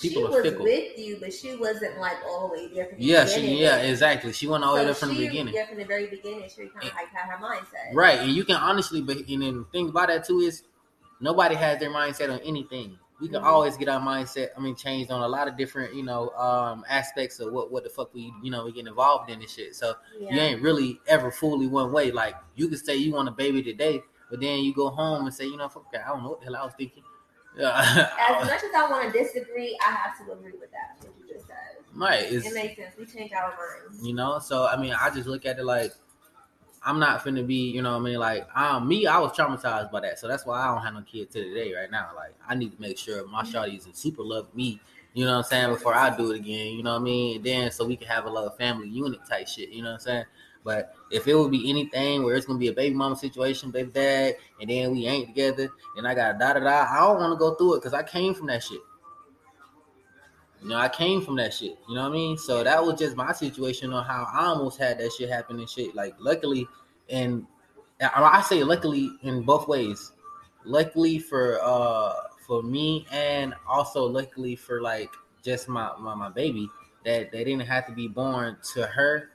People 0.00 0.22
she 0.22 0.26
are 0.26 0.42
was 0.42 0.50
fickle. 0.50 0.64
with 0.64 0.98
you, 0.98 1.18
but 1.20 1.32
she 1.32 1.54
wasn't 1.56 1.98
like 1.98 2.16
all 2.26 2.48
the 2.48 2.54
way 2.54 2.68
there 2.74 2.86
from 2.86 2.98
the 2.98 3.04
Yeah, 3.04 3.26
she, 3.26 3.62
yeah, 3.62 3.76
exactly. 3.76 4.32
She 4.32 4.46
went 4.48 4.64
all 4.64 4.72
the 4.74 4.80
way 4.80 4.82
So 4.82 4.86
there 4.86 4.94
from 4.94 5.08
the 5.10 5.26
beginning. 5.26 5.54
Yeah, 5.54 5.66
from 5.66 5.78
the 5.78 5.84
very 5.84 6.08
beginning, 6.08 6.48
she 6.48 6.66
kind 6.66 6.88
of 6.88 6.94
like 6.94 7.08
had 7.10 7.30
her 7.30 7.38
mindset. 7.44 7.94
Right, 7.94 8.18
and 8.18 8.32
you 8.32 8.44
can 8.44 8.56
honestly, 8.56 9.00
but 9.02 9.18
and 9.18 9.42
then 9.42 9.58
the 9.58 9.64
thing 9.72 9.88
about 9.90 10.08
that 10.08 10.24
too 10.26 10.40
is 10.40 10.64
nobody 11.20 11.54
has 11.54 11.78
their 11.78 11.90
mindset 11.90 12.30
on 12.32 12.40
anything. 12.40 12.98
We 13.20 13.28
can 13.28 13.42
Mhm. 13.42 13.46
always 13.46 13.76
get 13.76 13.88
our 13.88 14.00
mindset. 14.00 14.48
I 14.56 14.60
mean, 14.60 14.74
changed 14.74 15.12
on 15.12 15.22
a 15.22 15.28
lot 15.28 15.46
of 15.46 15.56
different, 15.56 15.94
you 15.94 16.02
know, 16.02 16.30
um, 16.30 16.84
aspects 16.88 17.38
of 17.38 17.52
what 17.52 17.70
what 17.70 17.84
the 17.84 17.90
fuck 17.90 18.12
we, 18.12 18.32
you 18.42 18.50
know, 18.50 18.64
we 18.64 18.72
get 18.72 18.86
involved 18.88 19.30
in 19.30 19.40
and 19.40 19.48
shit. 19.48 19.76
So 19.76 19.94
Yeah. 20.18 20.34
you 20.34 20.40
ain't 20.40 20.62
really 20.62 21.00
ever 21.06 21.30
fully 21.30 21.68
one 21.68 21.92
way. 21.92 22.10
Like 22.10 22.34
you 22.56 22.66
can 22.68 22.78
say 22.78 22.96
you 22.96 23.12
want 23.12 23.28
a 23.28 23.32
baby 23.32 23.62
today, 23.62 24.02
but 24.28 24.40
then 24.40 24.58
you 24.64 24.74
go 24.74 24.88
home 24.90 25.26
and 25.26 25.32
say, 25.34 25.46
you 25.46 25.56
know, 25.56 25.68
fuck. 25.68 25.86
I 25.94 26.08
don't 26.08 26.24
know 26.24 26.30
what 26.30 26.40
the 26.40 26.46
hell 26.46 26.56
I 26.56 26.64
was 26.64 26.74
thinking. 26.76 27.04
As 27.60 28.46
much 28.46 28.64
as 28.64 28.74
I 28.74 28.88
want 28.90 29.12
to 29.12 29.18
disagree, 29.18 29.78
I 29.86 29.92
have 29.92 30.18
to 30.18 30.32
agree 30.32 30.52
with 30.58 30.70
that. 30.72 30.96
What 31.00 31.12
you 31.20 31.32
just 31.34 31.46
said. 31.46 31.56
right. 31.94 32.24
It's, 32.24 32.46
It 32.46 32.54
makes 32.54 32.76
sense. 32.76 32.94
We 32.98 33.06
change 33.06 33.32
our 33.32 33.54
minds. 33.56 34.04
you 34.04 34.14
know. 34.14 34.38
So 34.38 34.66
I 34.66 34.76
mean, 34.76 34.94
I 34.98 35.10
just 35.10 35.28
look 35.28 35.46
at 35.46 35.58
it 35.58 35.64
like 35.64 35.92
I'm 36.84 36.98
not 36.98 37.24
finna 37.24 37.46
be, 37.46 37.70
you 37.70 37.80
know, 37.80 37.92
what 37.92 38.00
I 38.00 38.10
mean, 38.10 38.18
like 38.18 38.46
um, 38.56 38.86
me, 38.86 39.06
I 39.06 39.18
was 39.18 39.32
traumatized 39.32 39.90
by 39.90 40.00
that, 40.00 40.18
so 40.18 40.28
that's 40.28 40.44
why 40.44 40.60
I 40.60 40.74
don't 40.74 40.82
have 40.82 40.94
no 40.94 41.02
kid 41.02 41.30
to 41.30 41.42
today 41.42 41.72
right 41.74 41.90
now. 41.90 42.10
Like 42.14 42.34
I 42.46 42.54
need 42.54 42.74
to 42.74 42.80
make 42.80 42.98
sure 42.98 43.26
my 43.26 43.42
shawty's 43.42 43.88
super 43.92 44.22
love 44.22 44.54
me, 44.54 44.80
you 45.14 45.24
know 45.24 45.32
what 45.32 45.38
I'm 45.38 45.44
saying, 45.44 45.68
before 45.70 45.94
I 45.94 46.14
do 46.14 46.30
it 46.32 46.36
again, 46.36 46.74
you 46.74 46.82
know 46.82 46.92
what 46.92 47.00
I 47.00 47.04
mean. 47.04 47.36
And 47.36 47.44
then 47.44 47.70
so 47.70 47.86
we 47.86 47.96
can 47.96 48.08
have 48.08 48.26
a 48.26 48.30
little 48.30 48.50
family 48.50 48.88
unit 48.88 49.20
type 49.28 49.48
shit, 49.48 49.70
you 49.70 49.82
know 49.82 49.92
what 49.92 49.94
I'm 49.94 50.00
saying. 50.00 50.24
But 50.64 50.94
if 51.10 51.28
it 51.28 51.34
would 51.34 51.50
be 51.50 51.68
anything 51.68 52.24
where 52.24 52.34
it's 52.34 52.46
gonna 52.46 52.58
be 52.58 52.68
a 52.68 52.72
baby 52.72 52.94
mama 52.94 53.16
situation, 53.16 53.70
baby 53.70 53.90
dad, 53.92 54.36
and 54.60 54.70
then 54.70 54.92
we 54.92 55.06
ain't 55.06 55.28
together, 55.28 55.68
and 55.96 56.08
I 56.08 56.14
got 56.14 56.38
da 56.38 56.54
da 56.54 56.60
da, 56.60 56.86
I 56.90 57.00
don't 57.00 57.20
want 57.20 57.32
to 57.32 57.38
go 57.38 57.54
through 57.54 57.74
it 57.74 57.78
because 57.78 57.92
I 57.92 58.02
came 58.02 58.34
from 58.34 58.46
that 58.46 58.62
shit. 58.62 58.80
You 60.62 60.70
know, 60.70 60.76
I 60.76 60.88
came 60.88 61.20
from 61.20 61.36
that 61.36 61.52
shit. 61.52 61.76
You 61.86 61.94
know 61.94 62.04
what 62.04 62.12
I 62.12 62.14
mean? 62.14 62.38
So 62.38 62.64
that 62.64 62.82
was 62.82 62.98
just 62.98 63.16
my 63.16 63.32
situation 63.32 63.92
on 63.92 64.02
how 64.04 64.26
I 64.32 64.46
almost 64.46 64.78
had 64.78 64.98
that 64.98 65.12
shit 65.12 65.28
happen 65.28 65.58
and 65.58 65.68
shit. 65.68 65.94
Like, 65.94 66.14
luckily, 66.18 66.66
and 67.10 67.46
I 68.00 68.40
say 68.40 68.64
luckily 68.64 69.10
in 69.22 69.42
both 69.42 69.68
ways. 69.68 70.12
Luckily 70.64 71.18
for 71.18 71.60
uh 71.62 72.14
for 72.46 72.62
me, 72.62 73.06
and 73.12 73.54
also 73.68 74.04
luckily 74.06 74.56
for 74.56 74.80
like 74.80 75.10
just 75.42 75.68
my 75.68 75.92
my, 76.00 76.14
my 76.14 76.30
baby 76.30 76.70
that 77.04 77.30
they 77.30 77.44
didn't 77.44 77.66
have 77.66 77.86
to 77.86 77.92
be 77.92 78.08
born 78.08 78.56
to 78.72 78.86
her 78.86 79.28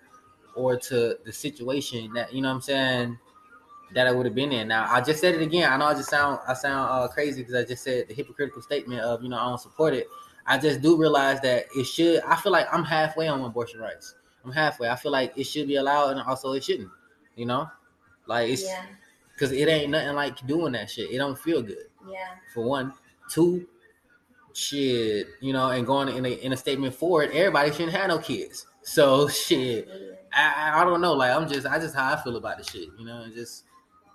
or 0.59 0.75
to 0.77 1.17
the 1.23 1.31
situation 1.31 2.11
that 2.13 2.33
you 2.33 2.41
know 2.41 2.49
what 2.49 2.55
I'm 2.55 2.61
saying 2.61 3.17
that 3.93 4.05
I 4.05 4.11
would 4.11 4.25
have 4.25 4.35
been 4.35 4.51
in. 4.51 4.67
Now 4.67 4.91
I 4.91 5.01
just 5.01 5.19
said 5.21 5.35
it 5.35 5.41
again. 5.41 5.71
I 5.71 5.77
know 5.77 5.85
I 5.85 5.93
just 5.93 6.09
sound 6.09 6.39
I 6.47 6.53
sound 6.53 6.89
uh, 6.91 7.07
crazy 7.07 7.41
because 7.41 7.55
I 7.55 7.63
just 7.63 7.83
said 7.83 8.07
the 8.07 8.13
hypocritical 8.13 8.61
statement 8.61 9.01
of 9.01 9.23
you 9.23 9.29
know 9.29 9.37
I 9.37 9.45
don't 9.45 9.59
support 9.59 9.93
it. 9.93 10.07
I 10.45 10.57
just 10.57 10.81
do 10.81 10.97
realize 10.97 11.39
that 11.41 11.65
it 11.75 11.85
should. 11.85 12.21
I 12.23 12.35
feel 12.35 12.51
like 12.51 12.67
I'm 12.71 12.83
halfway 12.83 13.27
on 13.27 13.41
abortion 13.41 13.79
rights. 13.79 14.15
I'm 14.43 14.51
halfway. 14.51 14.89
I 14.89 14.95
feel 14.95 15.11
like 15.11 15.33
it 15.35 15.45
should 15.45 15.67
be 15.67 15.75
allowed 15.75 16.11
and 16.11 16.21
also 16.21 16.53
it 16.53 16.63
shouldn't. 16.63 16.89
You 17.35 17.45
know, 17.45 17.69
like 18.27 18.49
it's 18.49 18.65
because 19.33 19.53
yeah. 19.53 19.63
it 19.63 19.69
ain't 19.69 19.91
nothing 19.91 20.15
like 20.15 20.45
doing 20.45 20.73
that 20.73 20.89
shit. 20.89 21.11
It 21.11 21.17
don't 21.17 21.37
feel 21.37 21.61
good. 21.61 21.85
Yeah. 22.07 22.35
For 22.53 22.63
one, 22.63 22.93
two, 23.29 23.67
shit. 24.53 25.27
You 25.41 25.53
know, 25.53 25.69
and 25.69 25.85
going 25.85 26.09
in 26.09 26.25
a 26.25 26.29
in 26.29 26.53
a 26.53 26.57
statement 26.57 26.93
forward, 26.93 27.31
everybody 27.31 27.71
shouldn't 27.71 27.93
have 27.93 28.09
no 28.09 28.19
kids. 28.19 28.65
So 28.81 29.27
shit. 29.29 29.87
I, 30.33 30.81
I 30.81 30.85
don't 30.85 31.01
know. 31.01 31.13
Like 31.13 31.31
I'm 31.31 31.47
just 31.47 31.65
I 31.67 31.79
just 31.79 31.95
how 31.95 32.13
I 32.13 32.21
feel 32.21 32.35
about 32.37 32.57
the 32.57 32.63
shit. 32.63 32.89
You 32.97 33.05
know, 33.05 33.21
and 33.21 33.33
just 33.33 33.63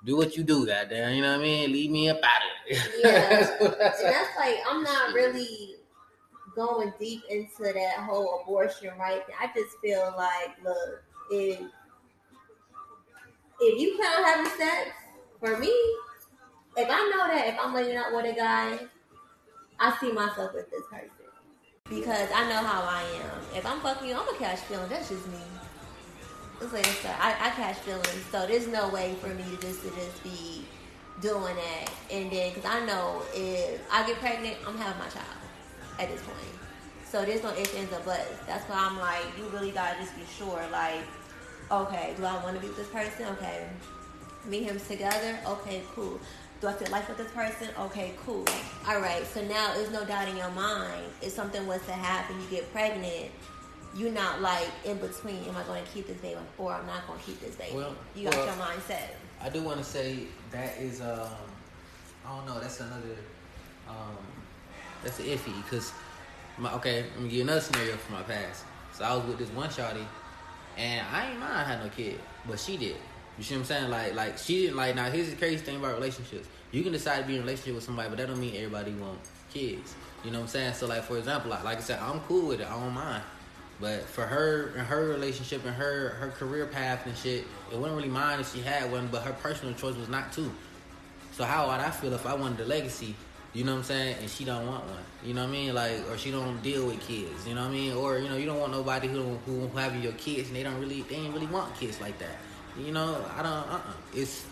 do 0.04 0.16
what 0.16 0.36
you 0.36 0.44
do, 0.44 0.66
goddamn. 0.66 1.14
You 1.14 1.22
know 1.22 1.32
what 1.32 1.40
I 1.40 1.42
mean? 1.42 1.72
Leave 1.72 1.90
me 1.90 2.08
up 2.10 2.18
out 2.22 2.42
of 2.42 2.50
it. 2.66 3.00
Yeah, 3.02 3.56
and 3.60 4.12
that's 4.12 4.36
like 4.38 4.58
I'm 4.68 4.82
not 4.82 5.14
really 5.14 5.76
going 6.54 6.92
deep 6.98 7.22
into 7.28 7.72
that 7.72 7.96
whole 7.98 8.42
abortion 8.42 8.90
right. 8.98 9.22
I 9.40 9.50
just 9.54 9.76
feel 9.82 10.14
like, 10.16 10.50
look, 10.62 11.02
if 11.30 11.60
if 13.60 13.80
you 13.80 13.96
plan 13.96 14.18
on 14.18 14.24
having 14.24 14.52
sex, 14.58 14.90
for 15.40 15.58
me, 15.58 15.72
if 16.76 16.88
I 16.90 17.12
know 17.14 17.34
that 17.34 17.48
if 17.48 17.58
I'm 17.60 17.74
laying 17.74 17.96
out 17.96 18.12
with 18.14 18.26
a 18.26 18.34
guy, 18.34 18.78
I 19.78 19.96
see 20.00 20.12
myself 20.12 20.52
with 20.54 20.70
this 20.70 20.82
person 20.90 21.10
because 21.88 22.28
I 22.34 22.48
know 22.48 22.62
how 22.66 22.82
I 22.82 23.02
am. 23.02 23.56
If 23.56 23.66
I'm 23.66 23.80
fucking 23.80 24.08
you, 24.08 24.14
I'm 24.14 24.28
a 24.34 24.38
cash 24.38 24.58
feeling. 24.60 24.88
That's 24.88 25.08
just 25.08 25.26
me. 25.28 25.38
It's 26.64 26.72
like 26.72 26.86
it's 26.86 27.04
I, 27.04 27.36
I 27.38 27.50
catch 27.50 27.76
feelings, 27.80 28.24
so 28.32 28.46
there's 28.46 28.66
no 28.66 28.88
way 28.88 29.14
for 29.20 29.28
me 29.28 29.44
to 29.44 29.60
just 29.60 29.82
to 29.82 29.90
just 29.90 30.24
be 30.24 30.64
doing 31.20 31.56
that. 31.56 31.92
And 32.10 32.30
then, 32.30 32.54
because 32.54 32.64
I 32.64 32.86
know 32.86 33.20
if 33.34 33.82
I 33.92 34.06
get 34.06 34.18
pregnant, 34.18 34.56
I'm 34.66 34.78
having 34.78 34.98
my 34.98 35.08
child 35.08 35.26
at 35.98 36.08
this 36.08 36.22
point. 36.22 36.38
So 37.06 37.22
there's 37.22 37.42
no 37.42 37.50
ifs, 37.50 37.74
ands, 37.74 37.92
or 37.92 38.00
buts. 38.00 38.30
That's 38.46 38.64
why 38.64 38.76
I'm 38.78 38.98
like, 38.98 39.26
you 39.36 39.44
really 39.48 39.72
gotta 39.72 40.00
just 40.00 40.16
be 40.16 40.22
sure. 40.38 40.62
Like, 40.72 41.02
okay, 41.70 42.14
do 42.16 42.24
I 42.24 42.42
want 42.42 42.56
to 42.56 42.62
be 42.62 42.68
with 42.68 42.78
this 42.78 42.88
person? 42.88 43.26
Okay, 43.32 43.66
me 44.46 44.62
him 44.62 44.80
together. 44.80 45.38
Okay, 45.46 45.82
cool. 45.94 46.18
Do 46.62 46.68
I 46.68 46.72
feel 46.72 46.90
life 46.90 47.08
with 47.08 47.18
this 47.18 47.30
person? 47.32 47.68
Okay, 47.78 48.14
cool. 48.24 48.46
All 48.88 49.02
right. 49.02 49.26
So 49.26 49.44
now 49.44 49.74
there's 49.74 49.90
no 49.90 50.06
doubt 50.06 50.28
in 50.28 50.36
your 50.38 50.50
mind. 50.52 51.04
If 51.20 51.32
something 51.32 51.66
was 51.66 51.84
to 51.84 51.92
happen, 51.92 52.40
you 52.40 52.46
get 52.48 52.72
pregnant 52.72 53.30
you're 53.96 54.12
not 54.12 54.40
like 54.40 54.68
in 54.84 54.98
between. 54.98 55.44
Am 55.44 55.56
I 55.56 55.62
going 55.64 55.84
to 55.84 55.90
keep 55.90 56.06
this 56.06 56.16
baby 56.18 56.38
or 56.58 56.72
I'm 56.72 56.86
not 56.86 57.06
going 57.06 57.18
to 57.18 57.24
keep 57.24 57.40
this 57.40 57.54
baby? 57.54 57.76
Well, 57.76 57.94
you 58.14 58.24
got 58.24 58.34
well, 58.34 58.46
your 58.46 58.54
mindset. 58.54 59.08
I 59.40 59.48
do 59.48 59.62
want 59.62 59.78
to 59.78 59.84
say 59.84 60.20
that 60.50 60.78
is 60.78 61.00
um, 61.00 61.28
I 62.26 62.36
don't 62.36 62.46
know. 62.46 62.58
That's 62.60 62.80
another 62.80 63.16
um, 63.88 64.16
that's 65.02 65.20
iffy 65.20 65.62
because 65.62 65.92
my 66.58 66.72
okay. 66.74 67.04
Let 67.14 67.20
me 67.20 67.28
give 67.28 67.32
you 67.32 67.42
another 67.42 67.60
scenario 67.60 67.96
from 67.96 68.16
my 68.16 68.22
past. 68.22 68.64
So 68.92 69.04
I 69.04 69.14
was 69.14 69.24
with 69.26 69.38
this 69.38 69.50
one 69.50 69.68
shawty, 69.68 70.04
and 70.76 71.06
I 71.12 71.30
ain't 71.30 71.40
mind 71.40 71.66
had 71.66 71.82
no 71.82 71.90
kid, 71.90 72.18
but 72.46 72.58
she 72.58 72.76
did. 72.76 72.96
You 73.36 73.42
see 73.42 73.54
what 73.54 73.60
I'm 73.60 73.66
saying? 73.66 73.90
Like, 73.90 74.14
like 74.14 74.38
she 74.38 74.62
didn't 74.62 74.76
like. 74.76 74.94
Now 74.94 75.10
here's 75.10 75.30
the 75.30 75.36
crazy 75.36 75.58
thing 75.58 75.76
about 75.76 75.94
relationships. 75.94 76.48
You 76.70 76.82
can 76.82 76.92
decide 76.92 77.22
to 77.22 77.26
be 77.26 77.34
in 77.34 77.40
a 77.40 77.42
relationship 77.42 77.74
with 77.74 77.84
somebody, 77.84 78.08
but 78.08 78.18
that 78.18 78.28
don't 78.28 78.40
mean 78.40 78.54
everybody 78.56 78.92
want 78.92 79.18
kids. 79.52 79.94
You 80.24 80.30
know 80.30 80.38
what 80.38 80.44
I'm 80.44 80.48
saying? 80.48 80.74
So 80.74 80.86
like, 80.86 81.02
for 81.02 81.18
example, 81.18 81.50
like, 81.50 81.64
like 81.64 81.78
I 81.78 81.80
said, 81.80 82.00
I'm 82.00 82.20
cool 82.20 82.48
with 82.48 82.60
it. 82.60 82.66
I 82.66 82.80
don't 82.80 82.94
mind. 82.94 83.22
But 83.80 84.02
for 84.02 84.24
her 84.24 84.72
and 84.76 84.86
her 84.86 85.08
relationship 85.08 85.64
and 85.64 85.74
her 85.74 86.10
her 86.20 86.28
career 86.28 86.66
path 86.66 87.06
and 87.06 87.16
shit, 87.16 87.44
it 87.72 87.78
wouldn't 87.78 87.96
really 87.96 88.08
mind 88.08 88.40
if 88.40 88.52
she 88.52 88.60
had 88.60 88.90
one, 88.90 89.08
but 89.08 89.22
her 89.22 89.32
personal 89.32 89.74
choice 89.74 89.96
was 89.96 90.08
not 90.08 90.32
to. 90.34 90.50
So 91.32 91.44
how 91.44 91.66
would 91.66 91.80
I 91.80 91.90
feel 91.90 92.12
if 92.12 92.26
I 92.26 92.34
wanted 92.34 92.60
a 92.60 92.64
legacy? 92.66 93.16
You 93.52 93.64
know 93.64 93.72
what 93.72 93.78
I'm 93.78 93.84
saying? 93.84 94.16
And 94.20 94.28
she 94.30 94.44
don't 94.44 94.66
want 94.66 94.84
one. 94.84 95.02
You 95.24 95.32
know 95.34 95.42
what 95.42 95.50
I 95.50 95.52
mean? 95.52 95.74
Like, 95.74 96.10
or 96.10 96.18
she 96.18 96.32
don't 96.32 96.60
deal 96.62 96.86
with 96.86 97.00
kids. 97.00 97.46
You 97.46 97.54
know 97.54 97.62
what 97.62 97.70
I 97.70 97.72
mean? 97.72 97.92
Or 97.92 98.18
you 98.18 98.28
know, 98.28 98.36
you 98.36 98.46
don't 98.46 98.58
want 98.58 98.72
nobody 98.72 99.08
who 99.08 99.36
who 99.46 99.68
having 99.76 100.02
your 100.02 100.12
kids 100.12 100.48
and 100.48 100.56
they 100.56 100.62
don't 100.62 100.78
really 100.80 101.02
they 101.02 101.16
ain't 101.16 101.34
really 101.34 101.46
want 101.46 101.74
kids 101.76 102.00
like 102.00 102.18
that. 102.18 102.36
You 102.78 102.92
know, 102.92 103.24
I 103.36 103.42
don't. 103.42 103.52
Uh, 103.52 103.76
uh 103.76 103.92
It's. 104.14 104.44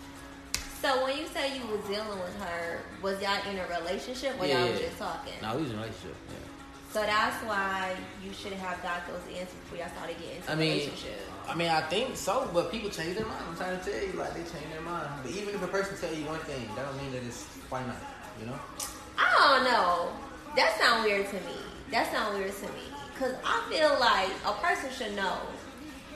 So 0.81 1.03
when 1.05 1.17
you 1.17 1.27
say 1.27 1.57
you 1.57 1.65
was 1.67 1.79
dealing 1.85 2.19
with 2.19 2.35
her, 2.41 2.81
was 3.01 3.21
y'all 3.21 3.39
in 3.49 3.57
a 3.57 3.67
relationship 3.79 4.35
or 4.39 4.45
yeah, 4.45 4.59
y'all 4.59 4.71
was 4.71 4.81
just 4.81 4.97
talking? 4.97 5.33
No, 5.41 5.55
we 5.55 5.63
was 5.63 5.71
in 5.71 5.77
a 5.77 5.81
relationship. 5.81 6.15
Yeah. 6.29 6.52
So 6.93 7.01
that's 7.01 7.43
why 7.45 7.95
you 8.23 8.31
should 8.33 8.53
have 8.53 8.83
got 8.83 9.07
those 9.07 9.25
answers 9.35 9.57
before 9.65 9.79
y'all 9.79 9.89
started 9.97 10.15
getting 10.19 10.35
into 10.37 10.51
I 10.51 10.53
mean, 10.53 10.77
relationship. 10.77 11.17
I 11.47 11.55
mean, 11.55 11.69
I 11.69 11.81
think 11.81 12.15
so, 12.15 12.47
but 12.53 12.71
people 12.71 12.91
change 12.91 13.17
their 13.17 13.25
mind. 13.25 13.43
I'm 13.49 13.57
trying 13.57 13.79
to 13.79 13.83
tell 13.83 13.99
you, 13.99 14.13
like 14.13 14.35
they 14.35 14.41
change 14.41 14.69
their 14.71 14.81
mind. 14.81 15.09
But 15.23 15.31
even 15.31 15.55
if 15.55 15.63
a 15.63 15.67
person 15.67 15.97
tell 15.97 16.13
you 16.13 16.23
one 16.27 16.37
thing, 16.41 16.69
that 16.75 16.85
don't 16.85 17.01
mean 17.01 17.11
that 17.13 17.23
it's 17.23 17.47
not. 17.71 17.97
You 18.39 18.45
know? 18.45 18.59
I 19.17 19.25
don't 19.41 19.63
know. 19.63 20.09
That 20.55 20.77
sounds 20.79 21.05
weird 21.05 21.27
to 21.29 21.35
me. 21.37 21.57
That 21.89 22.11
sounds 22.11 22.37
weird 22.37 22.53
to 22.53 22.65
me. 22.67 22.85
Cause 23.17 23.33
I 23.43 23.65
feel 23.71 23.97
like 23.99 24.29
a 24.45 24.53
person 24.61 24.91
should 24.91 25.15
know 25.15 25.37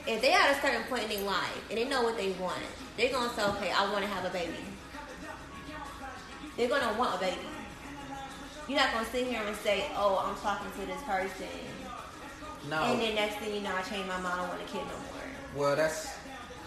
if 0.06 0.22
they 0.22 0.32
at 0.32 0.56
a 0.56 0.60
certain 0.62 0.84
point 0.84 1.02
in 1.02 1.08
their 1.08 1.22
life 1.26 1.70
and 1.70 1.78
they 1.78 1.88
know 1.88 2.02
what 2.02 2.16
they 2.16 2.30
want, 2.38 2.62
they're 2.96 3.10
gonna 3.10 3.34
say, 3.34 3.42
okay, 3.42 3.72
I 3.72 3.90
want 3.90 4.04
to 4.04 4.10
have 4.10 4.24
a 4.24 4.30
baby. 4.30 4.54
They're 6.56 6.68
gonna 6.68 6.96
want 6.96 7.16
a 7.16 7.18
baby. 7.18 7.36
You're 8.68 8.78
not 8.78 8.92
gonna 8.92 9.06
sit 9.06 9.26
here 9.26 9.40
and 9.46 9.56
say, 9.56 9.86
"Oh, 9.96 10.22
I'm 10.22 10.36
talking 10.36 10.70
to 10.78 10.86
this 10.86 11.02
person," 11.02 11.48
no. 12.68 12.82
and 12.82 13.00
then 13.00 13.14
next 13.14 13.36
thing 13.36 13.54
you 13.54 13.60
know, 13.62 13.74
I 13.74 13.80
change 13.80 14.06
my 14.06 14.20
mind. 14.20 14.40
I 14.40 14.46
want 14.46 14.60
a 14.60 14.64
kid 14.64 14.82
no 14.84 14.98
more. 15.08 15.18
Well, 15.56 15.74
that's 15.74 16.10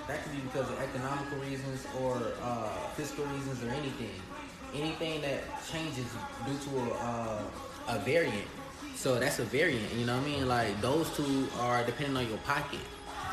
that 0.08 0.24
could 0.24 0.32
be 0.32 0.39
because 0.39 0.68
of 0.68 0.82
economical 0.82 1.38
reasons 1.38 1.86
or 2.02 2.20
uh, 2.41 2.70
fiscal 2.95 3.24
reasons 3.26 3.64
or 3.64 3.70
anything. 3.70 4.10
Anything 4.74 5.22
that 5.22 5.43
changes 5.72 6.06
due 6.45 6.58
to 6.58 6.80
a, 6.80 6.93
uh, 6.95 7.43
a 7.89 7.99
variant. 7.99 8.47
So 8.95 9.20
that's 9.20 9.39
a 9.39 9.43
variant. 9.43 9.93
You 9.93 10.06
know 10.06 10.18
what 10.18 10.24
I 10.24 10.28
mean? 10.28 10.47
Like 10.47 10.82
those 10.82 11.16
two 11.16 11.47
are 11.60 11.84
depending 11.84 12.18
on 12.18 12.28
your 12.28 12.39
pocket 12.39 12.80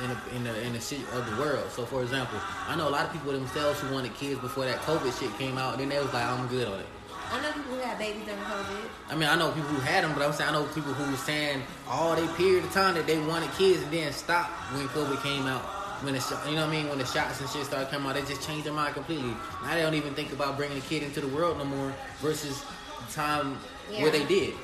in 0.02 0.10
the 0.10 0.36
in 0.36 0.44
the 0.44 0.66
in 0.66 0.72
the 0.74 0.80
shit 0.80 1.00
of 1.14 1.24
the 1.30 1.40
world. 1.40 1.70
So 1.70 1.86
for 1.86 2.02
example, 2.02 2.38
I 2.66 2.76
know 2.76 2.88
a 2.88 2.90
lot 2.90 3.06
of 3.06 3.12
people 3.12 3.32
themselves 3.32 3.80
who 3.80 3.94
wanted 3.94 4.14
kids 4.14 4.40
before 4.40 4.66
that 4.66 4.78
COVID 4.80 5.18
shit 5.18 5.36
came 5.38 5.56
out. 5.56 5.72
And 5.72 5.80
then 5.80 5.88
they 5.88 5.98
was 5.98 6.12
like, 6.12 6.24
I'm 6.24 6.46
good 6.48 6.68
on 6.68 6.80
it. 6.80 6.86
I 7.30 7.42
know 7.42 7.52
people 7.52 7.74
who 7.74 7.80
had 7.80 7.98
babies 7.98 8.24
during 8.24 8.40
COVID. 8.40 8.88
I 9.10 9.14
mean, 9.14 9.28
I 9.28 9.36
know 9.36 9.50
people 9.52 9.68
who 9.68 9.80
had 9.80 10.04
them, 10.04 10.14
but 10.14 10.22
I'm 10.22 10.32
saying 10.32 10.50
I 10.50 10.52
know 10.52 10.64
people 10.64 10.92
who 10.94 11.10
were 11.10 11.16
saying 11.16 11.62
all 11.88 12.16
they 12.16 12.26
period 12.34 12.64
of 12.64 12.72
time 12.72 12.94
that 12.94 13.06
they 13.06 13.18
wanted 13.18 13.50
kids 13.52 13.82
and 13.82 13.92
then 13.92 14.12
stopped 14.12 14.50
when 14.72 14.88
COVID 14.88 15.22
came 15.22 15.46
out. 15.46 15.62
When 16.02 16.14
the 16.14 16.40
you 16.48 16.54
know 16.54 16.62
what 16.62 16.68
I 16.68 16.72
mean, 16.72 16.88
when 16.88 16.98
the 16.98 17.04
shots 17.04 17.40
and 17.40 17.50
shit 17.50 17.66
started 17.66 17.90
coming 17.90 18.08
out, 18.08 18.14
they 18.14 18.22
just 18.22 18.46
changed 18.46 18.64
their 18.64 18.72
mind 18.72 18.94
completely. 18.94 19.34
Now 19.64 19.74
they 19.74 19.82
don't 19.82 19.94
even 19.94 20.14
think 20.14 20.32
about 20.32 20.56
bringing 20.56 20.78
a 20.78 20.82
kid 20.82 21.02
into 21.02 21.20
the 21.20 21.28
world 21.28 21.58
no 21.58 21.64
more 21.64 21.92
versus 22.20 22.64
the 23.06 23.12
time 23.12 23.58
yeah. 23.90 24.02
where 24.02 24.12
they 24.12 24.24
did. 24.24 24.54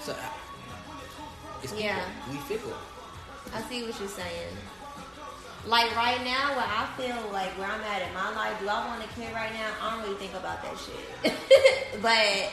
So 0.00 0.14
it's 1.62 1.72
yeah, 1.78 2.04
we 2.28 2.36
fickle. 2.38 2.74
I 3.54 3.62
see 3.62 3.84
what 3.84 3.98
you're 3.98 4.08
saying. 4.08 4.56
Like 5.66 5.94
right 5.94 6.24
now, 6.24 6.56
where 6.56 6.64
I 6.66 6.88
feel 6.96 7.32
like 7.32 7.50
where 7.58 7.68
I'm 7.68 7.80
at 7.82 8.02
in 8.06 8.14
my 8.14 8.34
life, 8.34 8.58
do 8.60 8.68
I 8.68 8.86
want 8.86 9.04
a 9.04 9.08
kid 9.08 9.32
right 9.34 9.52
now? 9.52 9.70
I 9.82 9.94
don't 9.94 10.04
really 10.04 10.16
think 10.16 10.32
about 10.34 10.62
that 10.62 10.74
shit. 10.78 12.02
but 12.02 12.50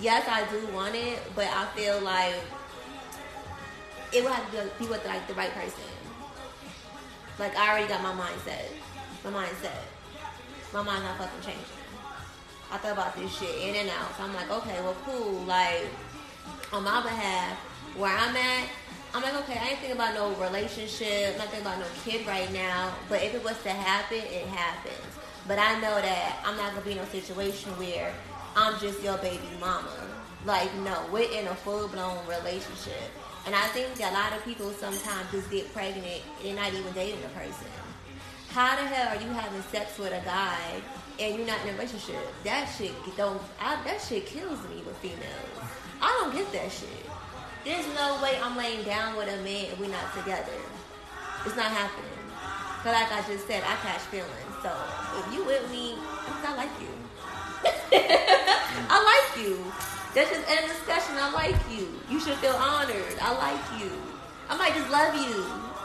yes, 0.00 0.28
I 0.28 0.44
do 0.50 0.66
want 0.74 0.94
it, 0.94 1.20
but 1.34 1.46
I 1.46 1.66
feel 1.74 2.00
like 2.02 2.34
it 4.12 4.22
would 4.22 4.32
have 4.32 4.50
to 4.52 4.70
be 4.78 4.88
with 4.90 5.04
like 5.06 5.26
the 5.26 5.34
right 5.34 5.52
person. 5.52 5.84
Like 7.38 7.56
I 7.56 7.70
already 7.70 7.88
got 7.88 8.02
my 8.02 8.12
mindset. 8.12 8.66
My 9.24 9.30
mindset. 9.30 9.80
My 10.74 10.82
mind's 10.82 11.04
not 11.04 11.16
fucking 11.16 11.40
changing. 11.40 11.64
I 12.70 12.76
thought 12.76 12.92
about 12.92 13.16
this 13.16 13.36
shit 13.36 13.56
in 13.62 13.74
and 13.74 13.88
out. 13.88 14.16
So 14.16 14.24
I'm 14.24 14.34
like, 14.34 14.50
okay, 14.50 14.80
well, 14.82 14.96
cool. 15.04 15.40
Like 15.44 15.86
on 16.72 16.84
my 16.84 17.02
behalf, 17.02 17.56
where 17.96 18.14
I'm 18.14 18.36
at, 18.36 18.68
I'm 19.12 19.22
like, 19.22 19.34
okay, 19.42 19.58
I 19.58 19.70
ain't 19.70 19.78
thinking 19.80 19.92
about 19.92 20.14
no 20.14 20.30
relationship, 20.40 21.36
not 21.36 21.48
about 21.52 21.80
no 21.80 21.86
kid 22.04 22.24
right 22.26 22.50
now. 22.52 22.94
But 23.08 23.22
if 23.22 23.34
it 23.34 23.42
was 23.42 23.60
to 23.64 23.70
happen, 23.70 24.18
it 24.18 24.46
happens. 24.46 24.94
But 25.48 25.58
I 25.58 25.74
know 25.80 26.00
that 26.00 26.38
I'm 26.44 26.56
not 26.56 26.74
gonna 26.74 26.84
be 26.84 26.92
in 26.92 26.98
a 26.98 27.06
situation 27.06 27.72
where 27.72 28.12
I'm 28.54 28.78
just 28.78 29.02
your 29.02 29.18
baby 29.18 29.48
mama. 29.58 29.90
Like, 30.44 30.72
no, 30.76 30.96
we're 31.12 31.30
in 31.30 31.48
a 31.48 31.54
full 31.56 31.88
blown 31.88 32.24
relationship. 32.28 33.10
And 33.46 33.54
I 33.54 33.66
think 33.68 33.98
a 33.98 34.12
lot 34.12 34.32
of 34.32 34.44
people 34.44 34.70
sometimes 34.70 35.30
just 35.32 35.50
get 35.50 35.72
pregnant 35.72 36.22
and 36.44 36.56
not 36.56 36.72
even 36.72 36.92
dating 36.92 37.24
a 37.24 37.28
person. 37.38 37.66
How 38.50 38.76
the 38.76 38.82
hell 38.82 39.16
are 39.16 39.20
you 39.20 39.28
having 39.28 39.62
sex 39.72 39.98
with 39.98 40.12
a 40.12 40.24
guy 40.24 40.80
and 41.18 41.36
you're 41.36 41.46
not 41.46 41.60
in 41.62 41.70
a 41.70 41.72
relationship? 41.72 42.22
That 42.44 42.66
shit 42.66 42.92
don't. 43.16 43.42
I, 43.60 43.82
that 43.84 44.00
shit 44.00 44.26
kills 44.26 44.62
me 44.68 44.82
with 44.86 44.96
females. 44.98 45.20
I 46.00 46.08
don't 46.20 46.34
get 46.34 46.52
that 46.52 46.70
shit. 46.70 47.09
There's 47.64 47.86
no 47.94 48.18
way 48.22 48.38
I'm 48.42 48.56
laying 48.56 48.84
down 48.84 49.16
with 49.16 49.28
a 49.28 49.36
man 49.44 49.66
and 49.70 49.78
we're 49.78 49.90
not 49.90 50.14
together. 50.14 50.56
It's 51.44 51.56
not 51.56 51.70
happening. 51.70 52.08
But 52.82 52.94
like 52.94 53.12
I 53.12 53.20
just 53.28 53.46
said, 53.46 53.62
I 53.62 53.76
catch 53.84 54.00
feelings. 54.08 54.32
So 54.62 54.72
if 55.20 55.34
you 55.34 55.44
with 55.44 55.70
me, 55.70 55.94
I 56.46 56.56
like 56.56 56.70
you. 56.80 56.88
I 58.88 58.96
like 59.04 59.44
you. 59.44 59.58
That's 60.14 60.30
just 60.30 60.48
end 60.48 60.66
discussion. 60.68 61.16
I 61.20 61.30
like 61.32 61.56
you. 61.70 62.00
You 62.08 62.18
should 62.18 62.38
feel 62.38 62.56
honored. 62.56 63.18
I 63.20 63.36
like 63.36 63.80
you. 63.80 63.92
I 64.48 64.56
might 64.56 64.74
just 64.74 64.90
love 64.90 65.14
you. 65.14 65.44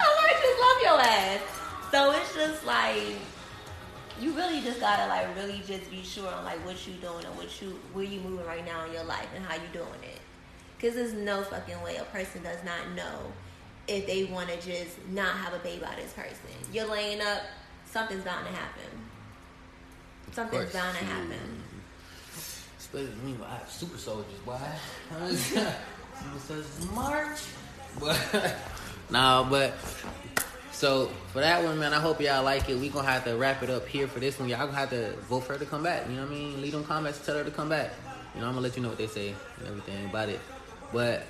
I 0.00 0.10
might 0.18 0.38
just 0.42 0.58
love 0.58 0.78
your 0.82 0.98
ass. 1.00 1.40
So 1.92 2.10
it's 2.12 2.34
just 2.34 2.66
like 2.66 3.16
you 4.20 4.32
really 4.32 4.60
just 4.60 4.80
gotta 4.80 5.06
like 5.08 5.34
really 5.36 5.62
just 5.66 5.90
be 5.90 6.02
sure 6.02 6.28
on 6.28 6.44
like 6.44 6.64
what 6.64 6.86
you 6.86 6.94
doing 6.94 7.24
and 7.24 7.36
what 7.36 7.60
you 7.60 7.78
where 7.92 8.04
you 8.04 8.20
moving 8.20 8.46
right 8.46 8.64
now 8.64 8.84
in 8.84 8.92
your 8.92 9.04
life 9.04 9.28
and 9.34 9.44
how 9.44 9.54
you 9.54 9.68
doing 9.72 9.88
it. 10.02 10.20
Cause 10.80 10.94
there's 10.94 11.12
no 11.12 11.42
fucking 11.42 11.80
way 11.82 11.96
a 11.96 12.04
person 12.04 12.42
does 12.42 12.64
not 12.64 12.94
know 12.96 13.32
if 13.86 14.06
they 14.06 14.24
want 14.24 14.48
to 14.48 14.56
just 14.56 14.96
not 15.10 15.36
have 15.36 15.52
a 15.52 15.58
baby 15.58 15.82
by 15.82 15.94
this 15.96 16.12
person. 16.12 16.34
You're 16.72 16.86
laying 16.86 17.20
up, 17.20 17.42
something's 17.86 18.24
bound 18.24 18.46
to 18.46 18.52
happen. 18.52 18.90
Something's 20.32 20.72
bound 20.72 20.96
to 20.96 21.04
happen. 21.04 21.62
Especially 22.78 23.08
me, 23.24 23.36
I 23.44 23.56
have 23.56 23.70
super 23.70 23.98
soldiers, 23.98 24.32
Why? 24.44 24.58
super 25.28 26.38
soldiers 26.46 26.86
March. 26.94 27.40
But 27.98 28.56
nah, 29.10 29.48
but 29.48 29.74
so 30.80 31.08
for 31.34 31.40
that 31.40 31.62
one, 31.62 31.78
man, 31.78 31.92
I 31.92 32.00
hope 32.00 32.22
y'all 32.22 32.42
like 32.42 32.70
it. 32.70 32.78
We 32.78 32.88
gonna 32.88 33.06
have 33.06 33.24
to 33.24 33.36
wrap 33.36 33.62
it 33.62 33.68
up 33.68 33.86
here 33.86 34.08
for 34.08 34.18
this 34.18 34.38
one. 34.38 34.48
Y'all 34.48 34.64
gonna 34.64 34.78
have 34.78 34.88
to 34.88 35.12
vote 35.28 35.40
for 35.40 35.52
her 35.52 35.58
to 35.58 35.66
come 35.66 35.82
back. 35.82 36.08
You 36.08 36.14
know 36.14 36.22
what 36.22 36.30
I 36.30 36.34
mean? 36.34 36.62
Leave 36.62 36.72
them 36.72 36.84
comments, 36.84 37.18
tell 37.18 37.36
her 37.36 37.44
to 37.44 37.50
come 37.50 37.68
back. 37.68 37.90
You 38.34 38.40
know, 38.40 38.46
I'm 38.46 38.54
gonna 38.54 38.62
let 38.62 38.78
you 38.78 38.82
know 38.82 38.88
what 38.88 38.96
they 38.96 39.06
say 39.06 39.34
and 39.58 39.68
everything 39.68 40.06
about 40.06 40.30
it. 40.30 40.40
But 40.90 41.26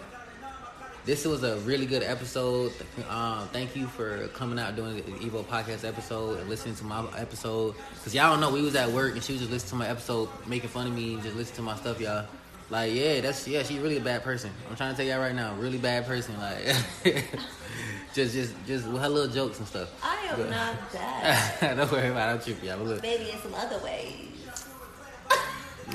this 1.05 1.25
was 1.25 1.43
a 1.43 1.57
really 1.63 1.85
good 1.85 2.05
episode. 2.05 2.73
Um, 3.09 3.49
thank 3.49 3.75
you 3.75 3.89
for 3.89 4.29
coming 4.29 4.57
out 4.57 4.77
doing 4.77 4.99
the 4.99 5.03
Evo 5.03 5.45
podcast 5.45 5.85
episode 5.85 6.39
and 6.39 6.49
listening 6.49 6.77
to 6.77 6.85
my 6.85 7.05
episode. 7.17 7.75
Cause 8.05 8.15
y'all 8.15 8.31
don't 8.31 8.41
know 8.41 8.53
we 8.53 8.63
was 8.63 8.77
at 8.77 8.89
work 8.91 9.15
and 9.15 9.25
she 9.25 9.33
was 9.33 9.41
just 9.41 9.53
listening 9.53 9.71
to 9.71 9.77
my 9.79 9.89
episode, 9.89 10.29
making 10.47 10.69
fun 10.69 10.87
of 10.87 10.95
me, 10.95 11.15
and 11.15 11.25
just 11.25 11.35
listening 11.35 11.57
to 11.57 11.63
my 11.63 11.75
stuff, 11.75 12.01
y'all. 12.01 12.25
Like, 12.71 12.95
yeah, 12.95 13.21
that's 13.21 13.49
yeah, 13.49 13.65
she's 13.65 13.81
really 13.81 13.97
a 13.97 14.01
bad 14.01 14.23
person. 14.23 14.53
I'm 14.71 14.77
trying 14.77 14.95
to 14.95 14.97
tell 14.97 15.05
y'all 15.05 15.19
right 15.19 15.35
now, 15.35 15.55
really 15.57 15.79
bad 15.79 16.07
person. 16.07 16.39
Like, 16.39 16.77
just, 18.15 18.35
just, 18.35 18.55
just 18.67 18.87
with 18.87 19.01
her 19.01 19.09
little 19.09 19.33
jokes 19.33 19.59
and 19.59 19.69
stuff. 19.69 19.89
I 20.03 20.27
am 20.31 20.37
but, 20.39 20.51
not 20.51 20.93
bad. 20.93 21.77
don't 21.77 21.93
worry 21.93 22.09
about 22.09 22.29
it. 22.29 22.49
I'm 22.49 22.55
trippy. 22.55 22.73
I'm 22.73 22.85
look. 22.85 23.03
Maybe 23.03 23.31
in 23.31 23.39
some 23.39 23.55
other 23.55 23.79
ways. 23.85 24.27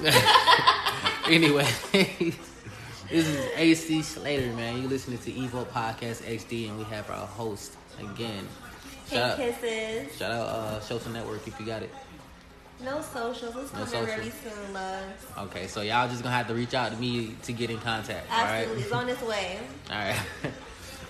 anyway. 1.29 1.67
This 3.09 3.27
is 3.27 3.49
AC 3.55 4.01
Slater, 4.01 4.51
man. 4.53 4.81
You 4.81 4.87
listening 4.87 5.19
to 5.19 5.31
Evo 5.31 5.63
Podcast 5.67 6.23
XD, 6.23 6.69
and 6.69 6.77
we 6.79 6.83
have 6.85 7.07
our 7.11 7.27
host 7.27 7.75
again. 7.99 8.47
Shout 9.09 9.37
hey, 9.37 9.55
kisses. 9.61 10.17
Shout 10.17 10.31
out 10.31 10.47
uh, 10.47 10.79
Social 10.79 11.11
Network 11.11 11.47
if 11.47 11.59
you 11.59 11.67
got 11.67 11.83
it. 11.83 11.91
No 12.83 13.01
socials. 13.01 13.55
It's 13.55 13.73
no 13.73 13.85
coming 13.85 14.17
really 14.17 14.31
soon, 14.31 14.73
love. 14.73 15.03
Okay, 15.37 15.67
so 15.67 15.81
y'all 15.81 16.09
just 16.09 16.23
gonna 16.23 16.35
have 16.35 16.47
to 16.47 16.55
reach 16.55 16.73
out 16.73 16.91
to 16.91 16.97
me 16.97 17.35
to 17.43 17.53
get 17.53 17.69
in 17.69 17.77
contact. 17.77 18.27
Absolutely, 18.29 18.83
it's 18.83 18.91
on 18.91 19.07
its 19.07 19.21
way. 19.21 19.59
all 19.91 19.97
right, 19.97 20.19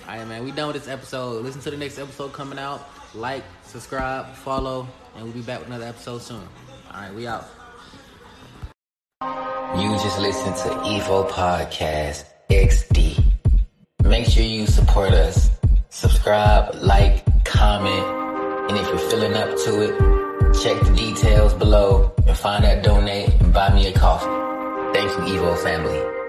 all 0.08 0.18
right, 0.18 0.28
man. 0.28 0.44
We 0.44 0.52
done 0.52 0.68
with 0.68 0.76
this 0.76 0.88
episode. 0.88 1.44
Listen 1.44 1.62
to 1.62 1.72
the 1.72 1.78
next 1.78 1.98
episode 1.98 2.32
coming 2.34 2.60
out. 2.60 2.88
Like, 3.14 3.44
subscribe, 3.64 4.34
follow, 4.36 4.88
and 5.16 5.24
we'll 5.24 5.34
be 5.34 5.42
back 5.42 5.60
with 5.60 5.68
another 5.68 5.86
episode 5.86 6.22
soon. 6.22 6.44
All 6.94 7.02
right, 7.02 7.14
we 7.14 7.28
out. 7.28 7.46
You 9.78 9.92
just 9.92 10.20
listened 10.20 10.56
to 10.58 10.70
Evo 10.88 11.30
Podcast 11.30 12.26
XD. 12.50 13.24
Make 14.04 14.28
sure 14.28 14.44
you 14.44 14.68
support 14.68 15.12
us. 15.12 15.50
Subscribe, 15.90 16.76
like, 16.76 17.26
comment, 17.44 18.06
and 18.70 18.78
if 18.78 18.88
you're 18.88 19.10
feeling 19.10 19.34
up 19.34 19.50
to 19.66 19.82
it, 19.82 20.54
check 20.62 20.80
the 20.82 20.94
details 20.96 21.54
below 21.56 22.14
and 22.28 22.38
find 22.38 22.64
that 22.64 22.84
donate 22.84 23.30
and 23.42 23.54
buy 23.54 23.74
me 23.74 23.88
a 23.88 23.94
coffee. 23.94 24.26
Thank 24.94 25.12
you, 25.12 25.40
Evo 25.40 25.58
family. 25.64 26.25